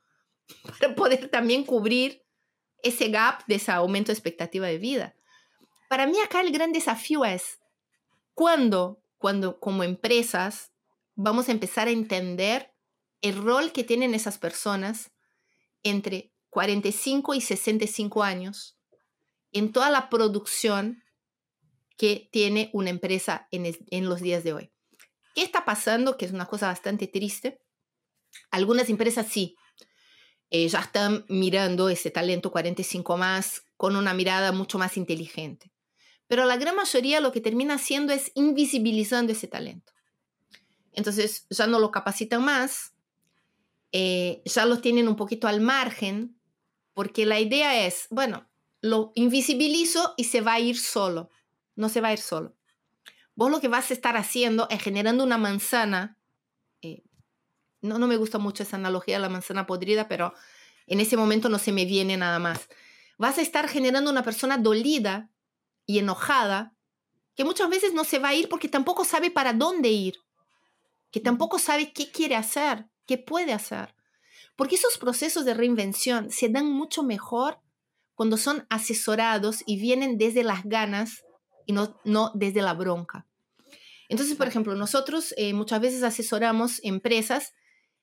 para 0.79 0.95
poder 0.95 1.29
también 1.29 1.65
cubrir 1.65 2.24
ese 2.85 3.09
gap 3.09 3.45
de 3.47 3.57
ese 3.57 3.73
aumento 3.73 4.09
de 4.09 4.15
expectativa 4.15 4.69
de 4.69 4.79
vida. 4.79 5.17
Para 5.89 6.07
mí 6.07 6.21
acá 6.21 6.41
el 6.41 6.53
gran 6.53 6.73
desafío 6.73 7.25
es 7.25 7.59
cuándo, 8.35 9.03
cuando 9.19 9.59
como 9.59 9.83
empresas 9.83 10.71
vamos 11.17 11.49
a 11.49 11.53
empezar 11.53 11.89
a 11.89 11.93
entender 11.93 12.73
el 13.23 13.43
rol 13.43 13.73
que 13.73 13.85
tienen 13.85 14.15
esas 14.15 14.39
personas 14.39 15.11
entre 15.83 16.33
45 16.51 17.35
y 17.35 17.41
65 17.41 18.23
años 18.23 18.79
en 19.53 19.73
toda 19.73 19.91
la 19.91 20.11
producción 20.11 21.03
que 21.97 22.29
tiene 22.33 22.71
una 22.73 22.91
empresa 22.91 23.49
en, 23.51 23.75
en, 23.91 24.09
los 24.09 24.21
días 24.21 24.45
de 24.45 24.53
hoy. 24.53 24.73
¿Qué 25.35 25.43
está 25.43 25.65
pasando? 25.65 26.17
Que 26.17 26.27
es 26.27 26.33
una 26.33 26.47
cosa 26.47 26.67
bastante 26.67 27.07
triste. 27.07 27.61
Algunas 28.51 28.91
empresas 28.91 29.27
sí, 29.29 29.57
eh, 30.51 30.69
ya 30.69 30.81
están 30.81 31.25
mirando 31.29 31.89
ese 31.89 32.11
talento 32.11 32.53
45 32.53 33.17
más 33.17 33.65
con 33.77 33.97
una 33.97 34.15
mirada 34.15 34.53
mucho 34.53 34.79
más 34.79 34.97
inteligente. 34.97 35.73
Pero 36.27 36.45
la 36.45 36.57
gran 36.57 36.77
mayoría 36.77 37.21
lo 37.21 37.33
que 37.33 37.41
termina 37.41 37.75
haciendo 37.75 38.13
es 38.13 38.33
invisibilizando 38.35 39.33
ese 39.33 39.49
talento. 39.49 39.93
Entonces 40.93 41.47
ya 41.51 41.67
no 41.67 41.79
lo 41.79 41.91
capacitan 41.91 42.45
más, 42.45 42.95
eh, 43.93 44.43
ya 44.45 44.65
lo 44.67 44.81
tienen 44.81 45.09
un 45.09 45.17
poquito 45.17 45.49
al 45.49 45.61
margen, 45.61 46.39
porque 46.95 47.27
la 47.27 47.41
idea 47.41 47.87
es, 47.87 48.07
bueno, 48.11 48.49
lo 48.81 49.13
invisibilizo 49.15 50.15
y 50.17 50.25
se 50.25 50.41
va 50.41 50.55
a 50.55 50.61
ir 50.61 50.79
solo, 50.79 51.31
no 51.75 51.89
se 51.89 52.01
va 52.01 52.09
a 52.09 52.13
ir 52.13 52.21
solo. 52.21 52.55
Vos 53.35 53.51
lo 53.51 53.61
que 53.61 53.69
vas 53.69 53.91
a 53.91 53.95
estar 53.95 54.17
haciendo 54.17 54.69
es 54.71 54.83
generando 54.83 55.25
una 55.25 55.39
manzana 55.39 56.17
no, 57.85 57.99
no 57.99 58.07
me 58.07 58.17
gusta 58.17 58.39
mucho 58.39 58.63
esa 58.63 58.77
analogía 58.77 59.17
de 59.17 59.23
la 59.23 59.29
manzana 59.29 59.67
podrida, 59.67 60.09
pero 60.09 60.33
en 60.87 61.01
ese 61.01 61.17
momento 61.17 61.49
no 61.49 61.59
se 61.59 61.73
me 61.73 61.85
viene 61.85 62.17
nada 62.17 62.39
más. 62.39 62.69
Vas 63.19 63.39
a 63.39 63.43
estar 63.43 63.69
generando 63.69 64.11
una 64.11 64.23
persona 64.23 64.59
dolida 64.59 65.31
y 65.87 65.99
enojada 65.99 66.75
que 67.37 67.45
muchas 67.45 67.69
veces 67.69 67.93
no 67.93 68.05
se 68.05 68.19
va 68.19 68.29
a 68.29 68.35
ir 68.35 68.49
porque 68.49 68.69
tampoco 68.69 69.05
sabe 69.05 69.31
para 69.31 69.53
dónde 69.53 69.91
ir, 69.91 70.15
que 71.11 71.21
tampoco 71.21 71.59
sabe 71.59 71.93
qué 71.93 72.11
quiere 72.11 72.37
hacer, 72.37 72.87
qué 73.07 73.19
puede 73.19 73.53
hacer. 73.53 73.95
Porque 74.57 74.77
esos 74.77 74.99
procesos 74.99 75.45
de 75.45 75.55
reinvención 75.55 76.31
se 76.31 76.49
dan 76.49 76.71
mucho 76.71 77.03
mejor 77.03 77.61
cuando 78.15 78.37
son 78.37 78.67
asesorados 78.71 79.63
y 79.67 79.79
vienen 79.79 80.17
desde 80.17 80.43
las 80.43 80.65
ganas 80.65 81.25
y 81.67 81.73
no, 81.73 82.01
no 82.05 82.31
desde 82.35 82.63
la 82.63 82.73
bronca. 82.73 83.27
Entonces, 84.09 84.37
por 84.37 84.47
ejemplo, 84.47 84.75
nosotros 84.75 85.35
eh, 85.37 85.55
muchas 85.55 85.81
veces 85.81 86.03
asesoramos 86.03 86.81
empresas 86.85 87.53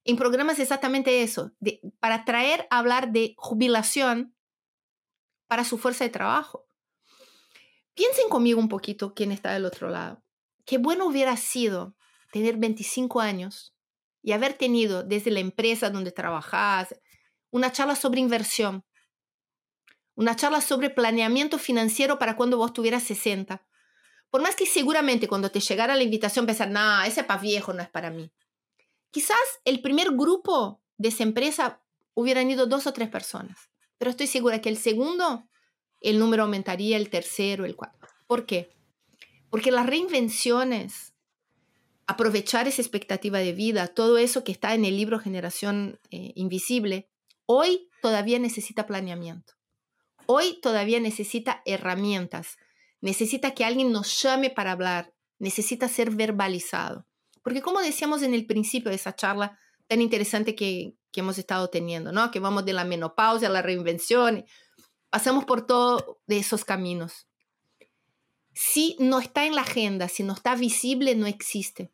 en 0.03 0.17
programas 0.17 0.59
exactamente 0.59 1.21
eso, 1.21 1.51
para 1.99 2.25
traer 2.25 2.67
a 2.69 2.79
hablar 2.79 3.11
de 3.11 3.35
jubilación 3.37 4.35
para 5.47 5.63
su 5.63 5.77
fuerza 5.77 6.03
de 6.03 6.09
trabajo. 6.09 6.67
Piensen 7.93 8.29
conmigo 8.29 8.59
un 8.59 8.69
poquito 8.69 9.13
quién 9.13 9.31
está 9.31 9.53
del 9.53 9.65
otro 9.65 9.89
lado. 9.89 10.23
Qué 10.65 10.77
bueno 10.77 11.05
hubiera 11.05 11.37
sido 11.37 11.95
tener 12.31 12.57
25 12.57 13.19
años 13.19 13.75
y 14.23 14.31
haber 14.31 14.53
tenido 14.53 15.03
desde 15.03 15.31
la 15.31 15.39
empresa 15.39 15.89
donde 15.89 16.11
trabajas 16.11 16.95
una 17.49 17.71
charla 17.71 17.95
sobre 17.95 18.21
inversión, 18.21 18.85
una 20.15 20.35
charla 20.35 20.61
sobre 20.61 20.89
planeamiento 20.89 21.57
financiero 21.57 22.17
para 22.17 22.35
cuando 22.35 22.57
vos 22.57 22.73
tuvieras 22.73 23.03
60. 23.03 23.65
Por 24.29 24.41
más 24.41 24.55
que 24.55 24.65
seguramente 24.65 25.27
cuando 25.27 25.51
te 25.51 25.59
llegara 25.59 25.95
la 25.95 26.03
invitación 26.03 26.45
pensar, 26.45 26.69
no, 26.69 27.01
ese 27.03 27.23
para 27.23 27.41
viejo 27.41 27.73
no 27.73 27.81
es 27.81 27.89
para 27.89 28.09
mí. 28.09 28.31
Quizás 29.11 29.37
el 29.65 29.81
primer 29.81 30.11
grupo 30.11 30.81
de 30.97 31.09
esa 31.09 31.23
empresa 31.23 31.81
hubieran 32.13 32.49
ido 32.49 32.65
dos 32.65 32.87
o 32.87 32.93
tres 32.93 33.09
personas, 33.09 33.69
pero 33.97 34.11
estoy 34.11 34.27
segura 34.27 34.61
que 34.61 34.69
el 34.69 34.77
segundo, 34.77 35.47
el 35.99 36.17
número 36.17 36.43
aumentaría, 36.43 36.97
el 36.97 37.09
tercero, 37.09 37.65
el 37.65 37.75
cuarto. 37.75 38.07
¿Por 38.25 38.45
qué? 38.45 38.73
Porque 39.49 39.71
las 39.71 39.85
reinvenciones, 39.85 41.13
aprovechar 42.07 42.67
esa 42.67 42.81
expectativa 42.81 43.39
de 43.39 43.51
vida, 43.51 43.87
todo 43.87 44.17
eso 44.17 44.43
que 44.45 44.53
está 44.53 44.73
en 44.73 44.85
el 44.85 44.95
libro 44.95 45.19
Generación 45.19 45.99
eh, 46.09 46.31
Invisible, 46.35 47.09
hoy 47.45 47.89
todavía 48.01 48.39
necesita 48.39 48.87
planeamiento. 48.87 49.53
Hoy 50.25 50.59
todavía 50.61 51.01
necesita 51.01 51.61
herramientas, 51.65 52.57
necesita 53.01 53.51
que 53.51 53.65
alguien 53.65 53.91
nos 53.91 54.21
llame 54.21 54.49
para 54.49 54.71
hablar, 54.71 55.13
necesita 55.39 55.89
ser 55.89 56.11
verbalizado. 56.11 57.05
Porque 57.43 57.61
como 57.61 57.79
decíamos 57.79 58.21
en 58.21 58.33
el 58.33 58.45
principio 58.45 58.89
de 58.89 58.95
esa 58.95 59.15
charla 59.15 59.57
tan 59.87 60.01
interesante 60.01 60.55
que, 60.55 60.95
hemos 61.13 61.37
estado 61.37 61.69
teniendo, 61.69 62.13
¿no? 62.13 62.31
Que 62.31 62.39
vamos 62.39 62.63
de 62.63 62.71
la 62.71 62.85
menopausia 62.85 63.49
a 63.49 63.51
la 63.51 63.61
reinvención, 63.61 64.45
pasamos 65.09 65.43
por 65.43 65.67
todos 65.67 66.03
esos 66.27 66.63
caminos. 66.63 67.27
Si 68.53 68.95
no 68.97 69.19
está 69.19 69.45
en 69.45 69.55
la 69.55 69.61
agenda, 69.63 70.07
si 70.07 70.23
no 70.23 70.31
está 70.31 70.55
visible, 70.55 71.15
no 71.15 71.27
existe. 71.27 71.91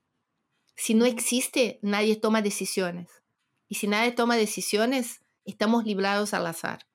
Si 0.75 0.93
no 0.93 1.05
existe, 1.05 1.79
nadie 1.81 2.15
toma 2.15 2.43
decisiones. 2.43 3.09
Y 3.67 3.75
si 3.75 3.87
nadie 3.87 4.11
toma 4.11 4.37
decisiones, 4.37 5.21
estamos 5.45 5.83
librados 5.85 6.35
al 6.35 6.45
azar. 6.45 6.87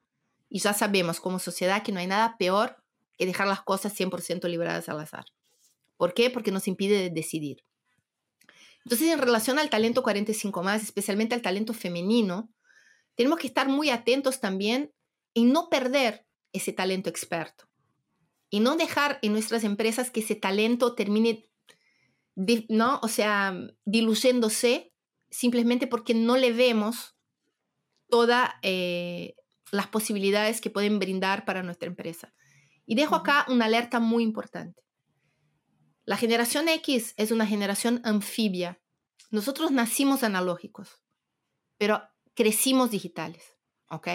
Y 0.48 0.60
ya 0.60 0.74
sabemos 0.74 1.20
como 1.20 1.40
sociedad 1.40 1.82
que 1.82 1.90
no 1.90 1.98
hay 1.98 2.06
nada 2.06 2.36
peor 2.38 2.76
que 3.18 3.26
dejar 3.26 3.48
las 3.48 3.62
cosas 3.62 3.98
100% 3.98 4.48
libradas 4.48 4.88
al 4.88 5.00
azar. 5.00 5.24
¿Por 5.96 6.14
qué? 6.14 6.30
Porque 6.30 6.52
nos 6.52 6.68
impide 6.68 7.10
decidir. 7.10 7.64
Entonces, 8.84 9.08
en 9.08 9.18
relación 9.18 9.58
al 9.58 9.70
talento 9.70 10.02
45 10.02 10.62
más, 10.62 10.82
especialmente 10.82 11.34
al 11.34 11.42
talento 11.42 11.72
femenino, 11.72 12.50
tenemos 13.14 13.38
que 13.38 13.46
estar 13.46 13.68
muy 13.68 13.90
atentos 13.90 14.40
también 14.40 14.92
en 15.34 15.52
no 15.52 15.68
perder 15.68 16.26
ese 16.52 16.72
talento 16.72 17.08
experto 17.08 17.68
y 18.50 18.60
no 18.60 18.76
dejar 18.76 19.18
en 19.22 19.32
nuestras 19.32 19.64
empresas 19.64 20.10
que 20.10 20.20
ese 20.20 20.34
talento 20.34 20.94
termine, 20.94 21.48
¿no? 22.68 23.00
O 23.02 23.08
sea, 23.08 23.56
diluyéndose 23.84 24.92
simplemente 25.30 25.86
porque 25.86 26.14
no 26.14 26.36
le 26.36 26.52
vemos 26.52 27.16
todas 28.10 28.50
eh, 28.60 29.34
las 29.70 29.86
posibilidades 29.86 30.60
que 30.60 30.68
pueden 30.68 30.98
brindar 30.98 31.46
para 31.46 31.62
nuestra 31.62 31.88
empresa. 31.88 32.34
Y 32.84 32.94
dejo 32.94 33.14
acá 33.14 33.46
una 33.48 33.64
alerta 33.64 34.00
muy 34.00 34.22
importante. 34.22 34.82
La 36.12 36.18
generación 36.18 36.68
X 36.68 37.14
es 37.16 37.30
una 37.30 37.46
generación 37.46 38.02
anfibia. 38.04 38.78
Nosotros 39.30 39.70
nacimos 39.70 40.22
analógicos, 40.22 41.00
pero 41.78 42.02
crecimos 42.34 42.90
digitales, 42.90 43.42
¿ok? 43.88 44.08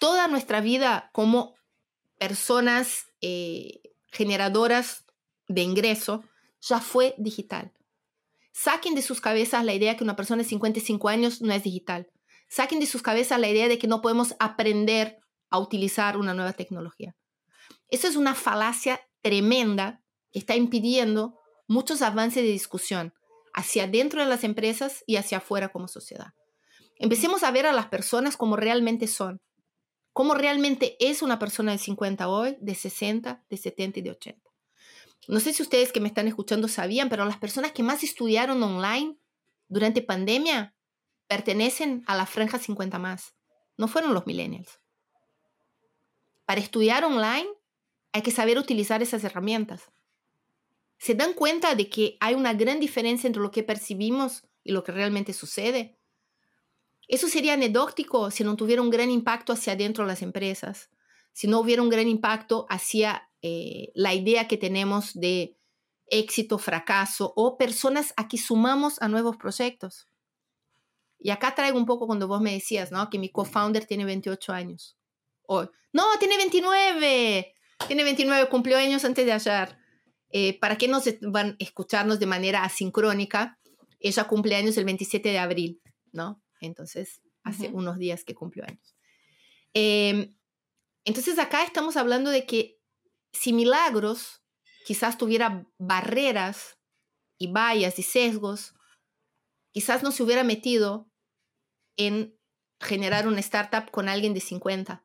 Toda 0.00 0.26
nuestra 0.28 0.62
vida 0.62 1.10
como 1.12 1.54
personas 2.18 3.08
eh, 3.20 3.82
generadoras 4.06 5.04
de 5.48 5.60
ingreso 5.60 6.24
ya 6.62 6.80
fue 6.80 7.14
digital. 7.18 7.74
Saquen 8.52 8.94
de 8.94 9.02
sus 9.02 9.20
cabezas 9.20 9.66
la 9.66 9.74
idea 9.74 9.98
que 9.98 10.04
una 10.04 10.16
persona 10.16 10.44
de 10.44 10.48
55 10.48 11.10
años 11.10 11.42
no 11.42 11.52
es 11.52 11.62
digital. 11.62 12.10
Saquen 12.48 12.80
de 12.80 12.86
sus 12.86 13.02
cabezas 13.02 13.38
la 13.38 13.50
idea 13.50 13.68
de 13.68 13.78
que 13.78 13.86
no 13.86 14.00
podemos 14.00 14.34
aprender 14.38 15.18
a 15.50 15.58
utilizar 15.58 16.16
una 16.16 16.32
nueva 16.32 16.54
tecnología. 16.54 17.14
Eso 17.90 18.08
es 18.08 18.16
una 18.16 18.34
falacia 18.34 18.98
tremenda 19.20 20.02
está 20.32 20.56
impidiendo 20.56 21.38
muchos 21.66 22.02
avances 22.02 22.42
de 22.42 22.50
discusión 22.50 23.14
hacia 23.54 23.86
dentro 23.86 24.22
de 24.22 24.28
las 24.28 24.44
empresas 24.44 25.04
y 25.06 25.16
hacia 25.16 25.38
afuera 25.38 25.68
como 25.70 25.88
sociedad. 25.88 26.34
Empecemos 26.96 27.42
a 27.42 27.50
ver 27.50 27.66
a 27.66 27.72
las 27.72 27.86
personas 27.86 28.36
como 28.36 28.56
realmente 28.56 29.06
son, 29.06 29.40
cómo 30.12 30.34
realmente 30.34 30.96
es 31.00 31.22
una 31.22 31.38
persona 31.38 31.72
de 31.72 31.78
50 31.78 32.28
hoy, 32.28 32.56
de 32.60 32.74
60, 32.74 33.44
de 33.48 33.56
70 33.56 33.98
y 34.00 34.02
de 34.02 34.10
80. 34.10 34.50
No 35.28 35.40
sé 35.40 35.52
si 35.52 35.62
ustedes 35.62 35.92
que 35.92 36.00
me 36.00 36.08
están 36.08 36.26
escuchando 36.26 36.68
sabían, 36.68 37.08
pero 37.08 37.24
las 37.24 37.36
personas 37.36 37.72
que 37.72 37.82
más 37.82 38.02
estudiaron 38.02 38.62
online 38.62 39.16
durante 39.68 40.02
pandemia 40.02 40.74
pertenecen 41.28 42.02
a 42.06 42.16
la 42.16 42.26
franja 42.26 42.58
50 42.58 42.98
más. 42.98 43.34
No 43.76 43.86
fueron 43.86 44.14
los 44.14 44.26
millennials. 44.26 44.80
Para 46.46 46.60
estudiar 46.60 47.04
online 47.04 47.48
hay 48.12 48.22
que 48.22 48.30
saber 48.30 48.58
utilizar 48.58 49.02
esas 49.02 49.22
herramientas. 49.22 49.90
¿Se 50.98 51.14
dan 51.14 51.32
cuenta 51.32 51.74
de 51.74 51.88
que 51.88 52.16
hay 52.20 52.34
una 52.34 52.54
gran 52.54 52.80
diferencia 52.80 53.26
entre 53.26 53.42
lo 53.42 53.50
que 53.50 53.62
percibimos 53.62 54.42
y 54.64 54.72
lo 54.72 54.82
que 54.84 54.92
realmente 54.92 55.32
sucede? 55.32 55.98
Eso 57.06 57.28
sería 57.28 57.54
anecdótico 57.54 58.30
si 58.30 58.44
no 58.44 58.56
tuviera 58.56 58.82
un 58.82 58.90
gran 58.90 59.10
impacto 59.10 59.52
hacia 59.52 59.72
adentro 59.72 60.04
de 60.04 60.08
las 60.08 60.22
empresas, 60.22 60.90
si 61.32 61.46
no 61.46 61.60
hubiera 61.60 61.82
un 61.82 61.88
gran 61.88 62.06
impacto 62.06 62.66
hacia 62.68 63.30
eh, 63.40 63.92
la 63.94 64.12
idea 64.12 64.48
que 64.48 64.58
tenemos 64.58 65.14
de 65.14 65.56
éxito, 66.10 66.58
fracaso 66.58 67.32
o 67.36 67.56
personas 67.56 68.12
a 68.16 68.28
que 68.28 68.36
sumamos 68.36 69.00
a 69.00 69.08
nuevos 69.08 69.36
proyectos. 69.36 70.08
Y 71.18 71.30
acá 71.30 71.54
traigo 71.54 71.78
un 71.78 71.86
poco 71.86 72.06
cuando 72.06 72.28
vos 72.28 72.40
me 72.40 72.52
decías, 72.52 72.92
¿no? 72.92 73.08
Que 73.10 73.18
mi 73.18 73.30
co-founder 73.30 73.86
tiene 73.86 74.04
28 74.04 74.52
años. 74.52 74.96
Hoy. 75.42 75.68
No, 75.92 76.04
tiene 76.18 76.36
29. 76.36 77.54
Tiene 77.86 78.04
29, 78.04 78.48
cumplió 78.48 78.76
años 78.76 79.04
antes 79.04 79.24
de 79.24 79.32
ayer. 79.32 79.78
Eh, 80.30 80.58
¿Para 80.58 80.76
qué 80.76 80.88
nos 80.88 81.04
van 81.22 81.50
a 81.50 81.56
escucharnos 81.58 82.18
de 82.18 82.26
manera 82.26 82.64
asincrónica? 82.64 83.58
Ella 84.00 84.24
cumple 84.24 84.54
años 84.54 84.76
el 84.76 84.84
27 84.84 85.30
de 85.30 85.38
abril, 85.38 85.80
¿no? 86.12 86.42
Entonces, 86.60 87.20
hace 87.42 87.68
unos 87.68 87.98
días 87.98 88.24
que 88.24 88.34
cumplió 88.34 88.64
años. 88.64 88.94
Em, 89.74 90.34
entonces, 91.04 91.38
acá 91.38 91.64
estamos 91.64 91.96
hablando 91.96 92.30
de 92.30 92.46
que 92.46 92.78
si 93.32 93.52
Milagros 93.52 94.42
quizás 94.84 95.18
tuviera 95.18 95.66
barreras 95.78 96.78
y 97.38 97.50
vallas 97.50 97.98
y 97.98 98.02
sesgos, 98.02 98.74
quizás 99.72 100.02
no 100.02 100.12
se 100.12 100.22
hubiera 100.22 100.44
metido 100.44 101.10
en 101.96 102.38
generar 102.80 103.26
una 103.26 103.40
startup 103.40 103.90
con 103.90 104.08
alguien 104.08 104.34
de 104.34 104.40
50 104.40 105.04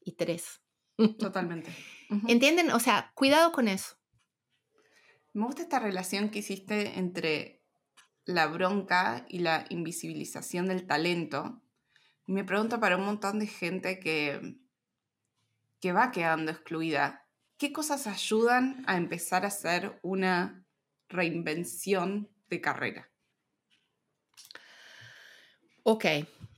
y 0.00 0.12
3. 0.12 0.62
Totalmente. 1.18 1.70
¿Entienden? 2.26 2.70
O 2.70 2.80
sea, 2.80 3.12
cuidado 3.14 3.52
con 3.52 3.68
eso. 3.68 3.97
Me 5.32 5.44
gusta 5.44 5.62
esta 5.62 5.78
relación 5.78 6.30
que 6.30 6.40
hiciste 6.40 6.98
entre 6.98 7.62
la 8.24 8.46
bronca 8.46 9.24
y 9.28 9.38
la 9.38 9.64
invisibilización 9.70 10.66
del 10.66 10.86
talento. 10.86 11.62
Me 12.26 12.44
pregunto 12.44 12.78
para 12.80 12.96
un 12.96 13.04
montón 13.04 13.38
de 13.38 13.46
gente 13.46 13.98
que, 14.00 14.58
que 15.80 15.92
va 15.92 16.10
quedando 16.10 16.52
excluida. 16.52 17.26
¿Qué 17.56 17.72
cosas 17.72 18.06
ayudan 18.06 18.84
a 18.86 18.96
empezar 18.96 19.44
a 19.44 19.48
hacer 19.48 19.98
una 20.02 20.64
reinvención 21.08 22.28
de 22.48 22.60
carrera? 22.60 23.10
Ok, 25.82 26.04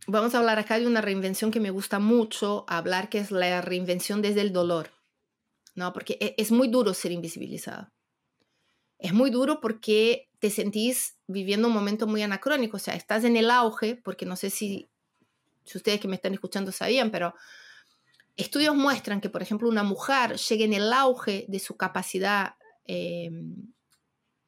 vamos 0.08 0.34
a 0.34 0.38
hablar 0.38 0.58
acá 0.58 0.78
de 0.78 0.88
una 0.88 1.00
reinvención 1.00 1.52
que 1.52 1.60
me 1.60 1.70
gusta 1.70 2.00
mucho 2.00 2.64
hablar, 2.68 3.08
que 3.08 3.18
es 3.18 3.30
la 3.30 3.60
reinvención 3.60 4.22
desde 4.22 4.40
el 4.40 4.52
dolor, 4.52 4.90
¿no? 5.76 5.92
Porque 5.92 6.18
e, 6.20 6.34
es 6.36 6.50
muy 6.50 6.66
duro 6.66 6.94
ser 6.94 7.12
invisibilizado. 7.12 7.92
Es 9.01 9.12
muy 9.12 9.30
duro 9.30 9.61
porque 9.61 10.28
te 10.38 10.51
sentís 10.51 11.16
viviendo 11.26 11.68
un 11.68 11.74
momento 11.74 12.07
muy 12.07 12.22
anacrónico, 12.22 12.76
o 12.76 12.80
sea, 12.80 12.94
estás 12.94 13.24
en 13.24 13.36
el 13.36 13.51
auge, 13.51 13.96
porque 13.96 14.26
no 14.26 14.36
sé 14.36 14.51
si, 14.51 14.88
si 15.64 15.78
ustedes 15.78 16.01
que 16.01 16.09
me 16.09 16.16
están 16.16 16.34
escuchando 16.34 16.70
sabían, 16.70 17.11
pero 17.11 17.34
estudios 18.36 18.74
muestran 18.74 19.20
que, 19.20 19.30
por 19.30 19.42
ejemplo, 19.42 19.68
una 19.68 19.82
mujer 19.82 20.36
llegue 20.36 20.64
en 20.64 20.74
el 20.74 20.92
auge 20.92 21.46
de 21.48 21.59
su 21.59 21.76
capacidad 21.76 22.55
em, 22.84 23.72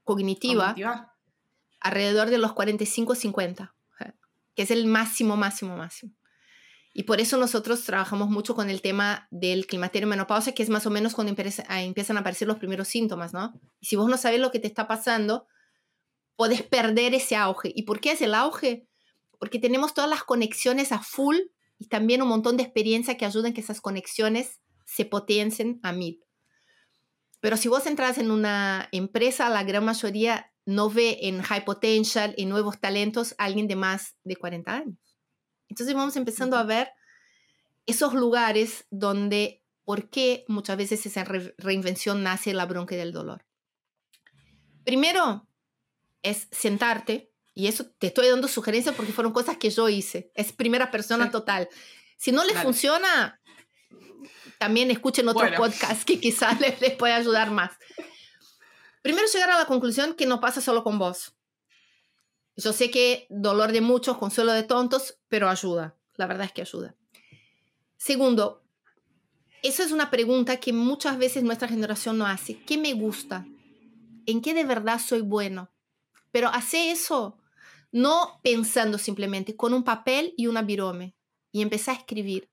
cognitiva, 0.04 0.68
cognitiva, 0.68 1.14
alrededor 1.80 2.30
de 2.30 2.38
los 2.38 2.52
45-50, 2.52 3.72
que 4.54 4.62
es 4.62 4.70
el 4.70 4.86
máximo, 4.86 5.36
máximo, 5.36 5.76
máximo. 5.76 6.12
Y 6.94 7.04
por 7.04 7.20
eso 7.20 7.38
nosotros 7.38 7.84
trabajamos 7.84 8.28
mucho 8.28 8.54
con 8.54 8.68
el 8.68 8.82
tema 8.82 9.26
del 9.30 9.66
climaterio 9.66 10.06
menopausia, 10.06 10.52
que 10.52 10.62
es 10.62 10.68
más 10.68 10.86
o 10.86 10.90
menos 10.90 11.14
cuando 11.14 11.32
empiezan 11.32 12.16
a 12.16 12.20
aparecer 12.20 12.46
los 12.46 12.58
primeros 12.58 12.88
síntomas, 12.88 13.32
¿no? 13.32 13.54
Y 13.80 13.86
si 13.86 13.96
vos 13.96 14.10
no 14.10 14.18
sabes 14.18 14.40
lo 14.40 14.50
que 14.50 14.58
te 14.58 14.66
está 14.66 14.86
pasando, 14.86 15.46
podés 16.36 16.62
perder 16.62 17.14
ese 17.14 17.36
auge. 17.36 17.72
¿Y 17.74 17.84
por 17.84 18.00
qué 18.00 18.12
es 18.12 18.20
el 18.20 18.34
auge? 18.34 18.86
Porque 19.38 19.58
tenemos 19.58 19.94
todas 19.94 20.10
las 20.10 20.22
conexiones 20.22 20.92
a 20.92 20.98
full 20.98 21.36
y 21.78 21.88
también 21.88 22.20
un 22.20 22.28
montón 22.28 22.56
de 22.58 22.62
experiencia 22.62 23.16
que 23.16 23.24
ayudan 23.24 23.54
que 23.54 23.62
esas 23.62 23.80
conexiones 23.80 24.60
se 24.84 25.06
potencien 25.06 25.80
a 25.82 25.92
mil. 25.92 26.22
Pero 27.40 27.56
si 27.56 27.68
vos 27.68 27.86
entras 27.86 28.18
en 28.18 28.30
una 28.30 28.88
empresa, 28.92 29.48
la 29.48 29.64
gran 29.64 29.84
mayoría 29.84 30.52
no 30.64 30.90
ve 30.90 31.18
en 31.22 31.42
high 31.42 31.64
potential, 31.64 32.34
en 32.36 32.50
nuevos 32.50 32.78
talentos, 32.78 33.34
alguien 33.38 33.66
de 33.66 33.76
más 33.76 34.14
de 34.22 34.36
40 34.36 34.72
años. 34.72 35.11
Entonces 35.72 35.94
vamos 35.94 36.16
empezando 36.16 36.58
a 36.58 36.64
ver 36.64 36.92
esos 37.86 38.12
lugares 38.12 38.84
donde, 38.90 39.64
¿por 39.84 40.10
qué 40.10 40.44
muchas 40.48 40.76
veces 40.76 41.06
esa 41.06 41.24
reinvención 41.24 42.22
nace 42.22 42.52
la 42.52 42.66
bronca 42.66 42.94
del 42.94 43.10
dolor? 43.10 43.46
Primero 44.84 45.48
es 46.20 46.46
sentarte, 46.50 47.32
y 47.54 47.68
eso 47.68 47.86
te 47.86 48.08
estoy 48.08 48.28
dando 48.28 48.48
sugerencias 48.48 48.94
porque 48.94 49.14
fueron 49.14 49.32
cosas 49.32 49.56
que 49.56 49.70
yo 49.70 49.88
hice, 49.88 50.30
es 50.34 50.52
primera 50.52 50.90
persona 50.90 51.30
total. 51.30 51.70
Si 52.18 52.32
no 52.32 52.44
les 52.44 52.58
funciona, 52.58 53.40
también 54.58 54.90
escuchen 54.90 55.26
otro 55.26 55.48
podcast 55.56 56.04
que 56.04 56.20
quizás 56.20 56.60
les, 56.60 56.82
les 56.82 56.96
pueda 56.96 57.16
ayudar 57.16 57.50
más. 57.50 57.72
Primero 59.00 59.26
llegar 59.26 59.52
a 59.52 59.58
la 59.58 59.64
conclusión 59.64 60.16
que 60.16 60.26
no 60.26 60.38
pasa 60.38 60.60
solo 60.60 60.84
con 60.84 60.98
vos. 60.98 61.34
Yo 62.56 62.72
sé 62.72 62.90
que 62.90 63.26
dolor 63.30 63.72
de 63.72 63.80
muchos, 63.80 64.18
consuelo 64.18 64.52
de 64.52 64.62
tontos, 64.62 65.18
pero 65.28 65.48
ayuda. 65.48 65.96
La 66.16 66.26
verdad 66.26 66.46
es 66.46 66.52
que 66.52 66.62
ayuda. 66.62 66.94
Segundo, 67.96 68.62
esa 69.62 69.84
es 69.84 69.92
una 69.92 70.10
pregunta 70.10 70.58
que 70.58 70.72
muchas 70.72 71.18
veces 71.18 71.44
nuestra 71.44 71.68
generación 71.68 72.18
no 72.18 72.26
hace. 72.26 72.62
¿Qué 72.64 72.76
me 72.76 72.92
gusta? 72.94 73.46
¿En 74.26 74.42
qué 74.42 74.54
de 74.54 74.64
verdad 74.64 75.00
soy 75.00 75.20
bueno? 75.20 75.70
Pero 76.30 76.48
hace 76.48 76.90
eso 76.90 77.38
no 77.92 78.40
pensando 78.42 78.98
simplemente 78.98 79.54
con 79.54 79.74
un 79.74 79.84
papel 79.84 80.34
y 80.36 80.46
una 80.46 80.62
virome 80.62 81.14
y 81.52 81.62
empezar 81.62 81.94
a 81.94 81.98
escribir. 81.98 82.50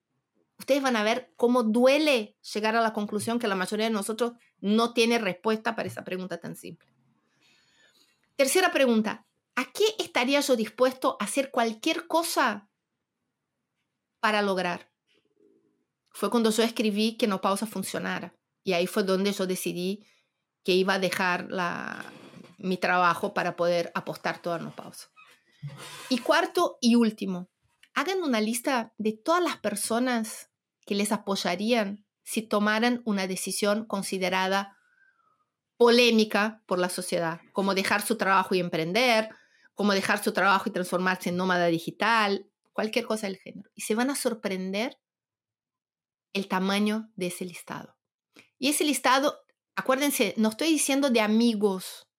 Ustedes 0.59 0.83
van 0.83 0.97
a 0.97 1.03
ver 1.03 1.31
cómo 1.37 1.63
duele 1.63 2.37
llegar 2.53 2.75
a 2.75 2.81
la 2.81 2.93
conclusión 2.93 3.39
que 3.39 3.47
la 3.47 3.55
mayoría 3.55 3.85
de 3.85 3.93
nosotros 3.93 4.33
no 4.59 4.93
tiene 4.93 5.17
respuesta 5.17 5.75
para 5.75 5.87
esa 5.87 6.03
pregunta 6.03 6.37
tan 6.37 6.55
simple. 6.55 6.89
Tercera 8.35 8.71
pregunta, 8.71 9.25
¿a 9.59 9.65
qué 9.73 9.83
estaría 9.99 10.39
yo 10.39 10.55
dispuesto 10.55 11.17
a 11.19 11.25
hacer 11.25 11.51
cualquier 11.51 12.07
cosa 12.07 12.69
para 14.21 14.41
lograr? 14.41 14.89
Fue 16.11 16.29
cuando 16.29 16.49
yo 16.49 16.63
escribí 16.63 17.17
que 17.17 17.27
no 17.27 17.41
pausa 17.41 17.67
funcionara. 17.67 18.33
Y 18.63 18.71
ahí 18.71 18.87
fue 18.87 19.03
donde 19.03 19.33
yo 19.33 19.47
decidí 19.47 20.05
que 20.63 20.71
iba 20.71 20.93
a 20.93 20.99
dejar 20.99 21.49
mi 22.57 22.77
trabajo 22.77 23.33
para 23.33 23.57
poder 23.57 23.91
apostar 23.95 24.41
todo 24.41 24.53
a 24.53 24.59
no 24.59 24.73
pausa. 24.73 25.09
Y 26.07 26.19
cuarto 26.19 26.77
y 26.79 26.95
último, 26.95 27.49
hagan 27.93 28.23
una 28.23 28.39
lista 28.39 28.93
de 28.97 29.11
todas 29.11 29.43
las 29.43 29.57
personas 29.57 30.51
que 30.85 30.95
les 30.95 31.11
apoyarían 31.11 32.05
si 32.23 32.43
tomaran 32.43 33.01
una 33.03 33.27
decisión 33.27 33.85
considerada 33.85 34.77
polémica 35.75 36.63
por 36.65 36.79
la 36.79 36.87
sociedad, 36.87 37.41
como 37.51 37.75
dejar 37.75 38.01
su 38.01 38.15
trabajo 38.15 38.55
y 38.55 38.59
emprender, 38.59 39.29
como 39.79 39.93
dejar 39.93 40.21
su 40.21 40.33
trabajo 40.33 40.67
y 40.67 40.73
transformarse 40.73 41.29
en 41.29 41.37
nómada 41.37 41.67
digital, 41.67 42.51
cualquier 42.73 43.05
cosa 43.05 43.27
del 43.27 43.37
género. 43.37 43.71
Y 43.75 43.83
se 43.83 43.95
van 43.95 44.09
a 44.09 44.15
sorprender 44.15 44.99
el 46.33 46.49
tamaño 46.49 47.09
de 47.15 47.27
ese 47.27 47.45
listado. 47.45 47.97
Y 48.57 48.67
ese 48.67 48.83
listado, 48.83 49.39
acuérdense, 49.77 50.33
no 50.35 50.49
estoy 50.49 50.67
diciendo 50.67 51.09
de 51.09 51.21
amigos, 51.21 52.09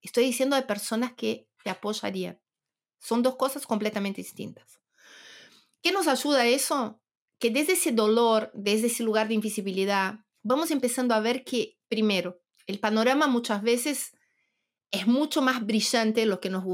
estoy 0.00 0.26
diciendo 0.26 0.54
de 0.54 0.62
personas 0.62 1.14
que 1.14 1.48
te 1.64 1.70
apoyarían. 1.70 2.40
Son 3.00 3.20
dos 3.20 3.34
cosas 3.34 3.66
completamente 3.66 4.22
distintas. 4.22 4.80
¿Qué 5.82 5.90
nos 5.90 6.06
ayuda 6.06 6.46
eso? 6.46 7.02
Que 7.40 7.50
desde 7.50 7.72
ese 7.72 7.90
dolor, 7.90 8.52
desde 8.54 8.86
ese 8.86 9.02
lugar 9.02 9.26
de 9.26 9.34
invisibilidad, 9.34 10.20
vamos 10.44 10.70
empezando 10.70 11.16
a 11.16 11.20
ver 11.20 11.42
que, 11.42 11.80
primero, 11.88 12.40
el 12.68 12.78
panorama 12.78 13.26
muchas 13.26 13.62
veces 13.62 14.15
es 14.90 15.06
mucho 15.06 15.42
más 15.42 15.64
brillante 15.64 16.26
lo 16.26 16.40
que 16.40 16.50
nos, 16.50 16.64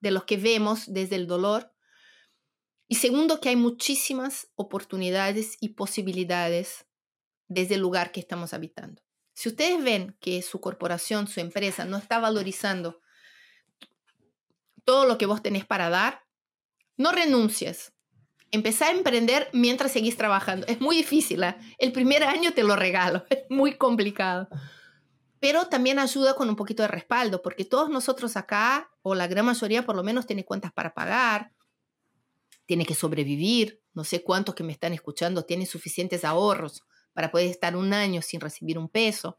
de 0.00 0.10
lo 0.10 0.26
que 0.26 0.36
vemos 0.36 0.84
desde 0.86 1.16
el 1.16 1.26
dolor. 1.26 1.72
Y 2.88 2.96
segundo, 2.96 3.40
que 3.40 3.50
hay 3.50 3.56
muchísimas 3.56 4.48
oportunidades 4.54 5.56
y 5.60 5.70
posibilidades 5.70 6.86
desde 7.48 7.74
el 7.74 7.80
lugar 7.80 8.12
que 8.12 8.20
estamos 8.20 8.54
habitando. 8.54 9.02
Si 9.34 9.48
ustedes 9.48 9.82
ven 9.82 10.16
que 10.20 10.42
su 10.42 10.60
corporación, 10.60 11.28
su 11.28 11.40
empresa 11.40 11.84
no 11.84 11.96
está 11.96 12.18
valorizando 12.18 13.00
todo 14.84 15.04
lo 15.04 15.18
que 15.18 15.26
vos 15.26 15.42
tenés 15.42 15.66
para 15.66 15.90
dar, 15.90 16.24
no 16.96 17.12
renuncies. 17.12 17.92
Empezá 18.50 18.86
a 18.86 18.92
emprender 18.92 19.48
mientras 19.52 19.92
seguís 19.92 20.16
trabajando. 20.16 20.66
Es 20.66 20.80
muy 20.80 20.96
difícil. 20.96 21.42
¿eh? 21.42 21.54
El 21.78 21.92
primer 21.92 22.24
año 22.24 22.52
te 22.54 22.64
lo 22.64 22.74
regalo. 22.74 23.24
Es 23.30 23.44
muy 23.50 23.76
complicado. 23.76 24.48
Pero 25.40 25.66
también 25.66 25.98
ayuda 25.98 26.34
con 26.34 26.48
un 26.48 26.56
poquito 26.56 26.82
de 26.82 26.88
respaldo, 26.88 27.42
porque 27.42 27.64
todos 27.64 27.90
nosotros 27.90 28.36
acá, 28.36 28.90
o 29.02 29.14
la 29.14 29.26
gran 29.26 29.46
mayoría 29.46 29.86
por 29.86 29.94
lo 29.96 30.02
menos, 30.02 30.26
tiene 30.26 30.44
cuentas 30.44 30.72
para 30.72 30.94
pagar, 30.94 31.52
tiene 32.66 32.84
que 32.84 32.94
sobrevivir. 32.94 33.80
No 33.94 34.04
sé 34.04 34.22
cuántos 34.22 34.54
que 34.54 34.64
me 34.64 34.72
están 34.72 34.92
escuchando 34.92 35.44
tienen 35.44 35.66
suficientes 35.66 36.24
ahorros 36.24 36.82
para 37.12 37.30
poder 37.30 37.48
estar 37.48 37.76
un 37.76 37.92
año 37.92 38.22
sin 38.22 38.40
recibir 38.40 38.78
un 38.78 38.88
peso. 38.88 39.38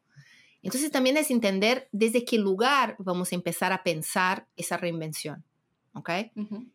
Entonces 0.61 0.91
también 0.91 1.15
es 1.15 1.31
entender 1.31 1.87
desde 1.91 2.25
qué 2.25 2.37
lugar 2.37 2.95
vamos 2.99 3.31
a 3.31 3.35
empezar 3.35 3.71
a 3.71 3.83
pensar 3.83 4.47
esa 4.57 4.77
reinvención. 4.77 5.45
¿Ok? 5.93 6.09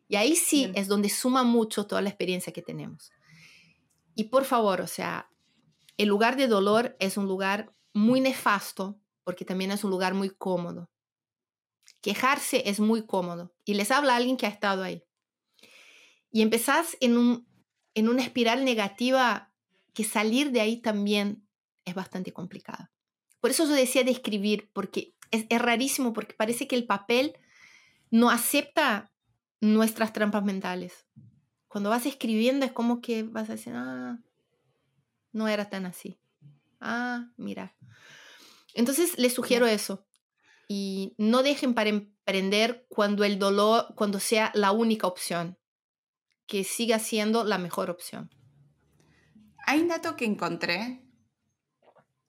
Y 0.08 0.16
ahí 0.16 0.36
sí 0.36 0.72
es 0.74 0.88
donde 0.88 1.08
suma 1.08 1.44
mucho 1.44 1.86
toda 1.86 2.02
la 2.02 2.08
experiencia 2.08 2.52
que 2.52 2.62
tenemos. 2.62 3.12
Y 4.14 4.24
por 4.24 4.44
favor, 4.44 4.80
o 4.80 4.86
sea, 4.86 5.30
el 5.96 6.08
lugar 6.08 6.36
de 6.36 6.48
dolor 6.48 6.96
es 7.00 7.16
un 7.16 7.26
lugar 7.26 7.72
muy 7.92 8.20
nefasto 8.20 8.98
porque 9.24 9.44
también 9.44 9.70
es 9.70 9.84
un 9.84 9.90
lugar 9.90 10.14
muy 10.14 10.30
cómodo. 10.30 10.90
Quejarse 12.00 12.68
es 12.68 12.80
muy 12.80 13.06
cómodo. 13.06 13.54
Y 13.64 13.74
les 13.74 13.90
habla 13.90 14.16
alguien 14.16 14.36
que 14.36 14.46
ha 14.46 14.50
estado 14.50 14.82
ahí. 14.82 15.02
Y 16.30 16.42
empezás 16.42 16.96
en, 17.00 17.16
un, 17.16 17.48
en 17.94 18.08
una 18.08 18.22
espiral 18.22 18.64
negativa 18.64 19.52
que 19.92 20.04
salir 20.04 20.50
de 20.50 20.60
ahí 20.60 20.80
también 20.80 21.46
es 21.84 21.94
bastante 21.94 22.32
complicado. 22.32 22.90
Por 23.40 23.50
eso 23.50 23.66
yo 23.66 23.72
decía 23.72 24.04
de 24.04 24.10
escribir, 24.10 24.70
porque 24.72 25.14
es, 25.30 25.46
es 25.48 25.60
rarísimo, 25.60 26.12
porque 26.12 26.34
parece 26.34 26.66
que 26.66 26.76
el 26.76 26.86
papel 26.86 27.36
no 28.10 28.30
acepta 28.30 29.12
nuestras 29.60 30.12
trampas 30.12 30.44
mentales. 30.44 31.06
Cuando 31.68 31.90
vas 31.90 32.06
escribiendo 32.06 32.64
es 32.66 32.72
como 32.72 33.00
que 33.00 33.22
vas 33.22 33.48
a 33.48 33.52
decir, 33.52 33.72
ah, 33.76 34.18
no 35.32 35.48
era 35.48 35.68
tan 35.68 35.86
así. 35.86 36.18
Ah, 36.80 37.30
mira. 37.36 37.74
Entonces 38.74 39.18
les 39.18 39.32
sugiero 39.32 39.66
eso. 39.66 40.06
Y 40.68 41.14
no 41.18 41.42
dejen 41.42 41.74
para 41.74 41.90
emprender 41.90 42.86
cuando 42.88 43.24
el 43.24 43.38
dolor, 43.38 43.94
cuando 43.96 44.20
sea 44.20 44.50
la 44.54 44.72
única 44.72 45.06
opción. 45.06 45.58
Que 46.46 46.64
siga 46.64 46.98
siendo 46.98 47.44
la 47.44 47.58
mejor 47.58 47.88
opción. 47.88 48.30
Hay 49.66 49.80
un 49.80 49.88
dato 49.88 50.16
que 50.16 50.26
encontré 50.26 51.00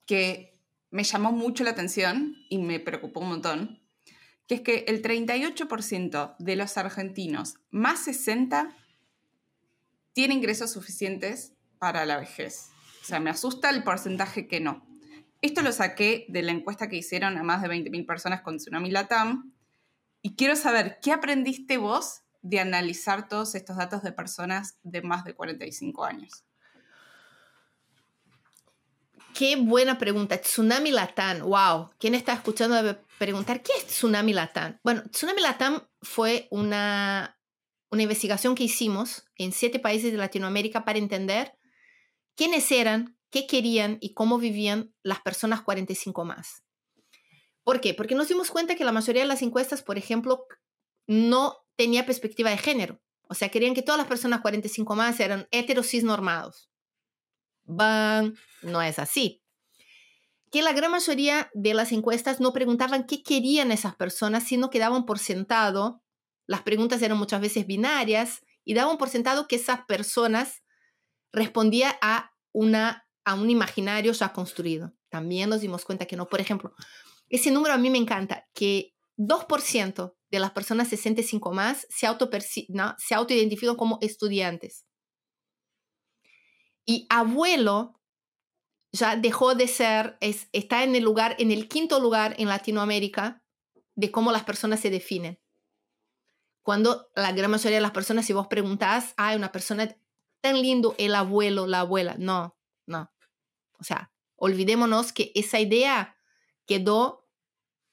que 0.06 0.58
me 0.90 1.04
llamó 1.04 1.32
mucho 1.32 1.64
la 1.64 1.70
atención 1.70 2.34
y 2.48 2.58
me 2.58 2.80
preocupó 2.80 3.20
un 3.20 3.28
montón, 3.28 3.82
que 4.46 4.54
es 4.54 4.60
que 4.62 4.84
el 4.88 5.02
38% 5.02 6.36
de 6.38 6.56
los 6.56 6.78
argentinos 6.78 7.56
más 7.70 8.04
60 8.04 8.74
tiene 10.12 10.34
ingresos 10.34 10.70
suficientes 10.72 11.52
para 11.78 12.06
la 12.06 12.18
vejez. 12.18 12.70
O 13.02 13.04
sea, 13.04 13.20
me 13.20 13.30
asusta 13.30 13.68
el 13.68 13.84
porcentaje 13.84 14.48
que 14.48 14.60
no. 14.60 14.86
Esto 15.42 15.62
lo 15.62 15.72
saqué 15.72 16.26
de 16.28 16.42
la 16.42 16.52
encuesta 16.52 16.88
que 16.88 16.96
hicieron 16.96 17.36
a 17.36 17.42
más 17.42 17.62
de 17.62 17.68
20.000 17.68 18.06
personas 18.06 18.42
con 18.42 18.56
Tsunami 18.56 18.90
Latam. 18.90 19.52
Y 20.22 20.34
quiero 20.34 20.56
saber, 20.56 20.98
¿qué 21.02 21.12
aprendiste 21.12 21.76
vos 21.78 22.22
de 22.42 22.60
analizar 22.60 23.28
todos 23.28 23.54
estos 23.54 23.76
datos 23.76 24.02
de 24.02 24.12
personas 24.12 24.78
de 24.82 25.02
más 25.02 25.24
de 25.24 25.34
45 25.34 26.04
años? 26.04 26.44
Qué 29.34 29.56
buena 29.56 29.98
pregunta. 29.98 30.40
Tsunami 30.40 30.92
Latam, 30.92 31.40
wow. 31.40 31.90
¿Quién 31.98 32.14
está 32.14 32.32
escuchando 32.32 32.74
debe 32.74 32.98
preguntar, 33.18 33.62
¿qué 33.62 33.72
es 33.76 33.86
Tsunami 33.88 34.32
Latam? 34.32 34.78
Bueno, 34.82 35.02
Tsunami 35.10 35.42
Latam 35.42 35.82
fue 36.00 36.48
una, 36.50 37.38
una 37.90 38.02
investigación 38.02 38.54
que 38.54 38.64
hicimos 38.64 39.24
en 39.36 39.52
siete 39.52 39.78
países 39.78 40.10
de 40.10 40.16
Latinoamérica 40.16 40.86
para 40.86 40.98
entender 40.98 41.58
quiénes 42.34 42.72
eran, 42.72 43.15
qué 43.30 43.46
querían 43.46 43.98
y 44.00 44.14
cómo 44.14 44.38
vivían 44.38 44.94
las 45.02 45.20
personas 45.20 45.62
45 45.62 46.24
más. 46.24 46.62
¿Por 47.64 47.80
qué? 47.80 47.94
Porque 47.94 48.14
nos 48.14 48.28
dimos 48.28 48.50
cuenta 48.50 48.76
que 48.76 48.84
la 48.84 48.92
mayoría 48.92 49.22
de 49.22 49.28
las 49.28 49.42
encuestas, 49.42 49.82
por 49.82 49.98
ejemplo, 49.98 50.46
no 51.06 51.56
tenía 51.76 52.06
perspectiva 52.06 52.50
de 52.50 52.58
género. 52.58 53.00
O 53.28 53.34
sea, 53.34 53.48
querían 53.48 53.74
que 53.74 53.82
todas 53.82 53.98
las 53.98 54.06
personas 54.06 54.40
45 54.40 54.94
más 54.94 55.18
eran 55.18 55.48
heteros 55.50 55.92
normados 56.04 56.70
van, 57.66 58.34
no 58.62 58.80
es 58.80 58.98
así. 58.98 59.42
Que 60.50 60.62
la 60.62 60.72
gran 60.72 60.92
mayoría 60.92 61.50
de 61.54 61.74
las 61.74 61.92
encuestas 61.92 62.40
no 62.40 62.52
preguntaban 62.52 63.06
qué 63.06 63.22
querían 63.22 63.72
esas 63.72 63.96
personas, 63.96 64.44
sino 64.44 64.70
que 64.70 64.78
daban 64.78 65.04
por 65.04 65.18
sentado, 65.18 66.02
las 66.46 66.62
preguntas 66.62 67.02
eran 67.02 67.18
muchas 67.18 67.40
veces 67.40 67.66
binarias, 67.66 68.42
y 68.64 68.74
daban 68.74 68.98
por 68.98 69.08
sentado 69.08 69.48
que 69.48 69.56
esas 69.56 69.84
personas 69.86 70.62
respondían 71.32 71.94
a, 72.00 72.32
una, 72.52 73.05
a 73.26 73.34
un 73.34 73.50
imaginario 73.50 74.12
ya 74.12 74.32
construido. 74.32 74.94
También 75.10 75.50
nos 75.50 75.60
dimos 75.60 75.84
cuenta 75.84 76.06
que 76.06 76.16
no. 76.16 76.28
Por 76.28 76.40
ejemplo, 76.40 76.72
ese 77.28 77.50
número 77.50 77.74
a 77.74 77.78
mí 77.78 77.90
me 77.90 77.98
encanta, 77.98 78.48
que 78.54 78.94
2% 79.18 80.14
de 80.30 80.38
las 80.38 80.52
personas 80.52 80.88
65 80.88 81.52
más 81.52 81.86
se, 81.90 82.06
auto 82.06 82.30
no, 82.68 82.94
se 82.98 83.14
autoidentifican 83.16 83.74
como 83.74 83.98
estudiantes. 84.00 84.86
Y 86.84 87.06
abuelo 87.10 88.00
ya 88.92 89.16
dejó 89.16 89.56
de 89.56 89.66
ser, 89.66 90.16
es, 90.20 90.48
está 90.52 90.84
en 90.84 90.94
el 90.94 91.02
lugar, 91.02 91.34
en 91.40 91.50
el 91.50 91.66
quinto 91.68 91.98
lugar 91.98 92.36
en 92.38 92.48
Latinoamérica 92.48 93.42
de 93.96 94.12
cómo 94.12 94.30
las 94.30 94.44
personas 94.44 94.78
se 94.78 94.90
definen. 94.90 95.40
Cuando 96.62 97.08
la 97.16 97.32
gran 97.32 97.50
mayoría 97.50 97.78
de 97.78 97.82
las 97.82 97.90
personas, 97.90 98.24
si 98.24 98.32
vos 98.32 98.46
preguntás, 98.46 99.14
hay 99.16 99.36
una 99.36 99.50
persona 99.50 99.96
tan 100.40 100.62
lindo, 100.62 100.94
el 100.98 101.16
abuelo, 101.16 101.66
la 101.66 101.80
abuela. 101.80 102.14
No, 102.18 102.56
no. 102.86 103.10
O 103.80 103.84
sea, 103.84 104.10
olvidémonos 104.36 105.12
que 105.12 105.32
esa 105.34 105.60
idea 105.60 106.16
quedó 106.66 107.26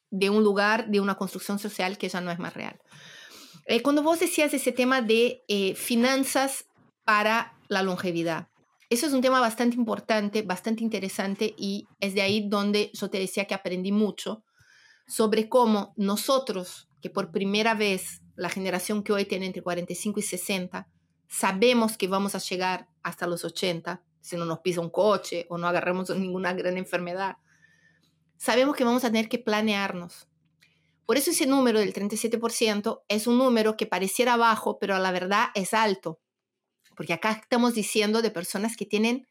de 0.10 0.30
un 0.30 0.44
lugar, 0.44 0.90
de 0.90 1.00
una 1.00 1.16
construcción 1.16 1.60
social 1.60 1.98
que 1.98 2.10
ya 2.10 2.22
no 2.22 2.32
es 2.32 2.40
más 2.40 2.54
real. 2.54 2.80
Eh, 3.66 3.82
cuando 3.82 4.04
vos 4.04 4.20
decías 4.20 4.54
ese 4.54 4.72
tema 4.72 5.02
de 5.02 5.44
eh, 5.48 5.74
finanzas 5.76 6.66
para 7.04 7.58
la 7.68 7.82
longevidad, 7.82 8.50
eso 8.90 9.08
es 9.08 9.14
un 9.14 9.22
tema 9.22 9.40
bastante 9.40 9.76
importante, 9.76 10.44
bastante 10.44 10.84
interesante 10.84 11.56
y 11.58 11.88
es 12.00 12.14
de 12.14 12.22
ahí 12.22 12.48
donde 12.48 12.92
yo 12.94 13.10
te 13.10 13.18
decía 13.18 13.46
que 13.46 13.56
aprendí 13.56 13.92
mucho 13.92 14.44
sobre 15.08 15.50
cómo 15.50 15.94
nosotros, 15.98 16.90
que 17.02 17.10
por 17.10 17.32
primera 17.32 17.74
vez 17.74 18.22
la 18.36 18.50
generación 18.50 19.02
que 19.04 19.14
hoy 19.14 19.26
tiene 19.26 19.48
entre 19.48 19.64
45 19.64 20.20
y 20.20 20.24
60, 20.24 20.88
sabemos 21.28 21.98
que 21.98 22.08
vamos 22.08 22.36
a 22.36 22.40
llegar 22.40 22.88
hasta 23.02 23.26
los 23.26 23.44
80 23.44 24.04
si 24.24 24.38
no 24.38 24.46
nos 24.46 24.62
pisa 24.62 24.82
un 24.82 24.90
coche 24.90 25.46
o 25.50 25.60
no 25.60 25.68
agarramos 25.68 26.10
ninguna 26.18 26.54
gran 26.54 26.78
enfermedad. 26.78 27.38
Sabemos 28.38 28.76
que 28.76 28.84
vamos 28.84 29.04
a 29.04 29.12
tener 29.12 29.30
que 29.30 29.38
planearnos. 29.38 30.28
Por 31.06 31.18
eso 31.18 31.30
ese 31.30 31.46
número 31.46 31.80
del 31.80 31.94
37% 31.94 33.04
es 33.08 33.28
un 33.28 33.38
número 33.38 33.78
que 33.78 33.86
pareciera 33.86 34.38
bajo, 34.38 34.80
pero 34.80 34.96
a 34.96 35.00
la 35.00 35.12
verdad 35.12 35.50
es 35.54 35.74
alto 35.74 36.20
porque 36.96 37.14
acá 37.14 37.32
estamos 37.32 37.74
diciendo 37.74 38.22
de 38.22 38.32
personas 38.32 38.78
que 38.78 38.86
tienen 38.86 39.28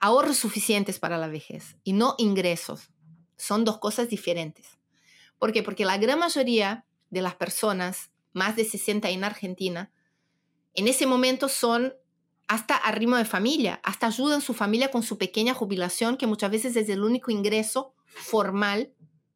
ahorros 0.00 0.36
suficientes 0.36 0.98
para 0.98 1.18
la 1.18 1.28
vejez 1.28 1.76
y 1.84 1.92
no 1.92 2.14
ingresos. 2.18 2.90
Son 3.36 3.64
dos 3.64 3.78
cosas 3.78 4.08
diferentes. 4.08 4.78
¿Por 5.38 5.52
qué? 5.52 5.62
Porque 5.62 5.84
la 5.84 5.98
gran 5.98 6.18
mayoría 6.18 6.84
de 7.10 7.22
las 7.22 7.34
personas, 7.34 8.10
más 8.32 8.56
de 8.56 8.64
60 8.64 9.10
en 9.10 9.24
Argentina, 9.24 9.92
en 10.74 10.88
ese 10.88 11.06
momento 11.06 11.48
son 11.48 11.94
hasta 12.48 12.76
arrimo 12.76 13.16
de 13.16 13.26
familia, 13.26 13.80
hasta 13.84 14.06
ayudan 14.06 14.38
a 14.38 14.44
su 14.44 14.54
familia 14.54 14.90
con 14.90 15.02
su 15.02 15.18
pequeña 15.18 15.54
jubilación, 15.54 16.16
que 16.16 16.26
muchas 16.26 16.50
veces 16.50 16.74
es 16.76 16.88
el 16.88 17.04
único 17.04 17.30
ingreso 17.30 17.94
formal 18.06 18.92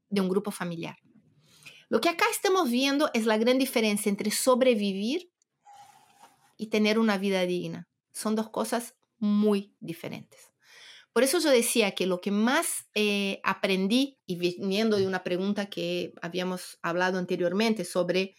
de 0.09 0.21
un 0.23 0.29
grupo 0.29 0.51
familiar. 0.51 0.97
Lo 1.91 2.01
que 2.01 2.09
acá 2.09 2.25
estamos 2.31 2.71
viendo 2.71 3.11
es 3.13 3.27
la 3.27 3.37
gran 3.37 3.59
diferencia 3.59 4.09
entre 4.09 4.31
sobrevivir 4.31 5.31
y 6.57 6.69
tener 6.69 6.99
una 6.99 7.19
vida 7.19 7.43
digna. 7.43 7.87
Son 8.13 8.35
dos 8.35 8.49
cosas 8.49 8.95
muy 9.19 9.75
diferentes. 9.81 10.51
Por 11.13 11.23
eso 11.23 11.39
yo 11.39 11.51
decía 11.51 11.91
que 11.91 12.07
lo 12.07 12.23
que 12.23 12.31
más 12.31 12.87
eh, 12.95 13.41
aprendí, 13.45 14.19
y 14.25 14.37
viniendo 14.37 14.97
de 14.97 15.07
una 15.07 15.23
pregunta 15.23 15.67
que 15.67 16.15
habíamos 16.23 16.79
hablado 16.81 17.19
anteriormente 17.19 17.85
sobre 17.85 18.37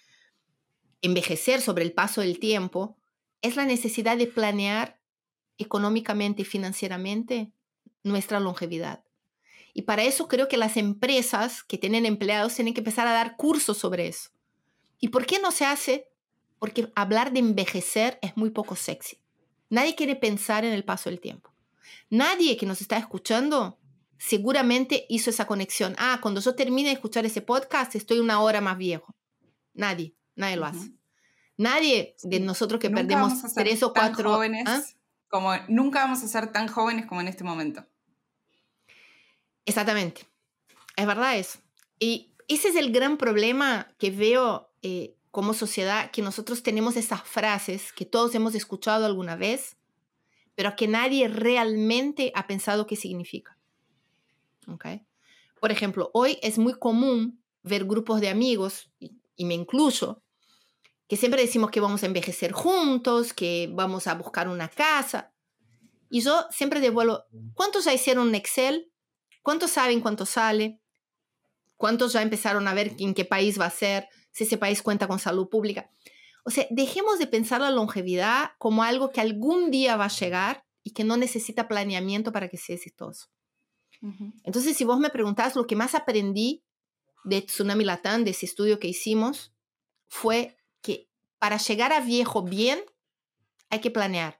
envejecer, 1.04 1.62
sobre 1.62 1.84
el 1.84 1.94
paso 1.94 2.22
del 2.22 2.40
tiempo, 2.40 2.98
es 3.44 3.56
la 3.56 3.66
necesidad 3.66 4.18
de 4.18 4.26
planear 4.26 5.00
económicamente 5.60 6.42
y 6.42 6.46
financieramente 6.46 7.52
nuestra 8.02 8.40
longevidad. 8.40 9.04
Y 9.76 9.84
para 9.84 10.04
eso 10.04 10.28
creo 10.28 10.48
que 10.48 10.58
las 10.58 10.78
empresas 10.78 11.64
que 11.64 11.78
tienen 11.78 12.08
empleados 12.08 12.56
tienen 12.56 12.74
que 12.74 12.82
empezar 12.82 13.06
a 13.08 13.14
dar 13.14 13.36
cursos 13.38 13.78
sobre 13.78 14.08
eso. 14.08 14.32
¿Y 15.00 15.10
por 15.10 15.28
qué 15.28 15.40
no 15.40 15.52
se 15.52 15.66
hace 15.66 16.08
porque 16.64 16.90
hablar 16.96 17.34
de 17.34 17.40
envejecer 17.40 18.20
es 18.22 18.38
muy 18.38 18.50
poco 18.50 18.78
sexy. 18.78 19.20
Nadie 19.70 19.96
quiere 19.96 20.16
pensar 20.16 20.64
en 20.64 20.72
el 20.72 20.86
paso 20.86 21.10
del 21.10 21.20
tiempo. 21.20 21.54
Nadie 22.10 22.56
que 22.56 22.66
nos 22.66 22.80
está 22.80 22.96
escuchando 22.96 23.78
seguramente 24.18 25.06
hizo 25.10 25.30
esa 25.30 25.46
conexión. 25.46 25.94
Ah, 25.98 26.20
cuando 26.22 26.40
yo 26.40 26.56
termine 26.56 26.88
de 26.88 26.94
escuchar 26.94 27.26
ese 27.26 27.42
podcast, 27.42 27.96
estoy 27.96 28.20
una 28.20 28.40
hora 28.40 28.62
más 28.62 28.78
viejo. 28.78 29.14
Nadie, 29.74 30.16
nadie 30.38 30.56
lo 30.56 30.66
hace. 30.66 30.94
Nadie 31.64 32.18
de 32.24 32.42
nosotros 32.42 32.78
que 32.82 32.90
perdemos 32.90 33.42
tres 33.56 33.82
o 33.84 33.94
cuatro 33.94 34.34
jóvenes, 34.34 34.66
¿ah? 34.68 34.84
como 35.30 35.54
nunca 35.70 36.00
vamos 36.00 36.22
a 36.22 36.28
ser 36.28 36.52
tan 36.52 36.68
jóvenes 36.68 37.06
como 37.06 37.22
en 37.22 37.30
este 37.30 37.46
momento. 37.46 37.86
Exactamente. 39.66 40.28
Es 40.98 41.08
verdad 41.08 41.38
eso. 41.38 41.60
Y 42.00 42.34
ese 42.50 42.68
es 42.68 42.76
el 42.76 42.92
gran 42.92 43.18
problema 43.18 43.88
que 43.98 44.12
veo 44.12 44.74
eh, 44.82 45.16
como 45.32 45.54
sociedad, 45.54 46.12
que 46.12 46.22
nosotros 46.22 46.64
tenemos 46.64 46.98
esas 46.98 47.24
frases 47.24 47.94
que 47.94 48.04
todos 48.04 48.36
hemos 48.36 48.56
escuchado 48.56 49.06
alguna 49.06 49.38
vez, 49.38 49.78
pero 50.56 50.76
que 50.76 50.90
nadie 50.90 51.30
realmente 51.30 52.34
ha 52.36 52.46
pensado 52.46 52.88
qué 52.88 52.98
significa. 52.98 53.58
¿Okay? 54.68 55.06
Por 55.62 55.72
ejemplo, 55.72 56.12
hoy 56.14 56.40
es 56.42 56.58
muy 56.58 56.74
común 56.74 57.42
ver 57.62 57.86
grupos 57.86 58.20
de 58.20 58.28
amigos, 58.28 58.92
y, 59.00 59.14
y 59.38 59.46
me 59.46 59.54
incluyo, 59.54 60.22
que 61.14 61.18
siempre 61.18 61.44
decimos 61.44 61.70
que 61.70 61.80
vamos 61.80 62.02
a 62.02 62.08
envejecer 62.08 62.54
juntos, 62.54 63.34
que 63.34 63.70
vamos 63.72 64.08
a 64.08 64.16
buscar 64.16 64.48
una 64.48 64.68
casa. 64.68 65.32
Y 66.10 66.22
yo 66.22 66.48
siempre 66.50 66.80
devuelvo, 66.80 67.26
¿cuántos 67.54 67.86
ya 67.86 67.94
hicieron 67.94 68.30
un 68.30 68.34
Excel? 68.34 68.92
¿Cuántos 69.44 69.70
saben 69.70 70.02
cuánto 70.02 70.26
sale? 70.26 70.82
¿Cuántos 71.78 72.14
ya 72.14 72.24
empezaron 72.24 72.68
a 72.68 72.74
ver 72.74 72.96
en 72.98 73.14
qué 73.14 73.26
país 73.26 73.60
va 73.60 73.68
a 73.68 73.70
ser? 73.70 74.08
Si 74.32 74.46
ese 74.46 74.58
país 74.58 74.82
cuenta 74.82 75.08
con 75.08 75.20
salud 75.20 75.50
pública. 75.50 75.88
O 76.46 76.50
sea, 76.50 76.66
dejemos 76.72 77.20
de 77.20 77.28
pensar 77.28 77.62
la 77.62 77.70
longevidad 77.70 78.54
como 78.58 78.82
algo 78.82 79.12
que 79.12 79.22
algún 79.22 79.70
día 79.70 79.96
va 79.96 80.06
a 80.06 80.20
llegar 80.20 80.66
y 80.82 80.94
que 80.94 81.04
no 81.04 81.16
necesita 81.16 81.68
planeamiento 81.68 82.32
para 82.32 82.50
que 82.50 82.58
sea 82.58 82.76
exitoso. 82.76 83.28
Entonces, 84.44 84.76
si 84.76 84.84
vos 84.84 84.98
me 84.98 85.12
preguntás, 85.12 85.56
lo 85.56 85.68
que 85.68 85.76
más 85.76 85.94
aprendí 85.94 86.64
de 87.24 87.44
Tsunami 87.44 87.84
Latam, 87.84 88.24
de 88.24 88.32
ese 88.32 88.48
estudio 88.48 88.80
que 88.80 88.88
hicimos, 88.88 89.54
fue 90.08 90.58
para 91.44 91.58
llegar 91.58 91.92
a 91.92 92.00
viejo 92.00 92.42
bien, 92.42 92.82
hay 93.70 93.82
que 93.82 93.92
planear. 93.92 94.40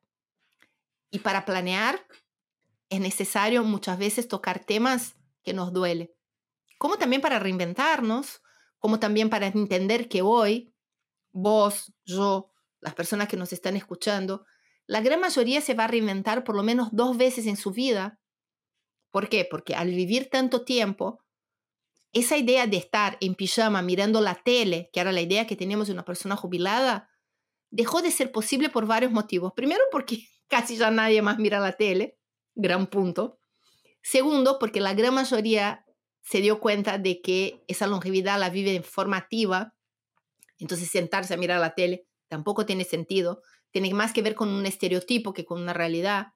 Y 1.12 1.20
para 1.20 1.44
planear, 1.44 2.00
es 2.88 3.02
necesario 3.02 3.66
muchas 3.66 3.98
veces 3.98 4.30
tocar 4.30 4.64
temas 4.64 5.18
que 5.44 5.52
nos 5.52 5.74
duelen. 5.74 6.14
Como 6.78 6.96
también 6.96 7.22
para 7.22 7.40
reinventarnos, 7.40 8.42
como 8.80 9.02
también 9.02 9.30
para 9.30 9.48
entender 9.48 10.08
que 10.08 10.22
hoy, 10.22 10.74
vos, 11.34 11.92
yo, 12.06 12.54
las 12.80 12.94
personas 12.94 13.28
que 13.28 13.36
nos 13.36 13.52
están 13.52 13.76
escuchando, 13.76 14.46
la 14.88 15.02
gran 15.02 15.20
mayoría 15.20 15.60
se 15.60 15.74
va 15.74 15.84
a 15.84 15.88
reinventar 15.88 16.46
por 16.46 16.56
lo 16.56 16.64
menos 16.64 16.88
dos 16.94 17.18
veces 17.18 17.48
en 17.48 17.58
su 17.58 17.72
vida. 17.72 18.22
¿Por 19.12 19.28
qué? 19.28 19.44
Porque 19.44 19.76
al 19.76 19.90
vivir 19.90 20.30
tanto 20.30 20.64
tiempo, 20.64 21.22
esa 22.14 22.38
idea 22.38 22.68
de 22.68 22.78
estar 22.78 23.18
en 23.22 23.34
pijama 23.36 23.82
mirando 23.82 24.22
la 24.22 24.36
tele, 24.36 24.90
que 24.94 25.00
era 25.00 25.12
la 25.12 25.22
idea 25.22 25.48
que 25.48 25.56
teníamos 25.56 25.88
de 25.88 25.94
una 25.94 26.06
persona 26.06 26.36
jubilada, 26.36 27.10
dejó 27.72 28.04
de 28.04 28.12
ser 28.12 28.32
posible 28.32 28.70
por 28.70 28.86
varios 28.86 29.12
motivos. 29.12 29.52
Primero, 29.54 29.82
porque 29.92 30.28
casi 30.48 30.78
ya 30.78 30.92
nadie 30.92 31.22
más 31.22 31.40
mira 31.40 31.60
la 31.60 31.74
tele, 31.74 32.18
gran 32.54 32.88
punto. 32.88 33.40
Segundo, 34.04 34.60
porque 34.60 34.80
la 34.80 34.94
gran 34.94 35.16
mayoría 35.16 35.86
se 36.22 36.40
dio 36.40 36.60
cuenta 36.60 37.00
de 37.00 37.22
que 37.22 37.64
esa 37.68 37.88
longevidad 37.88 38.40
la 38.40 38.50
vive 38.50 38.76
en 38.76 38.84
forma 38.84 39.18
activa, 39.18 39.74
entonces 40.60 40.90
sentarse 40.90 41.34
a 41.34 41.38
mirar 41.38 41.60
la 41.60 41.74
tele 41.74 42.06
tampoco 42.28 42.66
tiene 42.66 42.84
sentido, 42.84 43.42
tiene 43.72 43.94
más 43.94 44.14
que 44.14 44.22
ver 44.22 44.36
con 44.36 44.50
un 44.50 44.66
estereotipo 44.66 45.34
que 45.34 45.46
con 45.46 45.62
una 45.62 45.74
realidad. 45.74 46.28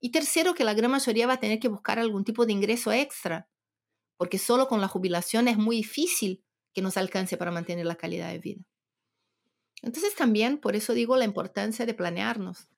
Y 0.00 0.10
tercero, 0.10 0.54
que 0.54 0.64
la 0.64 0.74
gran 0.74 0.90
mayoría 0.90 1.26
va 1.26 1.34
a 1.34 1.40
tener 1.40 1.58
que 1.58 1.68
buscar 1.68 1.98
algún 1.98 2.24
tipo 2.24 2.46
de 2.46 2.52
ingreso 2.52 2.92
extra, 2.92 3.48
porque 4.22 4.38
solo 4.38 4.68
con 4.68 4.80
la 4.80 4.86
jubilación 4.86 5.48
es 5.48 5.58
muy 5.58 5.74
difícil 5.74 6.44
que 6.72 6.80
nos 6.80 6.96
alcance 6.96 7.36
para 7.36 7.50
mantener 7.50 7.86
la 7.86 7.96
calidad 7.96 8.30
de 8.30 8.38
vida. 8.38 8.62
Entonces 9.82 10.14
también, 10.14 10.58
por 10.58 10.76
eso 10.76 10.92
digo 10.92 11.16
la 11.16 11.24
importancia 11.24 11.86
de 11.86 11.92
planearnos. 11.92 12.68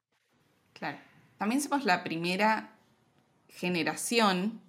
Claro. 0.73 0.97
También 1.37 1.61
somos 1.61 1.85
la 1.85 2.03
primera 2.03 2.79
generación 3.47 4.63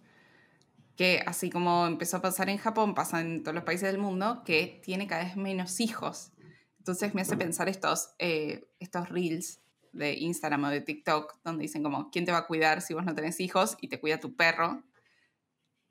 que, 0.97 1.23
así 1.25 1.49
como 1.49 1.87
empezó 1.87 2.17
a 2.17 2.21
pasar 2.21 2.49
en 2.49 2.57
Japón, 2.57 2.93
pasa 2.93 3.21
en 3.21 3.41
todos 3.43 3.55
los 3.55 3.63
países 3.63 3.89
del 3.89 4.01
mundo, 4.01 4.43
que 4.45 4.81
tiene 4.83 5.07
cada 5.07 5.23
vez 5.23 5.37
menos 5.37 5.79
hijos. 5.79 6.33
Entonces 6.79 7.15
me 7.15 7.21
hace 7.21 7.37
pensar 7.37 7.69
estos, 7.69 8.09
eh, 8.19 8.67
estos 8.79 9.07
reels 9.07 9.61
de 9.93 10.11
Instagram 10.15 10.65
o 10.65 10.69
de 10.71 10.81
TikTok, 10.81 11.39
donde 11.41 11.61
dicen 11.61 11.83
como, 11.83 12.11
¿quién 12.11 12.25
te 12.25 12.33
va 12.33 12.39
a 12.39 12.47
cuidar 12.47 12.81
si 12.81 12.93
vos 12.93 13.05
no 13.05 13.15
tenés 13.15 13.39
hijos 13.39 13.77
y 13.79 13.87
te 13.87 14.01
cuida 14.01 14.19
tu 14.19 14.35
perro? 14.35 14.83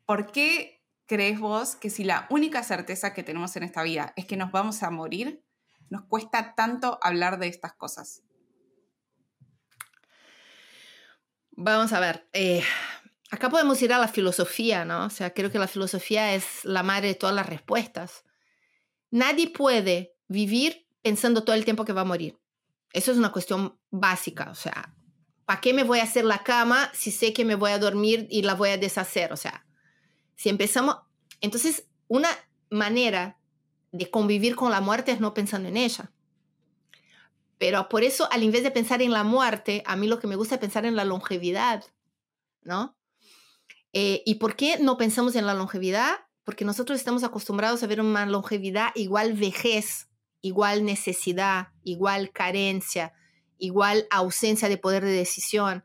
¿Por 0.05 0.31
qué 0.31 0.74
crees 1.07 1.39
vos 1.39 1.77
que 1.77 1.91
si 1.91 2.05
la 2.05 2.27
única 2.31 2.63
certeza 2.63 3.13
que 3.15 3.23
tenemos 3.23 3.57
en 3.57 3.63
esta 3.63 3.83
vida 3.83 4.13
es 4.17 4.27
que 4.27 4.37
nos 4.37 4.51
vamos 4.53 4.83
a 4.83 4.91
morir, 4.91 5.45
nos 5.91 6.05
cuesta 6.05 6.55
tanto 6.55 6.99
hablar 7.03 7.39
de 7.39 7.49
estas 7.49 7.75
cosas? 7.75 8.23
Vamos 11.53 11.93
a 11.93 12.01
ver. 12.01 12.29
Eh, 12.33 12.63
acá 13.31 13.49
podemos 13.49 13.81
ir 13.83 13.93
a 13.93 13.99
la 13.99 14.09
filosofía, 14.09 14.85
¿no? 14.85 15.07
O 15.07 15.11
sea, 15.11 15.33
creo 15.33 15.51
que 15.51 15.59
la 15.59 15.69
filosofía 15.69 16.35
es 16.35 16.65
la 16.65 16.83
madre 16.83 17.09
de 17.09 17.15
todas 17.15 17.35
las 17.35 17.47
respuestas. 17.47 18.25
Nadie 19.11 19.51
puede 19.51 20.17
vivir 20.27 20.89
pensando 21.03 21.45
todo 21.45 21.55
el 21.55 21.65
tiempo 21.65 21.85
que 21.85 21.93
va 21.93 22.01
a 22.01 22.07
morir. 22.07 22.41
Eso 22.93 23.13
es 23.13 23.19
una 23.19 23.31
cuestión 23.31 23.79
básica. 23.91 24.51
O 24.51 24.55
sea, 24.55 24.95
¿para 25.45 25.61
qué 25.61 25.73
me 25.73 25.85
voy 25.85 26.01
a 26.01 26.05
hacer 26.05 26.25
la 26.25 26.43
cama 26.43 26.91
si 26.95 27.11
sé 27.11 27.33
que 27.33 27.45
me 27.45 27.55
voy 27.55 27.71
a 27.71 27.79
dormir 27.79 28.27
y 28.31 28.43
la 28.43 28.55
voy 28.55 28.71
a 28.71 28.79
deshacer? 28.79 29.33
O 29.33 29.37
sea, 29.37 29.64
si 30.37 30.49
empezamos... 30.49 30.97
Entonces, 31.41 31.87
una 32.09 32.29
manera 32.71 33.39
de 33.93 34.11
convivir 34.11 34.57
con 34.57 34.71
la 34.71 34.81
muerte 34.81 35.13
es 35.13 35.21
no 35.21 35.35
pensando 35.35 35.69
en 35.69 35.77
ella. 35.77 36.11
Pero 37.59 37.89
por 37.89 38.03
eso, 38.03 38.29
al 38.33 38.43
invés 38.43 38.63
de 38.63 38.71
pensar 38.71 39.03
en 39.03 39.13
la 39.13 39.25
muerte, 39.25 39.83
a 39.87 39.97
mí 39.97 40.07
lo 40.07 40.19
que 40.19 40.27
me 40.27 40.37
gusta 40.37 40.57
es 40.57 40.61
pensar 40.61 40.85
en 40.85 40.97
la 40.97 41.05
longevidad, 41.05 41.85
¿no? 42.63 42.97
Eh, 43.93 44.23
¿Y 44.27 44.37
por 44.37 44.57
qué 44.57 44.79
no 44.81 44.97
pensamos 44.97 45.37
en 45.37 45.47
la 45.47 45.55
longevidad? 45.55 46.17
Porque 46.43 46.65
nosotros 46.65 46.99
estamos 46.99 47.23
acostumbrados 47.23 47.83
a 47.83 47.87
ver 47.87 48.01
una 48.01 48.27
longevidad 48.27 48.91
igual 48.97 49.35
vejez, 49.35 50.09
igual 50.41 50.85
necesidad, 50.85 51.69
igual 51.85 52.33
carencia, 52.33 53.13
igual 53.57 54.07
ausencia 54.11 54.69
de 54.69 54.77
poder 54.77 55.05
de 55.05 55.13
decisión. 55.13 55.85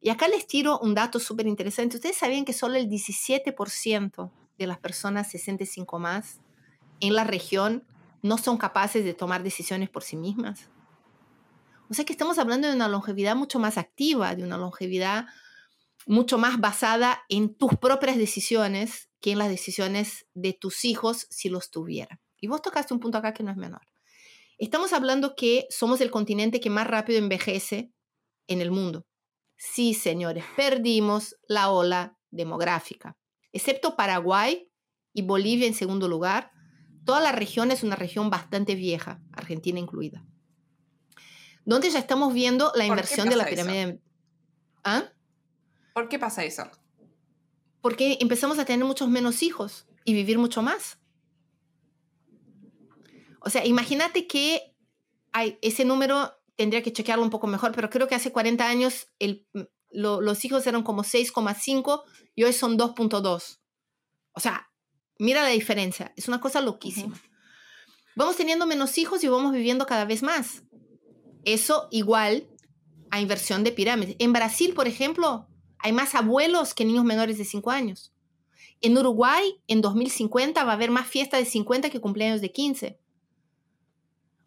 Y 0.00 0.10
acá 0.10 0.28
les 0.28 0.46
tiro 0.46 0.78
un 0.78 0.94
dato 0.94 1.18
súper 1.18 1.46
interesante. 1.46 1.96
¿Ustedes 1.96 2.16
sabían 2.16 2.44
que 2.44 2.52
solo 2.52 2.76
el 2.76 2.88
17% 2.88 4.30
de 4.56 4.66
las 4.66 4.78
personas 4.78 5.30
65 5.30 5.98
más 5.98 6.40
en 7.00 7.14
la 7.14 7.24
región 7.24 7.84
no 8.22 8.38
son 8.38 8.58
capaces 8.58 9.04
de 9.04 9.14
tomar 9.14 9.42
decisiones 9.42 9.90
por 9.90 10.02
sí 10.02 10.16
mismas? 10.16 10.70
O 11.90 11.94
sea 11.94 12.04
que 12.04 12.12
estamos 12.12 12.38
hablando 12.38 12.68
de 12.68 12.74
una 12.74 12.88
longevidad 12.88 13.34
mucho 13.34 13.58
más 13.58 13.78
activa, 13.78 14.34
de 14.34 14.44
una 14.44 14.58
longevidad 14.58 15.26
mucho 16.06 16.38
más 16.38 16.60
basada 16.60 17.22
en 17.28 17.54
tus 17.54 17.76
propias 17.76 18.16
decisiones 18.16 19.10
que 19.20 19.32
en 19.32 19.38
las 19.38 19.48
decisiones 19.48 20.26
de 20.34 20.52
tus 20.52 20.84
hijos 20.84 21.26
si 21.30 21.48
los 21.48 21.70
tuvieran. 21.70 22.20
Y 22.40 22.46
vos 22.46 22.62
tocaste 22.62 22.94
un 22.94 23.00
punto 23.00 23.18
acá 23.18 23.34
que 23.34 23.42
no 23.42 23.50
es 23.50 23.56
menor. 23.56 23.82
Estamos 24.58 24.92
hablando 24.92 25.34
que 25.34 25.66
somos 25.70 26.00
el 26.00 26.10
continente 26.10 26.60
que 26.60 26.70
más 26.70 26.86
rápido 26.86 27.18
envejece 27.18 27.92
en 28.46 28.60
el 28.60 28.70
mundo. 28.70 29.07
Sí, 29.58 29.92
señores, 29.92 30.44
perdimos 30.56 31.36
la 31.46 31.70
ola 31.70 32.16
demográfica. 32.30 33.18
Excepto 33.52 33.96
Paraguay 33.96 34.70
y 35.12 35.20
Bolivia 35.20 35.66
en 35.66 35.74
segundo 35.74 36.08
lugar, 36.08 36.50
toda 37.04 37.20
la 37.20 37.32
región 37.32 37.70
es 37.70 37.82
una 37.82 37.96
región 37.96 38.30
bastante 38.30 38.74
vieja, 38.74 39.20
Argentina 39.32 39.78
incluida 39.78 40.24
donde 41.68 41.90
ya 41.90 41.98
estamos 41.98 42.32
viendo 42.32 42.72
la 42.76 42.86
inversión 42.86 43.28
de 43.28 43.36
la 43.36 43.44
pirámide. 43.44 44.00
¿Ah? 44.84 45.12
¿Por 45.92 46.08
qué 46.08 46.18
pasa 46.18 46.42
eso? 46.42 46.66
Porque 47.82 48.16
empezamos 48.22 48.58
a 48.58 48.64
tener 48.64 48.86
muchos 48.86 49.10
menos 49.10 49.42
hijos 49.42 49.86
y 50.06 50.14
vivir 50.14 50.38
mucho 50.38 50.62
más. 50.62 50.98
O 53.40 53.50
sea, 53.50 53.66
imagínate 53.66 54.26
que 54.26 54.74
hay, 55.32 55.58
ese 55.60 55.84
número 55.84 56.37
tendría 56.58 56.82
que 56.82 56.92
chequearlo 56.92 57.24
un 57.24 57.30
poco 57.30 57.46
mejor, 57.46 57.70
pero 57.72 57.88
creo 57.88 58.08
que 58.08 58.16
hace 58.16 58.32
40 58.32 58.68
años 58.68 59.06
el, 59.20 59.46
los 59.92 60.44
hijos 60.44 60.66
eran 60.66 60.82
como 60.82 61.04
6,5 61.04 62.02
y 62.34 62.42
hoy 62.42 62.52
son 62.52 62.76
2,2. 62.76 63.60
O 64.32 64.40
sea, 64.40 64.68
mira 65.20 65.44
la 65.44 65.50
diferencia, 65.50 66.12
es 66.16 66.26
una 66.26 66.40
cosa 66.40 66.60
loquísima. 66.60 67.16
Vamos 68.16 68.36
teniendo 68.36 68.66
menos 68.66 68.98
hijos 68.98 69.22
y 69.22 69.28
vamos 69.28 69.52
viviendo 69.52 69.86
cada 69.86 70.04
vez 70.04 70.24
más. 70.24 70.64
Eso 71.44 71.86
igual 71.92 72.48
a 73.10 73.20
inversión 73.20 73.62
de 73.62 73.70
pirámides. 73.70 74.16
En 74.18 74.32
Brasil, 74.32 74.74
por 74.74 74.88
ejemplo, 74.88 75.46
hay 75.78 75.92
más 75.92 76.16
abuelos 76.16 76.74
que 76.74 76.84
niños 76.84 77.04
menores 77.04 77.38
de 77.38 77.44
5 77.44 77.70
años. 77.70 78.12
En 78.80 78.98
Uruguay, 78.98 79.62
en 79.68 79.80
2050, 79.80 80.64
va 80.64 80.72
a 80.72 80.74
haber 80.74 80.90
más 80.90 81.06
fiestas 81.06 81.38
de 81.38 81.46
50 81.46 81.90
que 81.90 82.00
cumpleaños 82.00 82.40
de 82.40 82.50
15. 82.50 82.98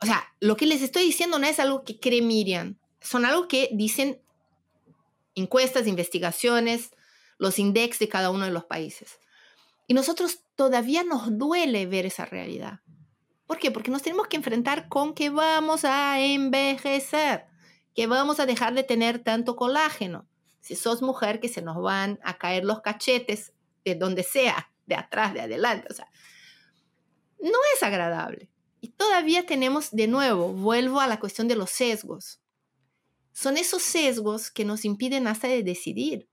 O 0.02 0.06
sea, 0.06 0.34
lo 0.40 0.58
que 0.58 0.66
les 0.66 0.82
estoy 0.82 1.04
diciendo 1.04 1.38
no 1.38 1.46
es 1.46 1.60
algo 1.60 1.84
que 1.84 2.00
cree 2.00 2.22
Miriam, 2.22 2.78
son 3.02 3.26
algo 3.26 3.48
que 3.48 3.70
dicen 3.74 4.22
encuestas, 5.36 5.88
investigaciones, 5.88 6.92
los 7.38 7.60
index 7.60 8.00
de 8.00 8.10
cada 8.10 8.32
uno 8.32 8.46
de 8.46 8.52
los 8.52 8.66
países. 8.66 9.20
Y 9.88 9.94
nosotros 9.94 10.40
todavía 10.56 11.04
nos 11.04 11.38
duele 11.38 11.86
ver 11.86 12.06
esa 12.06 12.26
realidad. 12.26 12.82
¿Por 13.46 13.60
qué? 13.60 13.72
Porque 13.72 13.92
nos 13.92 14.02
tenemos 14.02 14.28
que 14.28 14.38
enfrentar 14.38 14.88
con 14.88 15.14
que 15.14 15.30
vamos 15.30 15.84
a 15.84 16.20
envejecer, 16.22 17.46
que 17.94 18.08
vamos 18.08 18.40
a 18.40 18.46
dejar 18.46 18.74
de 18.74 18.84
tener 18.84 19.20
tanto 19.20 19.56
colágeno. 19.56 20.28
Si 20.62 20.76
sos 20.76 21.02
mujer, 21.02 21.40
que 21.40 21.50
se 21.50 21.62
nos 21.62 21.82
van 21.82 22.20
a 22.24 22.38
caer 22.38 22.64
los 22.64 22.82
cachetes 22.82 23.54
de 23.84 23.96
donde 23.96 24.24
sea, 24.24 24.72
de 24.86 24.96
atrás, 24.96 25.34
de 25.34 25.42
adelante. 25.42 25.88
O 25.90 25.94
sea, 25.94 26.08
no 27.40 27.58
es 27.76 27.84
agradable. 27.84 28.50
Y 28.82 28.90
todavía 28.90 29.46
tenemos, 29.46 29.92
de 29.92 30.08
nuevo, 30.08 30.52
vuelvo 30.52 31.00
a 31.00 31.08
la 31.08 31.20
cuestión 31.20 31.48
de 31.48 31.56
los 31.56 31.70
sesgos. 31.70 32.42
Son 33.32 33.56
esos 33.58 33.84
sesgos 33.84 34.50
que 34.50 34.66
nos 34.66 34.84
impiden 34.86 35.28
hasta 35.28 35.48
de 35.48 35.62
decidir. 35.62 36.28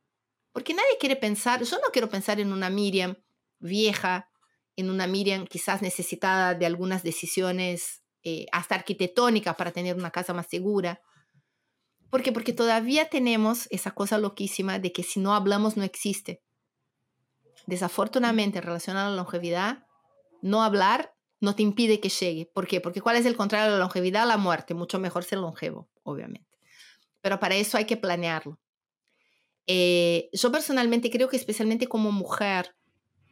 Porque 0.53 0.73
nadie 0.73 0.97
quiere 0.99 1.15
pensar, 1.15 1.63
yo 1.63 1.77
no 1.77 1.93
quiero 1.93 2.09
pensar 2.09 2.41
en 2.41 2.53
una 2.53 2.71
Miriam 2.71 3.17
vieja, 3.59 4.31
en 4.77 4.91
una 4.91 5.07
Miriam 5.07 5.47
quizás 5.47 5.83
necesitada 5.83 6.55
de 6.55 6.65
algunas 6.65 7.03
decisiones 7.03 8.03
eh, 8.25 8.47
hasta 8.51 8.77
arquitectónicas 8.77 9.55
para 9.55 9.71
tener 9.71 9.97
una 9.97 10.11
casa 10.11 10.33
más 10.33 10.47
segura. 10.49 11.03
¿Por 12.11 12.23
qué? 12.23 12.33
Porque 12.33 12.55
todavía 12.55 13.11
tenemos 13.11 13.67
esa 13.71 13.91
cosa 13.91 14.17
loquísima 14.17 14.79
de 14.79 14.93
que 14.93 15.03
si 15.03 15.21
no 15.21 15.35
hablamos 15.35 15.77
no 15.77 15.85
existe. 15.85 16.43
Desafortunadamente, 17.67 18.59
en 18.59 18.65
relación 18.65 18.97
a 18.97 19.11
la 19.11 19.15
longevidad, 19.17 19.85
no 20.41 20.63
hablar 20.63 21.15
no 21.41 21.55
te 21.55 21.63
impide 21.63 22.01
que 22.01 22.09
llegue. 22.09 22.47
¿Por 22.47 22.67
qué? 22.67 22.81
Porque 22.81 23.01
¿cuál 23.01 23.17
es 23.17 23.27
el 23.27 23.37
contrario 23.37 23.67
de 23.67 23.73
la 23.73 23.85
longevidad? 23.85 24.27
La 24.27 24.37
muerte. 24.37 24.75
Mucho 24.75 24.99
mejor 24.99 25.25
ser 25.25 25.39
longevo, 25.39 25.89
obviamente. 26.03 26.59
Pero 27.21 27.39
para 27.41 27.57
eso 27.57 27.77
hay 27.77 27.85
que 27.85 27.97
planearlo. 27.97 28.59
Eh, 29.67 30.31
yo 30.33 30.51
personalmente 30.51 31.11
creo 31.11 31.29
que 31.29 31.37
especialmente 31.37 31.87
como 31.87 32.11
mujer, 32.11 32.75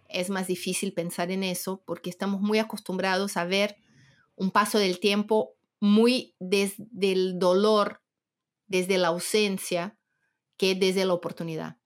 es 0.09 0.31
más 0.31 0.47
difícil 0.47 0.93
pensar 0.93 1.31
en 1.31 1.43
eso 1.43 1.83
porque 1.85 2.11
estamos 2.11 2.41
muy 2.41 2.59
acostumbrados 2.59 3.37
a 3.37 3.45
ver 3.45 3.77
un 4.37 4.51
paso 4.51 4.79
del 4.79 5.01
tiempo 5.01 5.55
muy 5.81 6.35
desde 6.39 7.13
el 7.13 7.39
dolor, 7.39 8.03
desde 8.67 8.99
la 8.99 9.09
ausencia, 9.09 9.99
que 10.57 10.75
desde 10.75 11.05
la 11.05 11.15
oportunidad. 11.15 11.77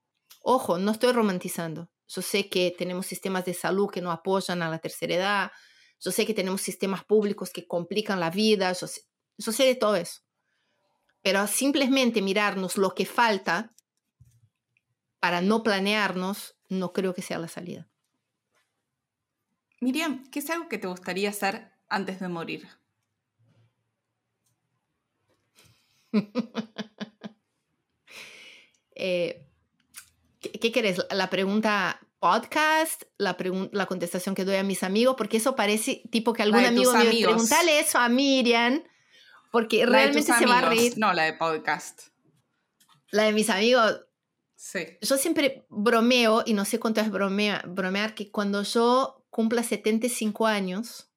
Ojo, 0.43 0.79
no 0.79 0.93
estoy 0.93 1.13
romantizando. 1.13 1.91
Yo 2.09 2.23
sé 2.23 2.49
que 2.49 2.75
tenemos 2.77 3.07
sistemas 3.07 3.45
de 3.45 3.55
salud 3.55 3.91
que 3.91 4.01
no 4.01 4.11
apoyan 4.11 4.63
a 4.63 4.71
la 4.71 4.79
tercera 4.79 5.15
edad. 5.15 5.53
Yo 6.01 6.11
sé 6.11 6.27
que 6.27 6.35
tenemos 6.35 6.63
sistemas 6.63 7.05
públicos 7.05 7.51
que 7.51 7.67
complican 7.67 8.21
la 8.21 8.31
vida. 8.31 8.73
Yo 8.73 8.87
sé, 8.87 9.03
yo 9.39 9.53
sé 9.53 9.65
de 9.65 9.75
todo 9.75 9.97
eso. 9.97 10.23
Pero 11.23 11.47
simplemente 11.47 12.23
mirarnos 12.23 12.79
lo 12.79 12.95
que 12.95 13.05
falta 13.05 13.75
para 15.19 15.43
no 15.43 15.63
planearnos, 15.63 16.57
no 16.69 16.93
creo 16.93 17.15
que 17.15 17.23
sea 17.23 17.39
la 17.39 17.49
salida. 17.49 17.89
Miriam, 19.81 20.25
¿qué 20.31 20.39
es 20.39 20.51
algo 20.51 20.69
que 20.69 20.79
te 20.79 20.87
gustaría 20.87 21.31
hacer 21.31 21.73
antes 21.89 22.21
de 22.21 22.29
morir? 22.29 22.69
Eh, 29.03 29.49
¿qué, 30.41 30.71
querés? 30.71 31.01
¿La 31.11 31.31
pregunta 31.31 32.07
podcast? 32.21 33.03
La, 33.19 33.37
¿La 33.73 33.87
contestación 33.87 34.35
que 34.35 34.45
doy 34.45 34.57
a 34.57 34.63
mis 34.63 34.85
amigos? 34.85 35.17
Porque 35.19 35.39
eso 35.39 35.57
parece 35.57 36.03
tipo 36.11 36.33
que 36.33 36.43
algún 36.43 36.65
amigo 36.65 36.93
me 36.93 37.07
preguntale 37.07 37.81
eso 37.81 37.99
a 37.99 38.09
Miriam, 38.09 38.83
porque 39.51 39.85
realmente 39.87 40.33
se 40.33 40.47
va 40.47 40.59
a 40.59 40.69
reír. 40.69 40.95
No, 40.97 41.13
la 41.13 41.25
de 41.25 41.33
podcast. 41.33 42.03
La 43.11 43.25
de 43.25 43.33
mis 43.33 43.51
amigos. 43.51 44.03
Sí. 44.55 44.81
Yo 45.01 45.17
siempre 45.17 45.67
bromeo, 45.71 46.43
y 46.47 46.53
no 46.53 46.65
sé 46.65 46.79
cuánto 46.79 47.01
es 47.01 47.11
bromear, 47.11 48.15
que 48.15 48.31
cuando 48.31 48.63
yo 48.63 49.27
cumpla 49.31 49.63
75 49.63 50.47
años, 50.47 51.11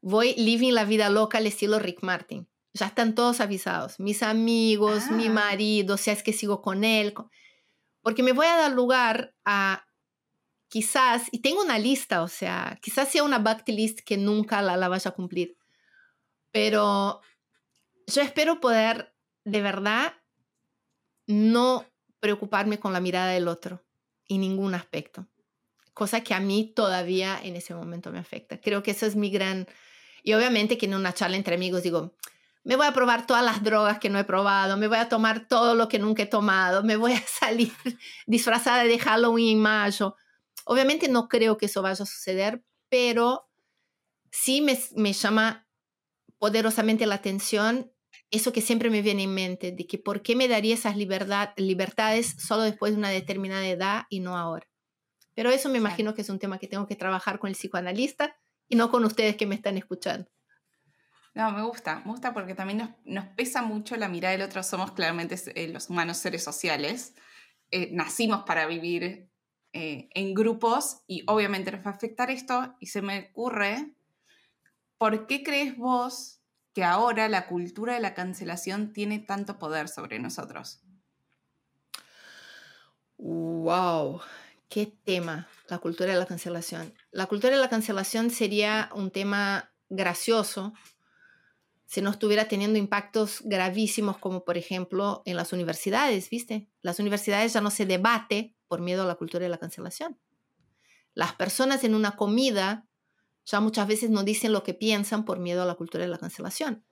voy 0.00 0.34
living 0.34 0.72
la 0.72 0.84
vida 0.84 1.10
loca 1.10 1.38
al 1.38 1.46
estilo 1.46 1.80
Rick 1.80 2.02
Martin. 2.02 2.48
Ya 2.72 2.86
están 2.86 3.14
todos 3.14 3.40
avisados, 3.40 3.98
mis 3.98 4.22
amigos, 4.22 5.10
mi 5.10 5.26
ah. 5.26 5.32
marido, 5.32 5.96
si 5.96 6.10
es 6.10 6.22
que 6.22 6.32
sigo 6.32 6.62
con 6.62 6.84
él, 6.84 7.14
porque 8.02 8.22
me 8.22 8.32
voy 8.32 8.46
a 8.46 8.56
dar 8.56 8.72
lugar 8.72 9.34
a 9.44 9.85
quizás, 10.68 11.28
y 11.32 11.40
tengo 11.40 11.62
una 11.62 11.78
lista, 11.78 12.22
o 12.22 12.28
sea, 12.28 12.78
quizás 12.82 13.08
sea 13.08 13.22
una 13.22 13.38
bucket 13.38 13.68
list 13.68 14.00
que 14.00 14.16
nunca 14.16 14.62
la, 14.62 14.76
la 14.76 14.88
vaya 14.88 15.10
a 15.10 15.14
cumplir, 15.14 15.56
pero 16.50 17.20
yo 18.06 18.22
espero 18.22 18.60
poder 18.60 19.14
de 19.44 19.62
verdad 19.62 20.14
no 21.26 21.84
preocuparme 22.20 22.78
con 22.78 22.92
la 22.92 23.00
mirada 23.00 23.32
del 23.32 23.48
otro 23.48 23.84
en 24.28 24.40
ningún 24.40 24.74
aspecto 24.74 25.28
cosa 25.96 26.20
que 26.20 26.34
a 26.34 26.40
mí 26.40 26.74
todavía 26.76 27.40
en 27.42 27.56
ese 27.56 27.74
momento 27.74 28.12
me 28.12 28.18
afecta. 28.18 28.60
Creo 28.60 28.82
que 28.82 28.90
eso 28.90 29.06
es 29.06 29.16
mi 29.16 29.30
gran... 29.30 29.66
Y 30.22 30.34
obviamente 30.34 30.76
que 30.76 30.84
en 30.84 30.94
una 30.94 31.14
charla 31.14 31.38
entre 31.38 31.54
amigos 31.54 31.82
digo, 31.82 32.14
me 32.64 32.76
voy 32.76 32.86
a 32.86 32.92
probar 32.92 33.26
todas 33.26 33.42
las 33.42 33.62
drogas 33.62 33.98
que 33.98 34.10
no 34.10 34.18
he 34.18 34.24
probado, 34.24 34.76
me 34.76 34.88
voy 34.88 34.98
a 34.98 35.08
tomar 35.08 35.48
todo 35.48 35.74
lo 35.74 35.88
que 35.88 35.98
nunca 35.98 36.24
he 36.24 36.26
tomado, 36.26 36.82
me 36.82 36.96
voy 36.96 37.14
a 37.14 37.22
salir 37.40 37.72
disfrazada 38.26 38.84
de 38.84 38.98
Halloween 38.98 39.56
en 39.56 39.62
mayo. 39.62 40.16
Obviamente 40.68 41.08
no 41.08 41.28
creo 41.28 41.56
que 41.56 41.66
eso 41.66 41.80
vaya 41.80 42.02
a 42.02 42.06
suceder, 42.06 42.64
pero 42.88 43.48
sí 44.32 44.60
me, 44.60 44.76
me 44.96 45.12
llama 45.12 45.68
poderosamente 46.38 47.06
la 47.06 47.14
atención 47.14 47.92
eso 48.30 48.52
que 48.52 48.60
siempre 48.60 48.90
me 48.90 49.02
viene 49.02 49.22
en 49.22 49.34
mente, 49.34 49.70
de 49.70 49.86
que 49.86 49.98
por 49.98 50.22
qué 50.22 50.34
me 50.34 50.48
daría 50.48 50.74
esas 50.74 50.96
libertad, 50.96 51.50
libertades 51.56 52.34
solo 52.38 52.62
después 52.62 52.92
de 52.92 52.98
una 52.98 53.10
determinada 53.10 53.66
edad 53.66 54.04
y 54.10 54.20
no 54.20 54.36
ahora. 54.36 54.66
Pero 55.34 55.50
eso 55.50 55.68
me 55.68 55.78
imagino 55.78 56.14
que 56.14 56.22
es 56.22 56.30
un 56.30 56.40
tema 56.40 56.58
que 56.58 56.66
tengo 56.66 56.86
que 56.86 56.96
trabajar 56.96 57.38
con 57.38 57.48
el 57.48 57.54
psicoanalista 57.54 58.36
y 58.68 58.74
no 58.74 58.90
con 58.90 59.04
ustedes 59.04 59.36
que 59.36 59.46
me 59.46 59.54
están 59.54 59.76
escuchando. 59.76 60.28
No, 61.34 61.52
me 61.52 61.62
gusta, 61.62 62.02
me 62.04 62.10
gusta 62.10 62.32
porque 62.32 62.54
también 62.54 62.96
nos, 63.04 63.26
pesa 63.36 63.62
mucho 63.62 63.94
la 63.96 64.08
mirada 64.08 64.32
del 64.32 64.42
otro. 64.42 64.62
Somos 64.62 64.92
claramente 64.92 65.36
eh, 65.54 65.68
los 65.68 65.90
humanos 65.90 66.16
seres 66.16 66.42
sociales. 66.42 67.14
Eh, 67.70 67.90
nacimos 67.92 68.44
para 68.44 68.66
vivir 68.66 69.28
eh, 69.76 70.08
en 70.14 70.32
grupos 70.32 71.02
y 71.06 71.22
obviamente 71.26 71.70
nos 71.70 71.84
va 71.84 71.90
a 71.90 71.94
afectar 71.94 72.30
esto. 72.30 72.74
Y 72.80 72.86
se 72.86 73.02
me 73.02 73.28
ocurre, 73.30 73.94
¿por 74.96 75.26
qué 75.26 75.42
crees 75.42 75.76
vos 75.76 76.40
que 76.72 76.82
ahora 76.82 77.28
la 77.28 77.46
cultura 77.46 77.94
de 77.94 78.00
la 78.00 78.14
cancelación 78.14 78.92
tiene 78.94 79.18
tanto 79.18 79.58
poder 79.58 79.88
sobre 79.88 80.18
nosotros? 80.18 80.80
Wow, 83.18 84.20
¿Qué 84.68 84.92
tema? 85.04 85.48
La 85.68 85.78
cultura 85.78 86.12
de 86.12 86.18
la 86.18 86.26
cancelación. 86.26 86.92
La 87.12 87.26
cultura 87.26 87.54
de 87.54 87.60
la 87.60 87.68
cancelación 87.68 88.30
sería 88.30 88.90
un 88.94 89.10
tema 89.10 89.72
gracioso 89.88 90.72
si 91.86 92.00
no 92.00 92.10
estuviera 92.10 92.48
teniendo 92.48 92.78
impactos 92.78 93.42
gravísimos 93.44 94.18
como 94.18 94.44
por 94.44 94.58
ejemplo 94.58 95.22
en 95.24 95.36
las 95.36 95.52
universidades, 95.52 96.28
¿viste? 96.30 96.68
Las 96.82 96.98
universidades 96.98 97.52
ya 97.52 97.60
no 97.60 97.70
se 97.70 97.86
debate 97.86 98.55
por 98.68 98.80
miedo 98.80 99.02
a 99.02 99.06
la 99.06 99.14
cultura 99.16 99.44
de 99.44 99.50
la 99.50 99.58
cancelación. 99.58 100.18
Las 101.14 101.34
personas 101.34 101.84
en 101.84 101.94
una 101.94 102.16
comida 102.16 102.86
ya 103.44 103.60
muchas 103.60 103.86
veces 103.86 104.10
no 104.10 104.24
dicen 104.24 104.52
lo 104.52 104.62
que 104.62 104.74
piensan 104.74 105.24
por 105.24 105.38
miedo 105.38 105.62
a 105.62 105.66
la 105.66 105.74
cultura 105.74 106.04
de 106.04 106.10
la 106.10 106.18
cancelación. 106.18 106.84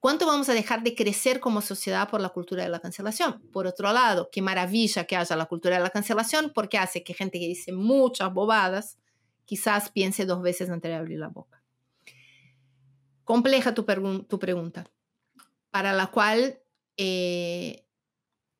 ¿Cuánto 0.00 0.26
vamos 0.26 0.50
a 0.50 0.52
dejar 0.52 0.82
de 0.82 0.94
crecer 0.94 1.40
como 1.40 1.62
sociedad 1.62 2.10
por 2.10 2.20
la 2.20 2.28
cultura 2.28 2.62
de 2.62 2.68
la 2.68 2.80
cancelación? 2.80 3.40
Por 3.52 3.66
otro 3.66 3.90
lado, 3.90 4.28
qué 4.30 4.42
maravilla 4.42 5.04
que 5.04 5.16
haya 5.16 5.34
la 5.34 5.46
cultura 5.46 5.76
de 5.76 5.82
la 5.82 5.88
cancelación 5.88 6.52
porque 6.54 6.76
hace 6.76 7.02
que 7.02 7.14
gente 7.14 7.38
que 7.40 7.48
dice 7.48 7.72
muchas 7.72 8.30
bobadas 8.34 8.98
quizás 9.46 9.90
piense 9.90 10.26
dos 10.26 10.42
veces 10.42 10.68
antes 10.68 10.90
de 10.90 10.96
abrir 10.96 11.18
la 11.18 11.28
boca. 11.28 11.62
Compleja 13.24 13.72
tu, 13.72 13.86
pregunta, 13.86 14.90
para 15.70 15.94
la 15.94 16.08
cual 16.08 16.60
eh, 16.98 17.86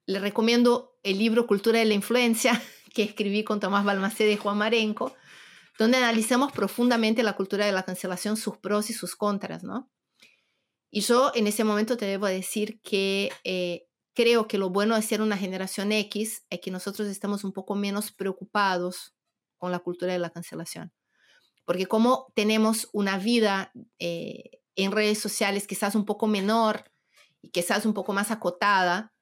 le 0.06 0.18
recomiendo 0.20 0.93
el 1.04 1.18
libro 1.18 1.46
Cultura 1.46 1.78
de 1.78 1.84
la 1.84 1.94
Influencia 1.94 2.60
que 2.94 3.04
escribí 3.04 3.44
con 3.44 3.60
Tomás 3.60 3.84
Balmaceda 3.84 4.32
y 4.32 4.36
Juan 4.36 4.58
Marenco, 4.58 5.14
donde 5.78 5.98
analizamos 5.98 6.52
profundamente 6.52 7.22
la 7.22 7.36
cultura 7.36 7.66
de 7.66 7.72
la 7.72 7.84
cancelación, 7.84 8.36
sus 8.36 8.58
pros 8.58 8.90
y 8.90 8.92
sus 8.92 9.14
contras, 9.14 9.62
¿no? 9.62 9.90
Y 10.90 11.00
yo 11.00 11.32
en 11.34 11.46
ese 11.48 11.64
momento 11.64 11.96
te 11.96 12.06
debo 12.06 12.26
decir 12.26 12.80
que 12.80 13.30
eh, 13.42 13.86
creo 14.14 14.46
que 14.46 14.58
lo 14.58 14.70
bueno 14.70 14.94
de 14.94 15.02
ser 15.02 15.20
una 15.20 15.36
generación 15.36 15.90
X 15.90 16.44
es 16.48 16.60
que 16.60 16.70
nosotros 16.70 17.08
estamos 17.08 17.42
un 17.42 17.52
poco 17.52 17.74
menos 17.74 18.12
preocupados 18.12 19.14
con 19.58 19.72
la 19.72 19.80
cultura 19.80 20.12
de 20.12 20.20
la 20.20 20.30
cancelación. 20.30 20.92
Porque 21.64 21.86
como 21.86 22.32
tenemos 22.34 22.88
una 22.92 23.18
vida 23.18 23.72
eh, 23.98 24.60
en 24.76 24.92
redes 24.92 25.18
sociales 25.18 25.66
quizás 25.66 25.96
un 25.96 26.04
poco 26.04 26.28
menor 26.28 26.92
y 27.42 27.50
quizás 27.50 27.86
un 27.86 27.94
poco 27.94 28.12
más 28.12 28.30
acotada, 28.30 29.12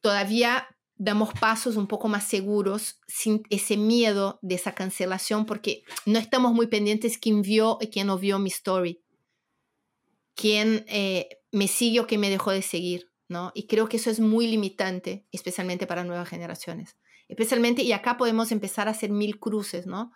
todavía 0.00 0.68
damos 0.96 1.32
pasos 1.34 1.76
un 1.76 1.86
poco 1.86 2.08
más 2.08 2.24
seguros 2.24 3.00
sin 3.08 3.42
ese 3.50 3.76
miedo 3.76 4.38
de 4.42 4.54
esa 4.54 4.74
cancelación 4.74 5.44
porque 5.44 5.82
no 6.06 6.18
estamos 6.18 6.52
muy 6.52 6.68
pendientes 6.68 7.18
quién 7.18 7.42
vio 7.42 7.78
y 7.80 7.88
quién 7.88 8.06
no 8.06 8.18
vio 8.18 8.38
mi 8.38 8.50
story 8.50 9.04
quién 10.34 10.84
eh, 10.88 11.28
me 11.52 11.68
sigue 11.68 12.00
o 12.00 12.06
quién 12.06 12.20
me 12.20 12.30
dejó 12.30 12.50
de 12.50 12.62
seguir, 12.62 13.10
¿no? 13.28 13.52
Y 13.54 13.66
creo 13.66 13.88
que 13.88 13.96
eso 13.96 14.10
es 14.10 14.20
muy 14.20 14.46
limitante, 14.46 15.26
especialmente 15.32 15.86
para 15.86 16.04
nuevas 16.04 16.28
generaciones. 16.28 16.96
especialmente, 17.26 17.82
y 17.82 17.92
acá 17.92 18.18
podemos 18.18 18.52
empezar 18.52 18.86
a 18.86 18.90
hacer 18.90 19.10
mil 19.10 19.38
cruces, 19.38 19.86
¿no? 19.86 20.12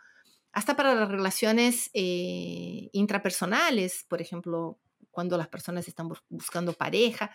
Hasta 0.53 0.76
para 0.76 0.95
las 0.95 1.09
relaciones 1.09 1.91
eh, 1.95 2.91
intrapersonales, 2.93 4.05
por 4.09 4.20
ejemplo, 4.20 4.79
cuando 5.11 5.39
las 5.39 5.49
personas 5.49 5.89
están 5.89 6.09
buscando 6.29 6.74
pareja. 6.74 7.31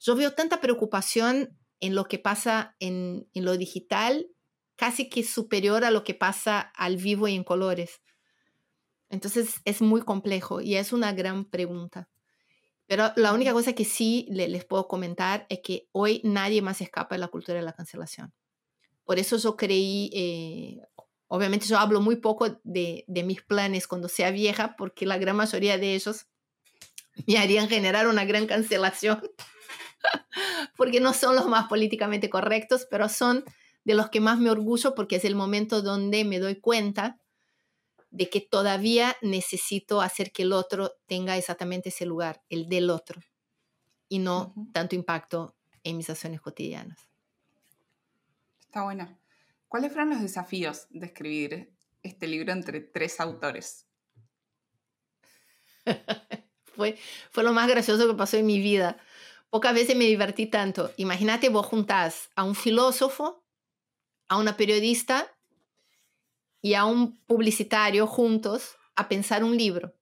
Yo 0.00 0.16
veo 0.16 0.32
tanta 0.32 0.60
preocupación 0.60 1.56
en 1.82 1.94
lo 1.94 2.06
que 2.06 2.18
pasa 2.18 2.76
en, 2.80 3.28
en 3.34 3.44
lo 3.44 3.58
digital, 3.58 4.28
casi 4.76 5.10
que 5.10 5.24
superior 5.24 5.84
a 5.84 5.90
lo 5.90 6.04
que 6.04 6.14
pasa 6.14 6.60
al 6.60 6.96
vivo 6.96 7.28
y 7.28 7.34
en 7.34 7.44
colores. 7.44 8.00
Entonces 9.10 9.56
es 9.66 9.82
muy 9.82 10.00
complejo 10.02 10.62
y 10.62 10.76
es 10.76 10.92
una 10.92 11.12
gran 11.12 11.44
pregunta. 11.44 12.08
Pero 12.86 13.12
la 13.16 13.32
única 13.32 13.52
cosa 13.52 13.72
que 13.72 13.84
sí 13.84 14.26
les 14.30 14.64
puedo 14.64 14.86
comentar 14.86 15.46
es 15.48 15.60
que 15.62 15.88
hoy 15.92 16.20
nadie 16.24 16.62
más 16.62 16.80
escapa 16.80 17.16
de 17.16 17.20
la 17.20 17.28
cultura 17.28 17.58
de 17.58 17.64
la 17.64 17.72
cancelación. 17.72 18.32
Por 19.04 19.18
eso 19.18 19.36
yo 19.36 19.56
creí, 19.56 20.10
eh, 20.14 20.80
obviamente 21.26 21.66
yo 21.66 21.78
hablo 21.78 22.00
muy 22.00 22.16
poco 22.16 22.60
de, 22.62 23.04
de, 23.08 23.22
mis 23.24 23.42
planes 23.42 23.88
cuando 23.88 24.08
sea 24.08 24.30
vieja, 24.30 24.76
porque 24.76 25.06
la 25.06 25.18
gran 25.18 25.36
mayoría 25.36 25.78
de 25.78 25.94
ellos 25.94 26.26
me 27.26 27.38
harían 27.38 27.68
generar 27.68 28.06
una 28.06 28.24
gran 28.24 28.46
cancelación, 28.46 29.20
porque 30.76 31.00
no 31.00 31.12
son 31.12 31.36
los 31.36 31.46
más 31.46 31.68
políticamente 31.68 32.30
correctos, 32.30 32.86
pero 32.90 33.08
son 33.08 33.44
de 33.84 33.94
los 33.94 34.10
que 34.10 34.20
más 34.20 34.38
me 34.38 34.50
orgullo 34.50 34.94
porque 34.94 35.16
es 35.16 35.24
el 35.24 35.34
momento 35.34 35.82
donde 35.82 36.24
me 36.24 36.38
doy 36.38 36.56
cuenta 36.56 37.18
de 38.10 38.28
que 38.28 38.40
todavía 38.40 39.16
necesito 39.22 40.02
hacer 40.02 40.32
que 40.32 40.42
el 40.42 40.52
otro 40.52 40.92
tenga 41.06 41.36
exactamente 41.36 41.88
ese 41.88 42.04
lugar, 42.04 42.42
el 42.50 42.68
del 42.68 42.90
otro, 42.90 43.22
y 44.08 44.18
no 44.18 44.54
tanto 44.72 44.94
impacto 44.94 45.56
en 45.82 45.96
mis 45.96 46.10
acciones 46.10 46.40
cotidianas. 46.40 47.08
Está 48.60 48.84
bueno. 48.84 49.18
¿Cuáles 49.66 49.90
fueron 49.92 50.10
los 50.10 50.20
desafíos 50.20 50.86
de 50.90 51.06
escribir 51.06 51.74
este 52.02 52.26
libro 52.26 52.52
entre 52.52 52.80
tres 52.80 53.18
autores? 53.20 53.86
fue, 56.76 56.98
fue 57.30 57.42
lo 57.42 57.54
más 57.54 57.68
gracioso 57.68 58.06
que 58.06 58.14
pasó 58.14 58.36
en 58.36 58.44
mi 58.44 58.60
vida. 58.60 58.98
Pocas 59.52 59.74
veces 59.74 59.94
me 59.96 60.06
divertí 60.06 60.46
tanto. 60.46 60.90
Imagínate, 60.96 61.50
vos 61.50 61.66
juntás 61.66 62.30
a 62.36 62.42
un 62.42 62.54
filósofo, 62.54 63.44
a 64.26 64.38
una 64.38 64.56
periodista 64.56 65.30
y 66.62 66.72
a 66.72 66.86
un 66.86 67.18
publicitario 67.26 68.06
juntos 68.06 68.76
a 68.96 69.10
pensar 69.10 69.44
un 69.44 69.54
libro, 69.54 69.94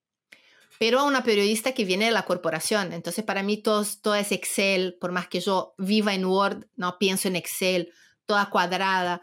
pero 0.78 1.00
a 1.00 1.04
una 1.04 1.24
periodista 1.24 1.72
que 1.72 1.84
viene 1.84 2.04
de 2.04 2.10
la 2.12 2.26
corporación. 2.26 2.92
Entonces, 2.92 3.24
para 3.24 3.42
mí 3.42 3.56
todo, 3.56 3.84
todo 4.00 4.14
es 4.14 4.30
Excel, 4.30 4.96
por 5.00 5.10
más 5.10 5.26
que 5.26 5.40
yo 5.40 5.74
viva 5.78 6.14
en 6.14 6.26
Word, 6.26 6.68
no 6.76 6.96
pienso 6.98 7.26
en 7.26 7.34
Excel, 7.34 7.92
toda 8.26 8.50
cuadrada. 8.50 9.20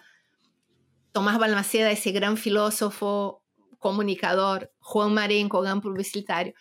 Tomás 1.14 1.40
Balmaceda, 1.40 1.90
ese 1.90 2.12
gran 2.12 2.36
filósofo, 2.36 3.46
comunicador, 3.80 4.74
Juan 4.80 5.14
Marenco, 5.14 5.62
gran 5.62 5.80
publicitario. 5.80 6.54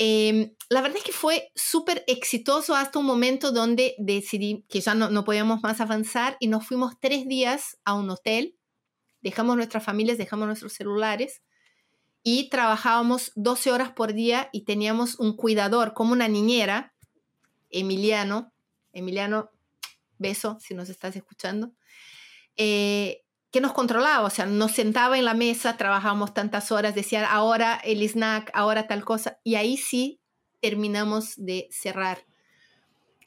Em, 0.00 0.54
la 0.68 0.80
verdad 0.80 0.98
es 0.98 1.04
que 1.04 1.12
fue 1.12 1.50
súper 1.56 2.04
exitoso 2.06 2.76
hasta 2.76 3.00
un 3.00 3.04
momento 3.04 3.50
donde 3.50 3.96
decidí 3.98 4.64
que 4.68 4.80
ya 4.80 4.94
no, 4.94 5.10
no 5.10 5.24
podíamos 5.24 5.60
más 5.62 5.80
avanzar 5.80 6.36
y 6.38 6.46
nos 6.46 6.66
fuimos 6.66 6.94
tres 7.00 7.26
días 7.26 7.78
a 7.84 7.94
un 7.94 8.08
hotel. 8.08 8.56
Dejamos 9.20 9.56
nuestras 9.56 9.84
familias, 9.84 10.16
dejamos 10.16 10.46
nuestros 10.46 10.72
celulares 10.72 11.42
y 12.22 12.48
trabajábamos 12.48 13.32
12 13.34 13.72
horas 13.72 13.90
por 13.90 14.12
día 14.12 14.50
y 14.52 14.62
teníamos 14.62 15.18
un 15.18 15.36
cuidador 15.36 15.94
como 15.94 16.12
una 16.12 16.28
niñera, 16.28 16.94
Emiliano, 17.70 18.52
Emiliano, 18.92 19.50
beso 20.18 20.58
si 20.60 20.74
nos 20.74 20.88
estás 20.88 21.16
escuchando, 21.16 21.72
eh, 22.56 23.24
nos 23.60 23.72
controlaba, 23.72 24.24
o 24.24 24.30
sea, 24.30 24.46
nos 24.46 24.72
sentaba 24.72 25.18
en 25.18 25.24
la 25.24 25.34
mesa, 25.34 25.76
trabajábamos 25.76 26.34
tantas 26.34 26.72
horas, 26.72 26.94
decía 26.94 27.30
ahora 27.30 27.80
el 27.84 28.02
snack, 28.02 28.50
ahora 28.54 28.86
tal 28.86 29.04
cosa, 29.04 29.40
y 29.44 29.54
ahí 29.54 29.76
sí 29.76 30.20
terminamos 30.60 31.34
de 31.36 31.68
cerrar 31.70 32.24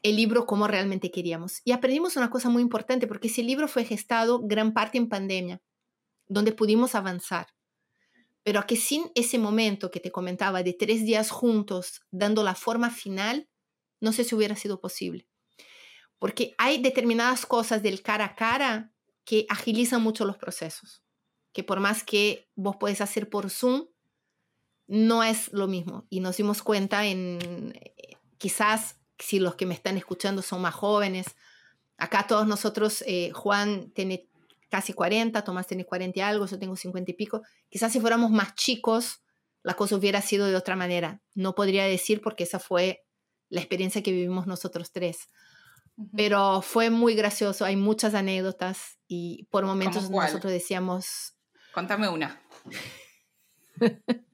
el 0.02 0.16
libro 0.16 0.46
como 0.46 0.66
realmente 0.68 1.10
queríamos. 1.10 1.60
Y 1.64 1.72
aprendimos 1.72 2.16
una 2.16 2.30
cosa 2.30 2.48
muy 2.48 2.62
importante, 2.62 3.06
porque 3.06 3.28
ese 3.28 3.42
libro 3.42 3.68
fue 3.68 3.84
gestado 3.84 4.40
gran 4.42 4.72
parte 4.72 4.98
en 4.98 5.08
pandemia 5.08 5.62
donde 6.28 6.52
pudimos 6.52 6.94
avanzar. 6.94 7.48
Pero 8.42 8.66
que 8.66 8.76
sin 8.76 9.10
ese 9.14 9.38
momento 9.38 9.90
que 9.90 10.00
te 10.00 10.10
comentaba 10.10 10.62
de 10.62 10.72
tres 10.72 11.04
días 11.04 11.30
juntos, 11.30 12.02
dando 12.10 12.42
la 12.42 12.54
forma 12.54 12.90
final, 12.90 13.48
no 14.00 14.12
sé 14.12 14.24
si 14.24 14.34
hubiera 14.34 14.56
sido 14.56 14.80
posible. 14.80 15.28
Porque 16.18 16.54
hay 16.58 16.82
determinadas 16.82 17.46
cosas 17.46 17.82
del 17.82 18.02
cara 18.02 18.24
a 18.24 18.34
cara 18.34 18.92
que 19.24 19.46
agilizan 19.48 20.02
mucho 20.02 20.24
los 20.24 20.36
procesos. 20.36 21.02
Que 21.52 21.64
por 21.64 21.80
más 21.80 22.02
que 22.04 22.50
vos 22.54 22.76
puedes 22.78 23.00
hacer 23.00 23.28
por 23.28 23.50
Zoom, 23.50 23.86
no 24.86 25.22
es 25.22 25.52
lo 25.52 25.68
mismo. 25.68 26.06
Y 26.10 26.20
nos 26.20 26.36
dimos 26.36 26.62
cuenta 26.62 27.06
en, 27.06 27.72
eh, 27.74 28.16
quizás 28.38 28.96
si 29.18 29.38
los 29.38 29.54
que 29.54 29.66
me 29.66 29.74
están 29.74 29.96
escuchando 29.96 30.42
son 30.42 30.62
más 30.62 30.74
jóvenes, 30.74 31.26
acá 31.96 32.26
todos 32.26 32.46
nosotros, 32.46 33.04
eh, 33.06 33.30
Juan 33.32 33.90
tiene 33.92 34.28
casi 34.68 34.92
40, 34.92 35.44
Tomás 35.44 35.66
tiene 35.66 35.84
40 35.84 36.18
y 36.18 36.22
algo, 36.22 36.46
yo 36.46 36.58
tengo 36.58 36.76
50 36.76 37.10
y 37.10 37.14
pico. 37.14 37.42
Quizás 37.68 37.92
si 37.92 38.00
fuéramos 38.00 38.30
más 38.30 38.54
chicos, 38.54 39.22
la 39.62 39.74
cosa 39.74 39.96
hubiera 39.96 40.20
sido 40.22 40.46
de 40.46 40.56
otra 40.56 40.76
manera. 40.76 41.20
No 41.34 41.54
podría 41.54 41.84
decir 41.84 42.20
porque 42.20 42.44
esa 42.44 42.58
fue 42.58 43.04
la 43.48 43.60
experiencia 43.60 44.02
que 44.02 44.12
vivimos 44.12 44.46
nosotros 44.46 44.90
tres. 44.90 45.28
Pero 46.16 46.62
fue 46.62 46.90
muy 46.90 47.14
gracioso, 47.14 47.64
hay 47.64 47.76
muchas 47.76 48.14
anécdotas 48.14 48.98
y 49.06 49.46
por 49.50 49.64
momentos 49.64 50.10
nosotros 50.10 50.52
decíamos... 50.52 51.34
Contame 51.72 52.08
una. 52.08 52.40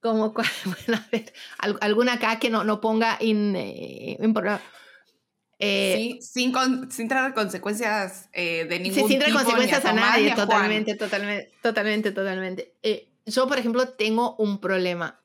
como 0.00 0.32
bueno, 0.64 1.02
a 1.04 1.08
ver, 1.10 1.32
alguna 1.80 2.14
acá 2.14 2.38
que 2.38 2.48
no, 2.48 2.62
no 2.64 2.80
ponga 2.80 3.16
en, 3.20 3.56
eh, 3.56 4.18
eh, 5.58 6.18
sin, 6.20 6.52
sin 6.90 7.08
traer 7.08 7.32
consecuencias 7.32 8.28
eh, 8.32 8.66
de 8.68 8.78
ningún 8.78 9.00
sí, 9.00 9.08
sin 9.08 9.18
traer 9.18 9.34
consecuencias 9.34 9.84
a, 9.84 9.92
nadie, 9.92 10.34
totalmente, 10.34 10.94
totalmente, 10.96 11.52
totalmente, 11.62 12.12
totalmente. 12.12 12.74
Eh, 12.82 13.08
yo, 13.24 13.48
por 13.48 13.58
ejemplo, 13.58 13.88
tengo 13.88 14.36
un 14.36 14.60
problema. 14.60 15.20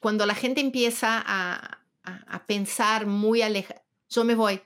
Cuando 0.00 0.26
la 0.26 0.34
gente 0.34 0.60
empieza 0.60 1.22
a, 1.24 1.77
a, 2.26 2.46
pensar 2.46 3.06
muy 3.06 3.42
alejada, 3.42 3.84
yo 4.08 4.24
me 4.24 4.34
voy. 4.34 4.60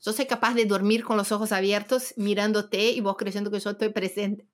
Yo 0.00 0.12
soy 0.12 0.26
capaz 0.26 0.54
de 0.54 0.64
dormir 0.64 1.04
con 1.04 1.16
los 1.16 1.30
ojos 1.30 1.52
abiertos, 1.52 2.14
mirándote 2.16 2.90
y 2.90 3.00
vos 3.00 3.16
creyendo 3.16 3.50
que 3.50 3.60
yo 3.60 3.70
estoy 3.70 3.90
presente. 3.90 4.48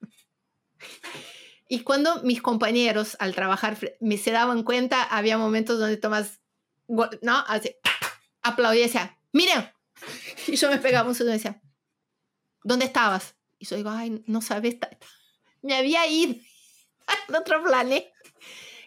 Y 1.69 1.81
cuando 1.81 2.23
mis 2.23 2.41
compañeros 2.43 3.17
al 3.19 3.35
trabajar 3.35 3.77
me 4.01 4.17
se 4.17 4.31
daban 4.31 4.63
cuenta, 4.63 5.03
había 5.03 5.39
momentos 5.39 5.79
donde 5.79 5.97
Tomás, 5.97 6.41
no, 6.87 7.45
así, 7.47 7.75
aplaudía 8.43 8.81
y 8.81 8.87
decía, 8.87 9.19
miren, 9.33 9.71
Y 10.47 10.57
yo 10.57 10.71
me 10.71 10.79
pegaba 10.79 11.09
un 11.09 11.17
y 11.17 11.25
decía, 11.25 11.61
¿dónde 12.63 12.87
estabas? 12.87 13.37
Y 13.59 13.67
yo 13.67 13.77
digo, 13.77 13.91
ay, 13.91 14.23
no 14.27 14.41
sabes, 14.41 14.77
me 15.63 15.75
había 15.75 16.07
ido 16.07 16.37
a 17.07 17.39
otro 17.39 17.63
planeta. 17.63 18.09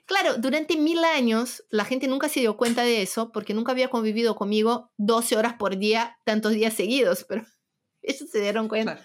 Claro, 0.05 0.35
durante 0.37 0.75
mil 0.77 1.03
años 1.03 1.63
la 1.69 1.85
gente 1.85 2.07
nunca 2.07 2.27
se 2.27 2.41
dio 2.41 2.57
cuenta 2.57 2.83
de 2.83 3.01
eso 3.01 3.31
porque 3.31 3.53
nunca 3.53 3.71
había 3.71 3.89
convivido 3.89 4.35
conmigo 4.35 4.91
12 4.97 5.37
horas 5.37 5.53
por 5.53 5.77
día, 5.77 6.17
tantos 6.25 6.53
días 6.53 6.73
seguidos, 6.73 7.25
pero 7.27 7.45
ellos 8.01 8.29
se 8.29 8.41
dieron 8.41 8.67
cuenta. 8.67 9.03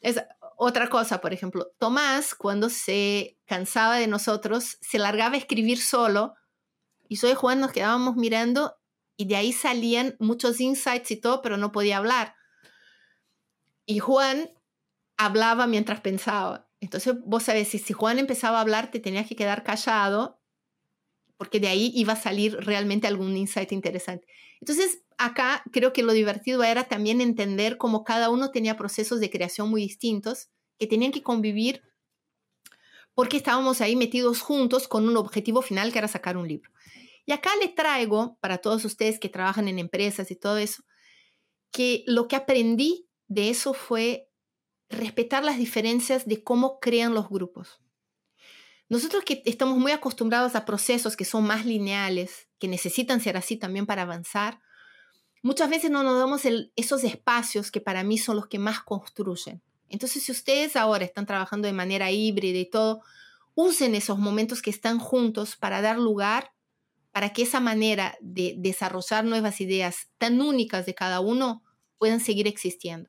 Es 0.00 0.22
otra 0.56 0.88
cosa, 0.88 1.20
por 1.20 1.32
ejemplo, 1.32 1.72
Tomás, 1.78 2.34
cuando 2.34 2.68
se 2.68 3.38
cansaba 3.46 3.96
de 3.96 4.06
nosotros, 4.06 4.76
se 4.80 4.98
largaba 4.98 5.34
a 5.34 5.38
escribir 5.38 5.80
solo 5.80 6.34
y 7.08 7.16
soy 7.16 7.34
Juan 7.34 7.60
nos 7.60 7.72
quedábamos 7.72 8.16
mirando 8.16 8.76
y 9.16 9.26
de 9.26 9.36
ahí 9.36 9.52
salían 9.52 10.16
muchos 10.18 10.60
insights 10.60 11.10
y 11.10 11.16
todo, 11.16 11.42
pero 11.42 11.56
no 11.56 11.72
podía 11.72 11.98
hablar. 11.98 12.34
Y 13.86 13.98
Juan 13.98 14.50
hablaba 15.16 15.66
mientras 15.66 16.00
pensaba. 16.00 16.63
Entonces, 16.84 17.14
vos 17.24 17.44
sabés, 17.44 17.68
si, 17.68 17.78
si 17.78 17.94
Juan 17.94 18.18
empezaba 18.18 18.58
a 18.58 18.60
hablar, 18.60 18.90
te 18.90 19.00
tenías 19.00 19.26
que 19.26 19.34
quedar 19.34 19.64
callado, 19.64 20.38
porque 21.38 21.58
de 21.58 21.68
ahí 21.68 21.90
iba 21.94 22.12
a 22.12 22.16
salir 22.16 22.56
realmente 22.58 23.06
algún 23.06 23.34
insight 23.36 23.72
interesante. 23.72 24.26
Entonces, 24.60 25.02
acá 25.16 25.62
creo 25.72 25.94
que 25.94 26.02
lo 26.02 26.12
divertido 26.12 26.62
era 26.62 26.84
también 26.84 27.22
entender 27.22 27.78
cómo 27.78 28.04
cada 28.04 28.28
uno 28.28 28.50
tenía 28.50 28.76
procesos 28.76 29.18
de 29.18 29.30
creación 29.30 29.70
muy 29.70 29.80
distintos, 29.80 30.50
que 30.78 30.86
tenían 30.86 31.10
que 31.10 31.22
convivir 31.22 31.82
porque 33.14 33.38
estábamos 33.38 33.80
ahí 33.80 33.96
metidos 33.96 34.40
juntos 34.42 34.88
con 34.88 35.08
un 35.08 35.16
objetivo 35.16 35.62
final 35.62 35.90
que 35.90 35.98
era 35.98 36.08
sacar 36.08 36.36
un 36.36 36.48
libro. 36.48 36.70
Y 37.24 37.32
acá 37.32 37.50
le 37.60 37.68
traigo, 37.68 38.36
para 38.40 38.58
todos 38.58 38.84
ustedes 38.84 39.18
que 39.18 39.30
trabajan 39.30 39.68
en 39.68 39.78
empresas 39.78 40.30
y 40.30 40.36
todo 40.36 40.58
eso, 40.58 40.82
que 41.70 42.04
lo 42.06 42.28
que 42.28 42.36
aprendí 42.36 43.08
de 43.28 43.48
eso 43.48 43.72
fue 43.72 44.28
respetar 44.88 45.44
las 45.44 45.58
diferencias 45.58 46.26
de 46.26 46.42
cómo 46.42 46.78
crean 46.80 47.14
los 47.14 47.28
grupos. 47.28 47.80
Nosotros 48.88 49.24
que 49.24 49.42
estamos 49.46 49.78
muy 49.78 49.92
acostumbrados 49.92 50.54
a 50.54 50.64
procesos 50.64 51.16
que 51.16 51.24
son 51.24 51.44
más 51.44 51.64
lineales, 51.64 52.48
que 52.58 52.68
necesitan 52.68 53.20
ser 53.20 53.36
así 53.36 53.56
también 53.56 53.86
para 53.86 54.02
avanzar, 54.02 54.60
muchas 55.42 55.70
veces 55.70 55.90
no 55.90 56.02
nos 56.02 56.18
damos 56.18 56.42
esos 56.76 57.04
espacios 57.04 57.70
que 57.70 57.80
para 57.80 58.04
mí 58.04 58.18
son 58.18 58.36
los 58.36 58.46
que 58.46 58.58
más 58.58 58.80
construyen. 58.80 59.62
Entonces, 59.88 60.22
si 60.22 60.32
ustedes 60.32 60.76
ahora 60.76 61.04
están 61.04 61.26
trabajando 61.26 61.66
de 61.66 61.72
manera 61.72 62.10
híbrida 62.10 62.58
y 62.58 62.68
todo, 62.68 63.02
usen 63.54 63.94
esos 63.94 64.18
momentos 64.18 64.60
que 64.60 64.70
están 64.70 64.98
juntos 64.98 65.56
para 65.56 65.80
dar 65.80 65.98
lugar 65.98 66.54
para 67.14 67.32
que 67.32 67.42
esa 67.42 67.60
manera 67.60 68.18
de 68.20 68.56
desarrollar 68.58 69.24
nuevas 69.24 69.60
ideas 69.60 70.08
tan 70.18 70.40
únicas 70.40 70.84
de 70.84 70.96
cada 70.96 71.20
uno 71.20 71.62
puedan 71.96 72.18
seguir 72.18 72.48
existiendo. 72.48 73.08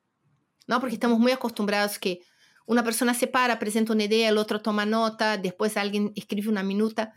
¿No? 0.67 0.79
Porque 0.79 0.95
estamos 0.95 1.19
muy 1.19 1.31
acostumbrados 1.31 1.99
que 1.99 2.21
una 2.65 2.83
persona 2.83 3.13
se 3.13 3.27
para, 3.27 3.59
presenta 3.59 3.93
una 3.93 4.05
idea, 4.05 4.29
el 4.29 4.37
otro 4.37 4.61
toma 4.61 4.85
nota, 4.85 5.37
después 5.37 5.77
alguien 5.77 6.11
escribe 6.15 6.49
una 6.49 6.63
minuta. 6.63 7.13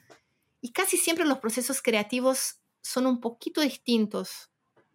Y 0.61 0.73
casi 0.73 0.97
siempre 0.97 1.25
los 1.25 1.39
procesos 1.39 1.81
creativos 1.81 2.61
son 2.83 3.07
un 3.07 3.21
poquito 3.21 3.61
distintos 3.61 4.51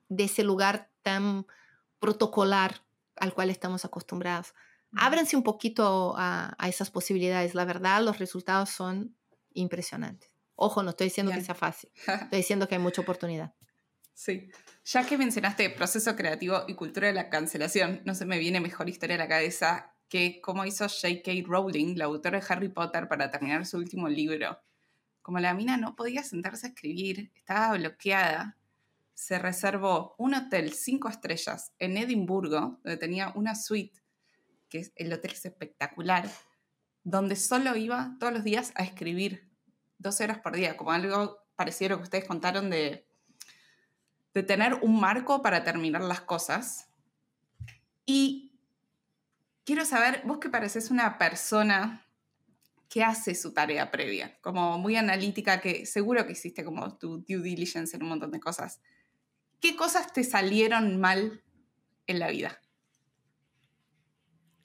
de 0.10 0.26
ese 0.26 0.44
lugar 0.44 0.92
tan 1.02 1.48
protocolar 2.00 2.86
al 3.16 3.34
cual 3.34 3.50
estamos 3.50 3.86
acostumbrados. 3.86 4.54
Ábranse 4.96 5.36
un 5.36 5.44
poquito 5.44 6.14
a, 6.18 6.56
esas 6.68 6.92
posibilidades. 6.92 7.56
La 7.56 7.66
verdad, 7.66 8.04
los 8.04 8.20
resultados 8.20 8.70
son 8.70 9.16
impresionantes. 9.54 10.32
Ojo, 10.56 10.84
no 10.84 10.92
estoy 10.92 11.08
diciendo 11.08 11.32
que 11.32 11.42
sea 11.42 11.56
fácil. 11.56 11.90
Estoy 12.08 12.38
diciendo 12.38 12.68
que 12.68 12.76
hay 12.76 12.82
mucha 12.82 13.02
oportunidad. 13.02 13.54
Sí. 14.14 14.50
Ya 14.86 15.06
que 15.06 15.18
mencionaste 15.18 15.70
proceso 15.70 16.16
creativo 16.16 16.64
y 16.68 16.76
cultura 16.76 17.08
de 17.08 17.14
la 17.14 17.30
cancelación, 17.30 18.02
no 18.06 18.16
se 18.16 18.26
me 18.26 18.38
viene 18.38 18.60
mejor 18.60 18.90
historia 18.90 19.16
a 19.16 19.20
la 19.20 19.28
cabeza 19.28 19.96
que 20.08 20.40
cómo 20.42 20.66
hizo 20.66 20.88
J.K. 20.88 21.32
Rowling, 21.46 21.96
la 21.98 22.06
autora 22.06 22.40
de 22.40 22.46
Harry 22.48 22.70
Potter, 22.70 23.08
para 23.08 23.32
terminar 23.32 23.66
su 23.66 23.78
último 23.78 24.08
libro. 24.08 24.60
Como 25.22 25.40
la 25.40 25.54
mina 25.54 25.78
no 25.78 25.96
podía 25.96 26.24
sentarse 26.24 26.68
a 26.68 26.70
escribir, 26.70 27.32
estaba 27.34 27.78
bloqueada, 27.78 28.58
se 29.14 29.40
reservó 29.40 30.16
un 30.18 30.36
hotel 30.36 30.74
cinco 30.74 31.10
estrellas 31.10 31.74
en 31.80 31.98
Edimburgo, 31.98 32.80
donde 32.84 32.98
tenía 32.98 33.32
una 33.36 33.56
suite, 33.56 34.02
que 34.70 34.80
es, 34.80 34.92
el 34.96 35.12
hotel 35.14 35.32
es 35.32 35.46
espectacular, 35.46 36.30
donde 37.04 37.36
solo 37.36 37.76
iba 37.76 38.16
todos 38.20 38.34
los 38.34 38.44
días 38.44 38.72
a 38.76 38.84
escribir 38.84 39.50
12 39.98 40.26
horas 40.26 40.40
por 40.40 40.56
día, 40.56 40.78
como 40.78 40.92
algo 40.92 41.40
parecido 41.56 41.88
a 41.88 41.90
lo 41.92 41.98
que 41.98 42.04
ustedes 42.04 42.26
contaron 42.26 42.70
de, 42.70 43.08
de 44.34 44.44
tener 44.44 44.76
un 44.76 45.00
marco 45.00 45.42
para 45.42 45.64
terminar 45.64 46.02
las 46.02 46.22
cosas. 46.22 46.88
Y 48.06 48.52
quiero 49.64 49.86
saber, 49.86 50.22
vos 50.26 50.40
que 50.40 50.50
pareces 50.50 50.92
una 50.92 51.18
persona 51.18 52.06
que 52.90 53.04
hace 53.04 53.34
su 53.34 53.54
tarea 53.54 53.90
previa, 53.90 54.38
como 54.42 54.78
muy 54.78 54.96
analítica, 54.96 55.62
que 55.62 55.86
seguro 55.86 56.26
que 56.28 56.34
hiciste 56.34 56.64
como 56.64 56.98
tu 56.98 57.24
due 57.28 57.42
diligence 57.42 57.96
en 57.96 58.04
un 58.04 58.10
montón 58.10 58.32
de 58.32 58.40
cosas. 58.40 58.82
¿Qué 59.60 59.76
cosas 59.76 60.14
te 60.14 60.24
salieron 60.24 61.00
mal 61.00 61.42
en 62.06 62.20
la 62.20 62.30
vida? 62.30 62.62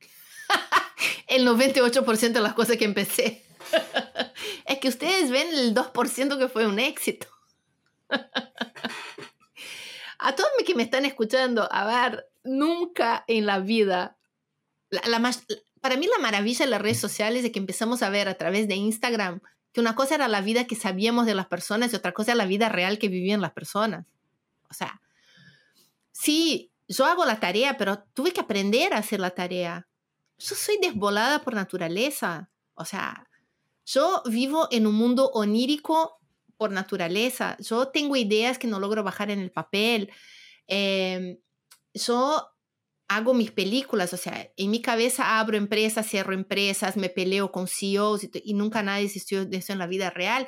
el 1.28 1.46
98% 1.46 2.32
de 2.32 2.40
las 2.40 2.54
cosas 2.54 2.76
que 2.76 2.84
empecé. 2.84 3.44
es 4.66 4.78
que 4.78 4.88
ustedes 4.88 5.30
ven 5.30 5.48
el 5.54 5.74
2% 5.74 6.38
que 6.38 6.48
fue 6.48 6.66
un 6.66 6.78
éxito. 6.78 7.28
a 10.18 10.34
todos 10.34 10.50
que 10.66 10.74
me 10.74 10.82
están 10.82 11.06
escuchando, 11.06 11.68
a 11.72 11.86
ver, 11.86 12.28
nunca 12.44 13.24
en 13.26 13.46
la 13.46 13.58
vida, 13.60 14.18
para 15.80 15.96
mí 15.96 16.06
la 16.06 16.18
maravilla 16.20 16.64
de 16.64 16.70
las 16.70 16.82
redes 16.82 17.00
sociales 17.00 17.44
es 17.44 17.52
que 17.52 17.58
empezamos 17.58 18.02
a 18.02 18.10
ver 18.10 18.28
a 18.28 18.34
través 18.34 18.68
de 18.68 18.74
Instagram 18.74 19.40
que 19.72 19.80
una 19.80 19.94
cosa 19.94 20.16
era 20.16 20.28
la 20.28 20.40
vida 20.40 20.66
que 20.66 20.76
sabíamos 20.76 21.26
de 21.26 21.34
las 21.34 21.46
personas 21.46 21.92
y 21.92 21.96
otra 21.96 22.12
cosa 22.12 22.32
era 22.32 22.38
la 22.38 22.46
vida 22.46 22.68
real 22.68 22.98
que 22.98 23.08
vivían 23.08 23.40
las 23.40 23.52
personas. 23.52 24.06
O 24.70 24.74
sea, 24.74 25.00
sí, 26.12 26.72
yo 26.88 27.04
hago 27.04 27.24
la 27.24 27.40
tarea, 27.40 27.76
pero 27.76 28.02
tuve 28.14 28.32
que 28.32 28.40
aprender 28.40 28.94
a 28.94 28.98
hacer 28.98 29.20
la 29.20 29.30
tarea. 29.30 29.86
Yo 30.38 30.54
soy 30.54 30.78
desvolada 30.80 31.42
por 31.42 31.54
naturaleza. 31.54 32.50
O 32.74 32.84
sea, 32.84 33.28
yo 33.84 34.22
vivo 34.26 34.68
en 34.70 34.86
un 34.86 34.94
mundo 34.94 35.30
onírico 35.32 36.17
por 36.58 36.72
naturaleza. 36.72 37.56
Yo 37.60 37.88
tengo 37.88 38.16
ideas 38.16 38.58
que 38.58 38.66
no 38.66 38.80
logro 38.80 39.02
bajar 39.02 39.30
en 39.30 39.40
el 39.40 39.50
papel. 39.50 40.10
Em, 40.66 41.38
yo 41.94 42.46
hago 43.08 43.32
mis 43.32 43.50
películas, 43.52 44.12
o 44.12 44.18
sea, 44.18 44.52
en 44.56 44.70
mi 44.70 44.82
cabeza 44.82 45.38
abro 45.38 45.56
empresas, 45.56 46.06
cierro 46.06 46.34
empresas, 46.34 46.96
me 46.96 47.08
peleo 47.08 47.50
con 47.50 47.66
CEOs 47.66 48.28
y, 48.44 48.54
nunca 48.54 48.82
nadie 48.82 49.06
existió 49.06 49.46
de 49.46 49.56
eso 49.56 49.72
en 49.72 49.78
la 49.78 49.86
vida 49.86 50.10
real. 50.10 50.46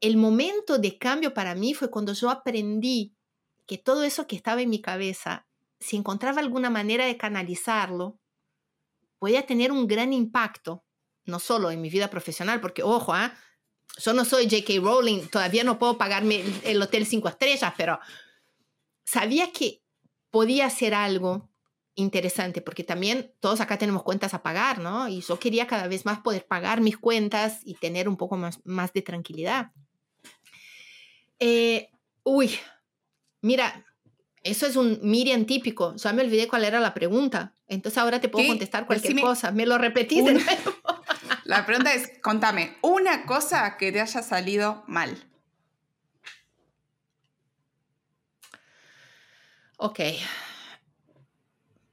El 0.00 0.16
momento 0.16 0.78
de 0.78 0.96
cambio 0.96 1.34
para 1.34 1.54
mí 1.54 1.74
fue 1.74 1.90
cuando 1.90 2.14
yo 2.14 2.30
aprendí 2.30 3.14
que 3.66 3.78
todo 3.78 4.04
eso 4.04 4.26
que 4.26 4.36
estaba 4.36 4.62
en 4.62 4.70
mi 4.70 4.80
cabeza, 4.80 5.46
si 5.80 5.96
encontraba 5.96 6.40
alguna 6.40 6.70
manera 6.70 7.04
de 7.06 7.18
canalizarlo, 7.18 8.18
podía 9.18 9.46
tener 9.46 9.70
un 9.70 9.86
gran 9.86 10.12
impacto 10.12 10.84
no 11.24 11.38
solo 11.38 11.70
en 11.70 11.80
mi 11.80 11.90
vida 11.90 12.10
profesional, 12.10 12.60
porque 12.60 12.82
ojo, 12.82 13.12
¿ah? 13.14 13.34
Yo 13.98 14.12
no 14.12 14.24
soy 14.24 14.44
J.K. 14.44 14.74
Rowling, 14.80 15.28
todavía 15.28 15.64
no 15.64 15.78
puedo 15.78 15.98
pagarme 15.98 16.42
el 16.64 16.80
hotel 16.80 17.06
cinco 17.06 17.28
estrellas, 17.28 17.72
pero 17.76 17.98
sabía 19.04 19.52
que 19.52 19.82
podía 20.30 20.66
hacer 20.66 20.94
algo 20.94 21.50
interesante, 21.94 22.62
porque 22.62 22.84
también 22.84 23.34
todos 23.40 23.60
acá 23.60 23.76
tenemos 23.76 24.02
cuentas 24.02 24.32
a 24.34 24.42
pagar, 24.42 24.78
¿no? 24.78 25.08
Y 25.08 25.20
yo 25.20 25.38
quería 25.38 25.66
cada 25.66 25.88
vez 25.88 26.06
más 26.06 26.20
poder 26.20 26.46
pagar 26.46 26.80
mis 26.80 26.96
cuentas 26.96 27.60
y 27.64 27.74
tener 27.74 28.08
un 28.08 28.16
poco 28.16 28.36
más, 28.36 28.60
más 28.64 28.92
de 28.94 29.02
tranquilidad. 29.02 29.72
Eh, 31.38 31.90
uy, 32.22 32.50
mira, 33.42 33.84
eso 34.42 34.66
es 34.66 34.76
un 34.76 34.98
Miriam 35.02 35.44
típico. 35.44 35.94
Ya 35.96 36.12
me 36.12 36.22
olvidé 36.22 36.48
cuál 36.48 36.64
era 36.64 36.80
la 36.80 36.94
pregunta. 36.94 37.54
Entonces 37.66 37.98
ahora 37.98 38.20
te 38.20 38.28
puedo 38.28 38.46
contestar 38.46 38.86
cualquier 38.86 39.20
cosa. 39.20 39.50
Me 39.50 39.66
lo 39.66 39.78
repetís 39.78 40.24
de 40.24 40.34
nuevo. 40.34 40.72
La 41.44 41.66
pregunta 41.66 41.92
es, 41.92 42.10
contame, 42.22 42.76
una 42.82 43.26
cosa 43.26 43.76
que 43.76 43.90
te 43.90 44.00
haya 44.00 44.22
salido 44.22 44.84
mal. 44.86 45.28
Ok. 49.76 50.00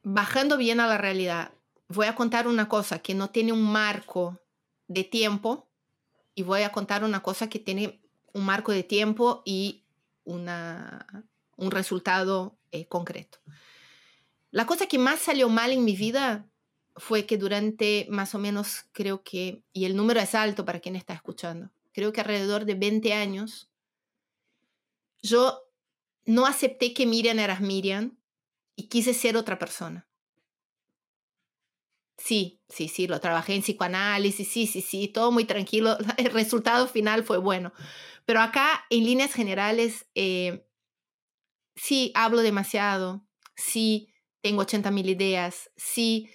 Bajando 0.03 0.57
bien 0.57 0.79
a 0.79 0.87
la 0.87 0.97
realidad, 0.97 1.51
voy 1.87 2.05
a 2.05 2.15
contar 2.15 2.47
una 2.47 2.69
cosa 2.69 2.99
que 2.99 3.15
no 3.15 3.31
tiene 3.31 3.51
un 3.51 3.63
marco 3.63 4.39
de 4.87 5.03
tiempo 5.03 5.67
y 6.35 6.43
voy 6.43 6.61
a 6.61 6.71
contar 6.71 7.03
una 7.03 7.21
cosa 7.21 7.49
que 7.49 7.59
tiene 7.59 8.01
un 8.33 8.45
marco 8.45 8.71
de 8.71 8.83
tiempo 8.83 9.41
y 9.45 9.85
una, 10.23 11.07
un 11.55 11.71
resultado 11.71 12.59
eh, 12.71 12.87
concreto. 12.87 13.39
La 14.51 14.65
cosa 14.65 14.87
que 14.87 14.99
más 14.99 15.19
salió 15.19 15.49
mal 15.49 15.71
en 15.71 15.83
mi 15.83 15.95
vida 15.95 16.48
fue 16.99 17.25
que 17.25 17.37
durante 17.37 18.05
más 18.09 18.35
o 18.35 18.39
menos, 18.39 18.85
creo 18.91 19.23
que, 19.23 19.63
y 19.73 19.85
el 19.85 19.95
número 19.95 20.19
es 20.19 20.35
alto 20.35 20.65
para 20.65 20.79
quien 20.79 20.95
está 20.95 21.13
escuchando, 21.13 21.71
creo 21.93 22.13
que 22.13 22.21
alrededor 22.21 22.65
de 22.65 22.75
20 22.75 23.13
años, 23.13 23.69
yo 25.21 25.61
no 26.25 26.45
acepté 26.45 26.93
que 26.93 27.05
Miriam 27.05 27.39
era 27.39 27.59
Miriam 27.59 28.17
y 28.75 28.87
quise 28.87 29.13
ser 29.13 29.35
otra 29.35 29.57
persona. 29.57 30.07
Sí, 32.17 32.61
sí, 32.67 32.89
sí, 32.89 33.07
lo 33.07 33.19
trabajé 33.21 33.55
en 33.55 33.61
psicoanálisis, 33.61 34.47
sí, 34.47 34.67
sí, 34.67 34.81
sí, 34.81 35.07
todo 35.07 35.31
muy 35.31 35.45
tranquilo. 35.45 35.97
El 36.17 36.31
resultado 36.31 36.87
final 36.87 37.23
fue 37.23 37.37
bueno. 37.37 37.71
Pero 38.25 38.41
acá, 38.41 38.85
en 38.89 39.05
líneas 39.05 39.33
generales, 39.33 40.05
eh, 40.15 40.65
sí 41.75 42.11
hablo 42.13 42.41
demasiado, 42.41 43.25
sí 43.55 44.13
tengo 44.41 44.61
80 44.61 44.91
mil 44.91 45.09
ideas, 45.09 45.71
sí 45.77 46.29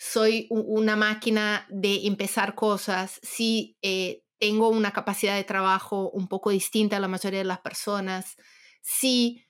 soy 0.00 0.46
una 0.48 0.96
máquina 0.96 1.66
de 1.68 2.06
empezar 2.06 2.54
cosas, 2.54 3.20
sí 3.22 3.76
eh, 3.82 4.22
tengo 4.38 4.70
una 4.70 4.92
capacidad 4.92 5.36
de 5.36 5.44
trabajo 5.44 6.08
un 6.12 6.26
poco 6.26 6.48
distinta 6.48 6.96
a 6.96 7.00
la 7.00 7.06
mayoría 7.06 7.40
de 7.40 7.44
las 7.44 7.60
personas, 7.60 8.36
sí 8.80 9.44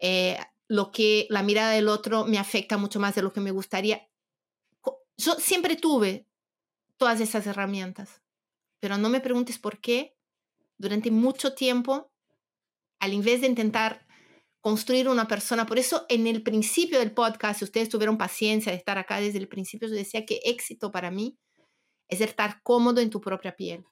eh, 0.00 0.40
lo 0.66 0.90
que 0.90 1.28
la 1.30 1.44
mirada 1.44 1.70
del 1.70 1.88
otro 1.88 2.24
me 2.24 2.40
afecta 2.40 2.78
mucho 2.78 2.98
más 2.98 3.14
de 3.14 3.22
lo 3.22 3.32
que 3.32 3.40
me 3.40 3.52
gustaría. 3.52 4.08
Yo 5.16 5.34
siempre 5.34 5.76
tuve 5.76 6.26
todas 6.96 7.20
esas 7.20 7.46
herramientas, 7.46 8.22
pero 8.80 8.98
no 8.98 9.08
me 9.08 9.20
preguntes 9.20 9.60
por 9.60 9.78
qué. 9.78 10.16
Durante 10.78 11.12
mucho 11.12 11.54
tiempo, 11.54 12.10
al 12.98 13.12
invés 13.12 13.42
de 13.42 13.46
intentar 13.46 14.01
construir 14.62 15.08
una 15.08 15.26
persona. 15.26 15.66
Por 15.66 15.78
eso 15.78 16.06
en 16.08 16.26
el 16.26 16.42
principio 16.42 17.00
del 17.00 17.12
podcast, 17.12 17.58
si 17.58 17.64
ustedes 17.64 17.88
tuvieron 17.90 18.16
paciencia 18.16 18.72
de 18.72 18.78
estar 18.78 18.96
acá 18.96 19.20
desde 19.20 19.38
el 19.38 19.48
principio, 19.48 19.88
yo 19.88 19.94
decía 19.94 20.24
que 20.24 20.40
éxito 20.44 20.90
para 20.90 21.10
mí 21.10 21.36
es 22.08 22.20
estar 22.20 22.62
cómodo 22.62 23.00
en 23.00 23.10
tu 23.10 23.20
propia 23.20 23.56
piel. 23.56 23.84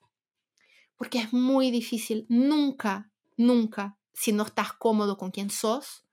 Porque 0.95 1.19
es 1.19 1.33
muy 1.33 1.71
difícil, 1.71 2.25
nunca, 2.29 3.11
nunca, 3.35 3.97
si 4.13 4.31
no 4.31 4.43
estás 4.43 4.71
cómodo 4.73 5.17
con 5.17 5.31
quien 5.31 5.49
sos, 5.49 6.05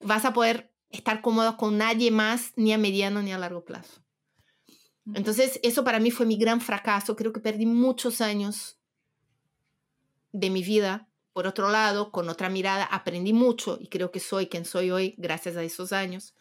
vas 0.00 0.24
a 0.24 0.32
poder 0.32 0.72
estar 0.90 1.22
cómodo 1.22 1.56
con 1.56 1.78
nadie 1.78 2.10
más, 2.10 2.52
ni 2.56 2.72
a 2.72 2.78
mediano 2.78 3.22
ni 3.22 3.32
a 3.32 3.38
largo 3.38 3.64
plazo. 3.64 4.02
Entonces, 5.14 5.60
eso 5.62 5.84
para 5.84 6.00
mí 6.00 6.10
fue 6.10 6.26
mi 6.26 6.36
gran 6.36 6.60
fracaso. 6.60 7.14
Creo 7.14 7.32
que 7.32 7.38
perdí 7.38 7.64
muchos 7.64 8.20
años 8.20 8.80
de 10.32 10.50
mi 10.50 10.64
vida 10.64 11.08
por 11.36 11.46
otro 11.46 11.68
lado, 11.70 12.12
con 12.12 12.30
otra 12.30 12.48
mirada, 12.48 12.84
aprendí 12.84 13.34
mucho 13.34 13.76
y 13.78 13.88
creo 13.88 14.10
que 14.10 14.20
soy 14.20 14.46
quien 14.46 14.64
soy 14.64 14.90
hoy 14.90 15.14
gracias 15.18 15.54
a 15.58 15.62
esos 15.62 15.92
años, 15.92 16.34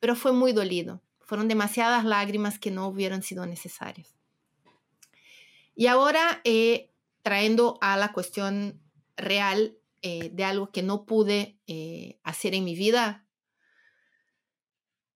pero 0.00 0.16
fue 0.16 0.32
muy 0.32 0.52
dolido. 0.52 1.04
Fueron 1.20 1.46
demasiadas 1.46 2.04
lágrimas 2.04 2.58
que 2.58 2.72
no 2.72 2.88
hubieran 2.88 3.22
sido 3.22 3.46
necesarias. 3.46 4.16
Y 5.76 5.86
ahora, 5.86 6.40
eh, 6.42 6.90
trayendo 7.22 7.78
a 7.80 7.96
la 7.96 8.12
cuestión 8.12 8.82
real 9.16 9.78
eh, 10.02 10.30
de 10.32 10.42
algo 10.42 10.72
que 10.72 10.82
no 10.82 11.06
pude 11.06 11.60
eh, 11.68 12.18
hacer 12.24 12.56
en 12.56 12.64
mi 12.64 12.74
vida, 12.74 13.28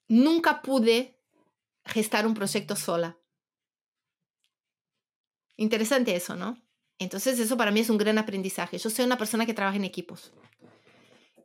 nunca 0.07 0.62
pude 0.62 1.19
gestar 1.85 2.24
un 2.24 2.35
proyecto 2.35 2.77
sola. 2.77 3.19
Interesante 5.57 6.15
eso, 6.15 6.36
¿no? 6.36 6.68
Entonces 6.99 7.39
eso 7.39 7.57
para 7.57 7.70
mí 7.70 7.81
es 7.81 7.91
un 7.91 7.99
gran 7.99 8.19
aprendizaje. 8.19 8.79
Yo 8.79 8.91
soy 8.91 9.05
una 9.05 9.19
persona 9.19 9.47
que 9.47 9.55
trabaja 9.55 9.77
en 9.77 9.85
equipos. 9.85 10.33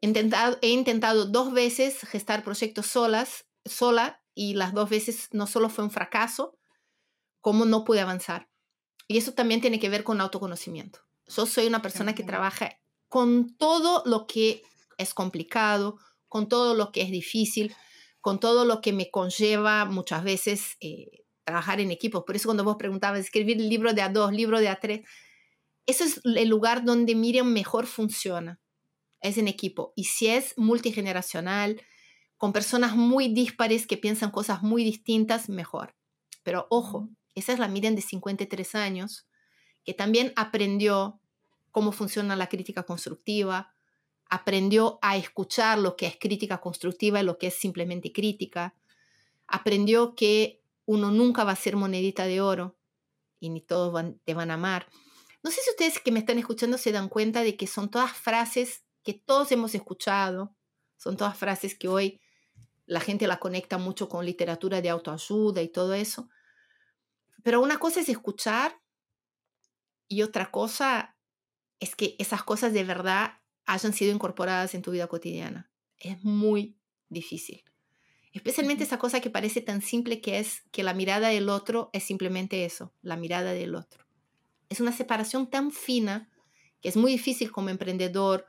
He 0.02 0.08
intentado, 0.08 0.58
he 0.62 0.70
intentado 0.70 1.26
dos 1.26 1.54
veces 1.54 2.00
gestar 2.02 2.44
proyectos 2.44 2.88
solas, 2.88 3.46
sola 3.66 4.22
y 4.36 4.56
las 4.56 4.74
dos 4.74 4.90
veces 4.90 5.30
no 5.32 5.48
solo 5.48 5.70
fue 5.70 5.84
un 5.84 5.92
fracaso, 5.92 6.58
como 7.40 7.66
no 7.66 7.84
pude 7.84 8.02
avanzar. 8.02 8.50
Y 9.08 9.18
eso 9.18 9.34
también 9.34 9.62
tiene 9.62 9.80
que 9.80 9.90
ver 9.90 10.04
con 10.04 10.22
autoconocimiento. 10.22 11.00
Yo 11.28 11.46
soy 11.46 11.68
una 11.68 11.82
persona 11.82 12.16
que 12.16 12.24
trabaja 12.24 12.80
con 13.08 13.56
todo 13.58 14.04
lo 14.06 14.28
que 14.28 14.64
es 14.98 15.14
complicado, 15.14 16.00
con 16.28 16.50
todo 16.50 16.74
lo 16.74 16.92
que 16.92 17.02
es 17.02 17.12
difícil, 17.12 17.76
con 18.22 18.40
todo 18.40 18.66
lo 18.66 18.82
que 18.82 18.94
me 18.94 19.12
conlleva 19.12 19.86
muchas 19.86 20.24
veces 20.24 20.78
eh, 20.80 21.26
trabajar 21.44 21.80
en 21.80 21.92
equipos. 21.92 22.24
Por 22.26 22.36
eso 22.36 22.48
cuando 22.48 22.64
vos 22.64 22.78
preguntabas, 22.78 23.20
escribir 23.20 23.60
libro 23.60 23.94
de 23.94 24.02
a 24.02 24.10
dos, 24.10 24.32
libro 24.32 24.60
de 24.60 24.70
a 24.70 24.80
tres, 24.80 25.02
ese 25.86 26.06
es 26.06 26.22
el 26.24 26.50
lugar 26.50 26.86
donde 26.86 27.16
Miriam 27.16 27.52
mejor 27.52 27.88
funciona, 27.88 28.60
es 29.22 29.38
en 29.38 29.48
equipo. 29.48 29.94
Y 29.96 30.06
si 30.06 30.28
es 30.28 30.54
multigeneracional, 30.58 31.82
con 32.38 32.54
personas 32.54 32.96
muy 32.96 33.30
dispares 33.34 33.88
que 33.88 33.98
piensan 33.98 34.32
cosas 34.32 34.64
muy 34.64 34.84
distintas, 34.84 35.50
mejor. 35.50 35.96
Pero 36.44 36.68
ojo, 36.70 37.10
esa 37.36 37.54
es 37.54 37.60
la 37.60 37.68
Miriam 37.68 37.96
de 37.96 38.02
53 38.02 38.76
años, 38.76 39.28
que 39.86 39.94
también 39.94 40.34
aprendió 40.36 41.20
cómo 41.72 41.92
funciona 41.92 42.36
la 42.36 42.48
crítica 42.48 42.84
constructiva, 42.84 43.74
aprendió 44.30 45.00
a 45.02 45.18
escuchar 45.18 45.80
lo 45.80 45.96
que 45.96 46.06
es 46.08 46.18
crítica 46.20 46.60
constructiva 46.60 47.20
y 47.20 47.24
lo 47.24 47.38
que 47.38 47.48
es 47.48 47.56
simplemente 47.56 48.12
crítica, 48.12 48.76
aprendió 49.48 50.16
que 50.16 50.62
uno 50.86 51.12
nunca 51.12 51.44
va 51.44 51.52
a 51.52 51.56
ser 51.56 51.76
monedita 51.76 52.26
de 52.26 52.42
oro 52.42 52.76
y 53.40 53.50
ni 53.50 53.62
todos 53.62 54.04
te 54.24 54.34
van 54.34 54.52
a 54.52 54.56
amar. 54.56 54.88
No 55.44 55.52
sé 55.52 55.62
si 55.62 55.70
ustedes 55.72 56.00
que 56.00 56.12
me 56.12 56.20
están 56.20 56.40
escuchando 56.40 56.78
se 56.78 56.94
dan 56.94 57.10
cuenta 57.10 57.44
de 57.44 57.58
que 57.58 57.68
son 57.68 57.92
todas 57.92 58.14
frases 58.14 58.86
que 59.04 59.14
todos 59.14 59.52
hemos 59.52 59.76
escuchado, 59.76 60.56
son 60.98 61.18
todas 61.18 61.38
frases 61.38 61.78
que 61.78 61.90
hoy 61.90 62.22
la 62.86 63.02
gente 63.02 63.28
la 63.28 63.40
conecta 63.40 63.78
mucho 63.78 64.08
con 64.08 64.26
literatura 64.26 64.82
de 64.82 64.90
autoayuda 64.90 65.62
y 65.62 65.68
todo 65.68 65.94
eso. 65.94 66.30
Pero 67.44 67.62
una 67.62 67.78
cosa 67.78 68.00
es 68.00 68.08
escuchar 68.08 68.82
y 70.08 70.22
otra 70.22 70.50
cosa 70.50 71.18
es 71.82 71.96
que 71.96 72.16
esas 72.20 72.44
cosas 72.44 72.72
de 72.72 72.86
verdad 72.86 73.42
hayan 73.66 73.92
sido 73.92 74.14
incorporadas 74.14 74.74
en 74.76 74.82
tu 74.82 74.92
vida 74.92 75.08
cotidiana. 75.08 75.70
Es 75.98 76.24
muy 76.24 76.80
difícil. 77.10 77.64
Especialmente 78.32 78.84
esa 78.86 78.98
cosa 78.98 79.20
que 79.20 79.30
parece 79.30 79.62
tan 79.62 79.82
simple 79.82 80.22
que 80.22 80.40
es 80.40 80.64
que 80.72 80.84
la 80.84 80.94
mirada 80.94 81.30
del 81.30 81.50
otro 81.50 81.90
es 81.94 82.04
simplemente 82.04 82.66
eso, 82.66 82.94
la 83.02 83.18
mirada 83.18 83.52
del 83.52 83.76
otro. 83.76 84.03
Es 84.74 84.80
una 84.80 84.92
separación 84.92 85.46
tan 85.46 85.70
fina 85.70 86.32
que 86.82 86.90
es 86.90 86.98
muy 86.98 87.12
difícil 87.12 87.52
como 87.52 87.70
emprendedor, 87.70 88.48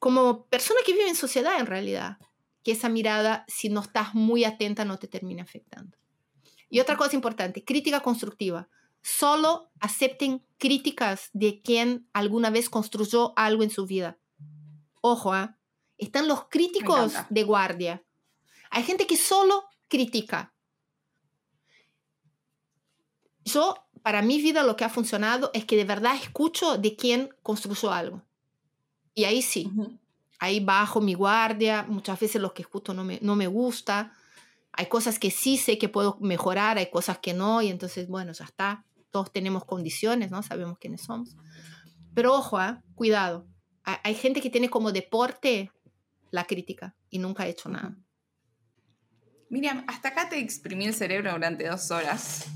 como 0.00 0.46
persona 0.46 0.80
que 0.84 0.92
vive 0.92 1.08
en 1.08 1.14
sociedad 1.14 1.60
en 1.60 1.66
realidad, 1.66 2.18
que 2.64 2.72
esa 2.72 2.88
mirada, 2.88 3.44
si 3.46 3.68
no 3.68 3.80
estás 3.80 4.12
muy 4.12 4.42
atenta, 4.42 4.84
no 4.84 4.98
te 4.98 5.06
termina 5.06 5.44
afectando. 5.44 5.96
Y 6.68 6.80
otra 6.80 6.96
cosa 6.96 7.14
importante, 7.14 7.64
crítica 7.64 8.00
constructiva 8.00 8.68
solo 9.02 9.70
acepten 9.78 10.44
críticas 10.58 11.30
de 11.32 11.62
quien 11.62 12.10
alguna 12.12 12.50
vez 12.50 12.68
construyó 12.68 13.32
algo 13.38 13.62
en 13.62 13.70
su 13.70 13.86
vida. 13.86 14.18
Ojo, 15.00 15.36
¿eh? 15.36 15.48
están 15.96 16.26
los 16.26 16.48
críticos 16.48 17.12
de 17.30 17.44
guardia. 17.44 18.04
Hay 18.72 18.82
gente 18.82 19.06
que 19.06 19.16
solo 19.16 19.62
critica. 19.86 20.56
Yo, 23.44 23.85
para 24.06 24.22
mi 24.22 24.40
vida, 24.40 24.62
lo 24.62 24.76
que 24.76 24.84
ha 24.84 24.88
funcionado 24.88 25.50
es 25.52 25.64
que 25.64 25.74
de 25.74 25.82
verdad 25.82 26.14
escucho 26.14 26.78
de 26.78 26.94
quién 26.94 27.28
construyó 27.42 27.90
algo. 27.90 28.22
Y 29.14 29.24
ahí 29.24 29.42
sí, 29.42 29.68
ahí 30.38 30.60
bajo 30.60 31.00
mi 31.00 31.14
guardia. 31.14 31.84
Muchas 31.88 32.20
veces 32.20 32.40
lo 32.40 32.54
que 32.54 32.62
escucho 32.62 32.94
no 32.94 33.02
me, 33.02 33.18
no 33.20 33.34
me 33.34 33.48
gusta. 33.48 34.12
Hay 34.70 34.86
cosas 34.86 35.18
que 35.18 35.32
sí 35.32 35.56
sé 35.56 35.76
que 35.76 35.88
puedo 35.88 36.18
mejorar, 36.20 36.78
hay 36.78 36.88
cosas 36.88 37.18
que 37.18 37.34
no, 37.34 37.62
y 37.62 37.68
entonces, 37.68 38.06
bueno, 38.06 38.30
ya 38.30 38.44
está 38.44 38.84
todos 39.10 39.32
tenemos 39.32 39.64
condiciones, 39.64 40.30
¿no? 40.30 40.40
Sabemos 40.44 40.78
quiénes 40.78 41.00
somos. 41.00 41.36
Pero 42.14 42.32
ojo, 42.32 42.62
¿eh? 42.62 42.76
cuidado. 42.94 43.48
Hay 43.82 44.14
gente 44.14 44.40
que 44.40 44.50
tiene 44.50 44.70
como 44.70 44.92
deporte 44.92 45.72
la 46.30 46.44
crítica 46.44 46.94
y 47.10 47.18
nunca 47.18 47.42
ha 47.42 47.48
hecho 47.48 47.68
nada. 47.68 47.96
Miriam, 49.48 49.84
hasta 49.88 50.10
acá 50.10 50.28
te 50.28 50.38
exprimí 50.38 50.84
el 50.84 50.94
cerebro 50.94 51.32
durante 51.32 51.66
dos 51.66 51.90
horas. 51.90 52.46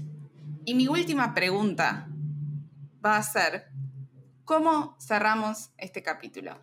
Y 0.64 0.74
mi 0.74 0.88
última 0.88 1.32
pregunta 1.32 2.06
va 3.04 3.16
a 3.16 3.22
ser, 3.22 3.68
¿cómo 4.44 4.94
cerramos 5.00 5.70
este 5.78 6.02
capítulo? 6.02 6.60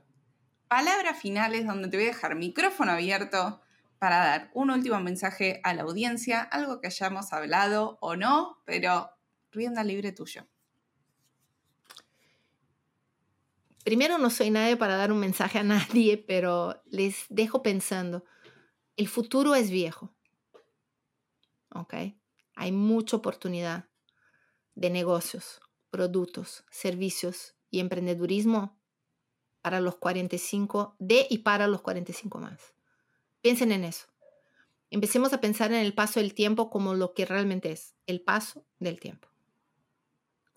Palabras 0.68 1.18
finales 1.20 1.66
donde 1.66 1.88
te 1.88 1.98
voy 1.98 2.06
a 2.06 2.10
dejar 2.10 2.36
micrófono 2.36 2.92
abierto 2.92 3.60
para 3.98 4.18
dar 4.18 4.52
un 4.54 4.70
último 4.70 5.00
mensaje 5.00 5.62
a 5.64 5.74
la 5.74 5.82
audiencia, 5.82 6.42
algo 6.42 6.80
que 6.80 6.88
hayamos 6.88 7.34
hablado 7.34 7.98
o 8.00 8.16
no, 8.16 8.62
pero 8.66 9.10
rienda 9.52 9.84
libre 9.84 10.12
tuyo. 10.12 10.48
Primero, 13.84 14.20
no 14.20 14.30
soy 14.30 14.52
nadie 14.52 14.78
para 14.78 14.96
dar 14.96 15.12
un 15.12 15.20
mensaje 15.20 15.58
a 15.58 15.64
nadie, 15.64 16.18
pero 16.20 16.84
les 16.86 17.26
dejo 17.30 17.64
pensando, 17.64 18.26
el 18.96 19.08
futuro 19.08 19.56
es 19.56 19.72
viejo. 19.72 20.14
¿Ok? 21.74 21.96
Hay 22.58 22.72
mucha 22.72 23.16
oportunidad 23.16 23.88
de 24.76 24.90
negocios, 24.90 25.62
productos, 25.90 26.66
servicios 26.70 27.56
y 27.70 27.80
emprendedurismo 27.80 28.78
para 29.62 29.80
los 29.80 29.96
45 29.96 30.96
de 31.00 31.26
y 31.30 31.40
para 31.40 31.68
los 31.68 31.82
45 31.82 32.40
más. 32.40 32.74
Piensen 33.42 33.72
en 33.72 33.86
eso. 33.86 34.08
Empecemos 34.90 35.32
a 35.32 35.40
pensar 35.40 35.72
en 35.72 35.80
el 35.80 35.94
paso 35.94 36.20
del 36.20 36.34
tiempo 36.34 36.70
como 36.70 36.94
lo 36.94 37.14
que 37.14 37.26
realmente 37.26 37.72
es, 37.72 37.96
el 38.06 38.22
paso 38.22 38.66
del 38.80 39.00
tiempo 39.00 39.30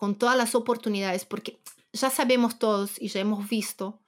con 0.01 0.15
todas 0.15 0.35
las 0.35 0.55
oportunidades, 0.55 1.25
porque 1.25 1.61
ya 1.93 2.09
sabemos 2.09 2.57
todos 2.57 2.99
y 2.99 3.09
ya 3.09 3.19
hemos 3.19 3.47
visto 3.47 4.01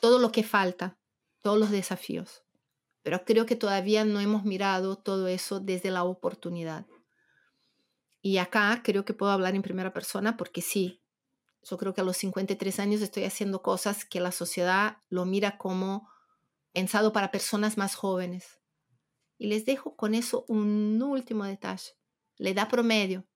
todo 0.00 0.18
lo 0.18 0.32
que 0.32 0.42
falta, 0.42 0.96
todos 1.42 1.58
los 1.58 1.70
desafíos, 1.70 2.42
pero 3.02 3.26
creo 3.26 3.44
que 3.44 3.54
todavía 3.54 4.06
no 4.06 4.20
hemos 4.20 4.44
mirado 4.44 4.96
todo 4.96 5.28
eso 5.28 5.60
desde 5.60 5.90
la 5.90 6.04
oportunidad. 6.04 6.86
Y 8.22 8.38
acá 8.38 8.82
creo 8.84 9.04
que 9.04 9.14
puedo 9.14 9.32
hablar 9.32 9.54
en 9.54 9.62
primera 9.62 9.92
persona 9.92 10.36
porque 10.36 10.60
sí, 10.60 11.02
yo 11.62 11.78
creo 11.78 11.94
que 11.94 12.00
a 12.00 12.04
los 12.04 12.16
53 12.18 12.80
años 12.80 13.00
estoy 13.02 13.24
haciendo 13.24 13.62
cosas 13.62 14.04
que 14.04 14.20
la 14.20 14.32
sociedad 14.32 14.98
lo 15.08 15.24
mira 15.24 15.58
como 15.58 16.08
pensado 16.72 17.12
para 17.12 17.30
personas 17.30 17.76
más 17.76 17.94
jóvenes. 17.94 18.60
Y 19.38 19.46
les 19.46 19.64
dejo 19.64 19.96
con 19.96 20.14
eso 20.14 20.44
un 20.48 21.02
último 21.02 21.44
detalle. 21.44 21.96
La 22.36 22.50
edad 22.50 22.68
promedio 22.68 23.26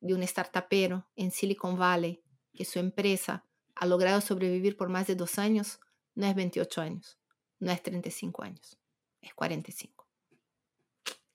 de 0.00 0.14
un 0.14 0.22
startupero 0.22 1.08
en 1.16 1.30
Silicon 1.30 1.78
Valley 1.78 2.22
que 2.54 2.64
su 2.64 2.78
empresa 2.78 3.46
ha 3.74 3.86
logrado 3.86 4.20
sobrevivir 4.20 4.76
por 4.76 4.88
más 4.88 5.06
de 5.06 5.14
dos 5.14 5.38
años, 5.38 5.80
no 6.14 6.26
es 6.26 6.34
28 6.34 6.80
años, 6.80 7.18
no 7.58 7.70
es 7.70 7.82
35 7.82 8.42
años, 8.42 8.78
es 9.20 9.32
45. 9.34 10.06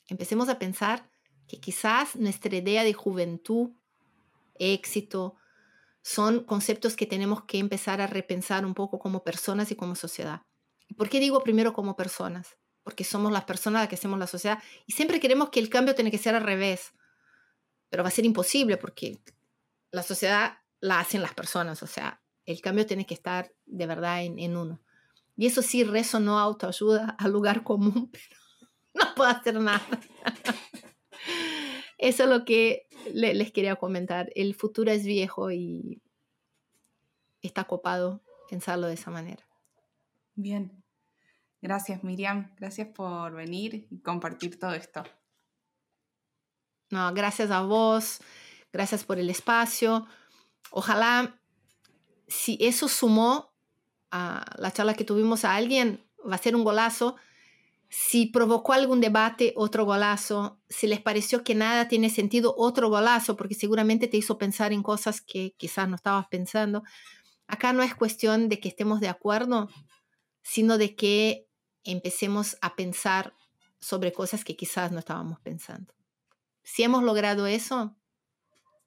Empecemos 0.08 0.50
a 0.50 0.60
pensar 0.60 1.10
que 1.48 1.60
quizás 1.60 2.16
nuestra 2.16 2.56
idea 2.56 2.84
de 2.84 2.94
juventud, 2.94 3.72
éxito, 4.56 5.36
son 6.02 6.44
conceptos 6.44 6.96
que 6.96 7.06
tenemos 7.06 7.44
que 7.44 7.58
empezar 7.58 8.02
a 8.02 8.08
repensar 8.08 8.66
un 8.66 8.74
poco 8.74 9.00
como 9.00 9.24
personas 9.24 9.72
y 9.72 9.76
como 9.76 9.96
sociedad. 9.96 10.42
¿Por 10.98 11.10
qué 11.10 11.20
digo 11.20 11.44
primero 11.44 11.74
como 11.74 11.96
personas? 11.96 12.58
Porque 12.84 13.04
somos 13.04 13.32
las 13.32 13.46
personas 13.46 13.88
que 13.88 13.96
hacemos 13.96 14.20
la 14.20 14.28
sociedad 14.28 14.62
y 14.86 14.94
siempre 14.94 15.20
queremos 15.20 15.50
que 15.50 15.60
el 15.60 15.70
cambio 15.70 15.96
tiene 15.96 16.12
que 16.12 16.20
ser 16.20 16.36
al 16.36 16.44
revés 16.44 16.94
pero 17.90 18.04
va 18.04 18.10
a 18.10 18.12
ser 18.12 18.26
imposible 18.26 18.76
porque 18.78 19.22
la 19.92 20.04
sociedad 20.04 20.58
la 20.82 21.00
hacen 21.00 21.22
las 21.22 21.34
personas, 21.34 21.82
o 21.82 21.88
sea, 21.88 22.22
el 22.46 22.60
cambio 22.60 22.86
tiene 22.86 23.06
que 23.06 23.14
estar 23.14 23.54
de 23.66 23.88
verdad 23.88 24.22
en, 24.22 24.58
uno. 24.58 24.82
Y 25.38 25.48
eso 25.48 25.62
sí, 25.62 25.84
rezo 25.86 26.20
no 26.20 26.38
autoayuda 26.38 27.16
al 27.18 27.32
lugar 27.32 27.64
común, 27.64 28.12
pero 28.12 28.36
no 28.94 29.16
puedo 29.16 29.30
hacer 29.30 29.60
nada. 29.62 29.82
Eso 31.98 32.24
es 32.24 32.30
lo 32.30 32.46
que 32.46 32.88
les 33.14 33.52
quería 33.52 33.76
comentar. 33.76 34.32
El 34.36 34.56
futuro 34.56 34.92
es 34.92 35.06
viejo 35.06 35.52
y 35.52 36.02
está 37.42 37.64
copado 37.66 38.22
pensarlo 38.50 38.88
de 38.88 38.94
esa 38.94 39.12
manera. 39.12 39.46
Bien. 40.36 40.84
Gracias, 41.62 42.04
Miriam. 42.04 42.54
Gracias 42.58 42.88
por 42.90 43.34
venir 43.34 43.88
y 43.90 44.00
compartir 44.00 44.60
todo 44.60 44.74
esto. 44.74 45.04
No, 46.92 47.14
gracias 47.14 47.50
a 47.52 47.62
vos. 47.62 48.20
Gracias 48.72 49.04
por 49.04 49.20
el 49.20 49.30
espacio. 49.30 50.06
Ojalá, 50.70 51.40
si 52.28 52.58
eso 52.60 52.88
sumó 52.88 53.54
a 54.12 54.46
la 54.58 54.72
charla 54.72 54.94
que 54.94 55.06
tuvimos 55.06 55.46
a 55.46 55.56
alguien, 55.56 56.06
va 56.30 56.36
a 56.36 56.40
ser 56.40 56.56
un 56.56 56.64
golazo. 56.64 57.16
Si 57.98 58.26
provocó 58.26 58.74
algún 58.74 59.00
debate, 59.00 59.54
otro 59.56 59.86
golazo. 59.86 60.60
Si 60.68 60.86
les 60.86 61.00
pareció 61.00 61.46
que 61.46 61.56
nada 61.56 61.88
tiene 61.88 62.10
sentido, 62.10 62.54
otro 62.58 62.90
golazo, 62.90 63.38
porque 63.38 63.56
seguramente 63.56 64.10
te 64.10 64.18
hizo 64.18 64.38
pensar 64.38 64.74
en 64.74 64.84
cosas 64.84 65.22
que 65.22 65.54
quizás 65.56 65.88
no 65.88 65.96
estabas 65.96 66.28
pensando. 66.28 66.84
Acá 67.48 67.72
no 67.72 67.84
es 67.84 67.96
cuestión 67.96 68.50
de 68.50 68.60
que 68.60 68.68
estemos 68.68 69.00
de 69.00 69.08
acuerdo, 69.08 69.70
sino 70.42 70.78
de 70.78 70.94
que 70.98 71.48
empecemos 71.86 72.58
a 72.60 72.76
pensar 72.76 73.34
sobre 73.80 74.12
cosas 74.12 74.44
que 74.44 74.58
quizás 74.58 74.92
no 74.92 75.00
estábamos 75.00 75.40
pensando. 75.40 75.94
Si 76.64 76.84
hemos 76.84 77.02
logrado 77.02 77.48
eso, 77.48 77.96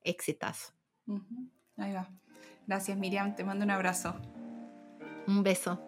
exitazo. 0.02 0.74
Ahí 1.78 1.94
va. 1.94 2.10
Gracias 2.66 2.98
Miriam, 2.98 3.34
te 3.34 3.42
mando 3.42 3.64
un 3.64 3.70
abrazo. 3.70 4.20
Un 5.26 5.42
beso. 5.42 5.87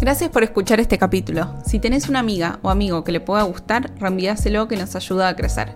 Gracias 0.00 0.30
por 0.30 0.42
escuchar 0.42 0.80
este 0.80 0.98
capítulo. 0.98 1.54
Si 1.64 1.78
tenés 1.78 2.08
una 2.08 2.18
amiga 2.18 2.58
o 2.62 2.70
amigo 2.70 3.04
que 3.04 3.12
le 3.12 3.20
pueda 3.20 3.42
gustar, 3.44 3.90
reenvíaselo 3.98 4.68
que 4.68 4.76
nos 4.76 4.96
ayuda 4.96 5.28
a 5.28 5.36
crecer. 5.36 5.74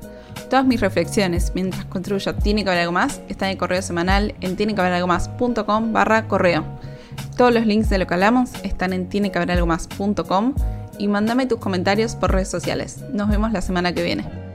Todas 0.50 0.66
mis 0.66 0.80
reflexiones 0.80 1.52
mientras 1.54 1.84
construyo 1.86 2.34
Tiene 2.34 2.64
que 2.64 2.70
haber 2.70 2.82
algo 2.82 2.92
más 2.92 3.20
están 3.28 3.48
en 3.48 3.52
el 3.52 3.58
correo 3.58 3.82
semanal 3.82 4.34
en 4.40 4.56
tienequehaberalgomás.com 4.56 5.92
barra 5.92 6.26
correo. 6.26 6.64
Todos 7.36 7.54
los 7.54 7.66
links 7.66 7.90
de 7.90 7.98
lo 7.98 8.06
que 8.06 8.14
hablamos 8.14 8.50
están 8.64 8.92
en 8.92 9.08
tienequehaberalgomás.com 9.08 10.54
y 10.98 11.08
mándame 11.08 11.46
tus 11.46 11.58
comentarios 11.58 12.16
por 12.16 12.32
redes 12.32 12.48
sociales. 12.48 12.98
Nos 13.12 13.28
vemos 13.28 13.52
la 13.52 13.62
semana 13.62 13.92
que 13.92 14.02
viene. 14.02 14.47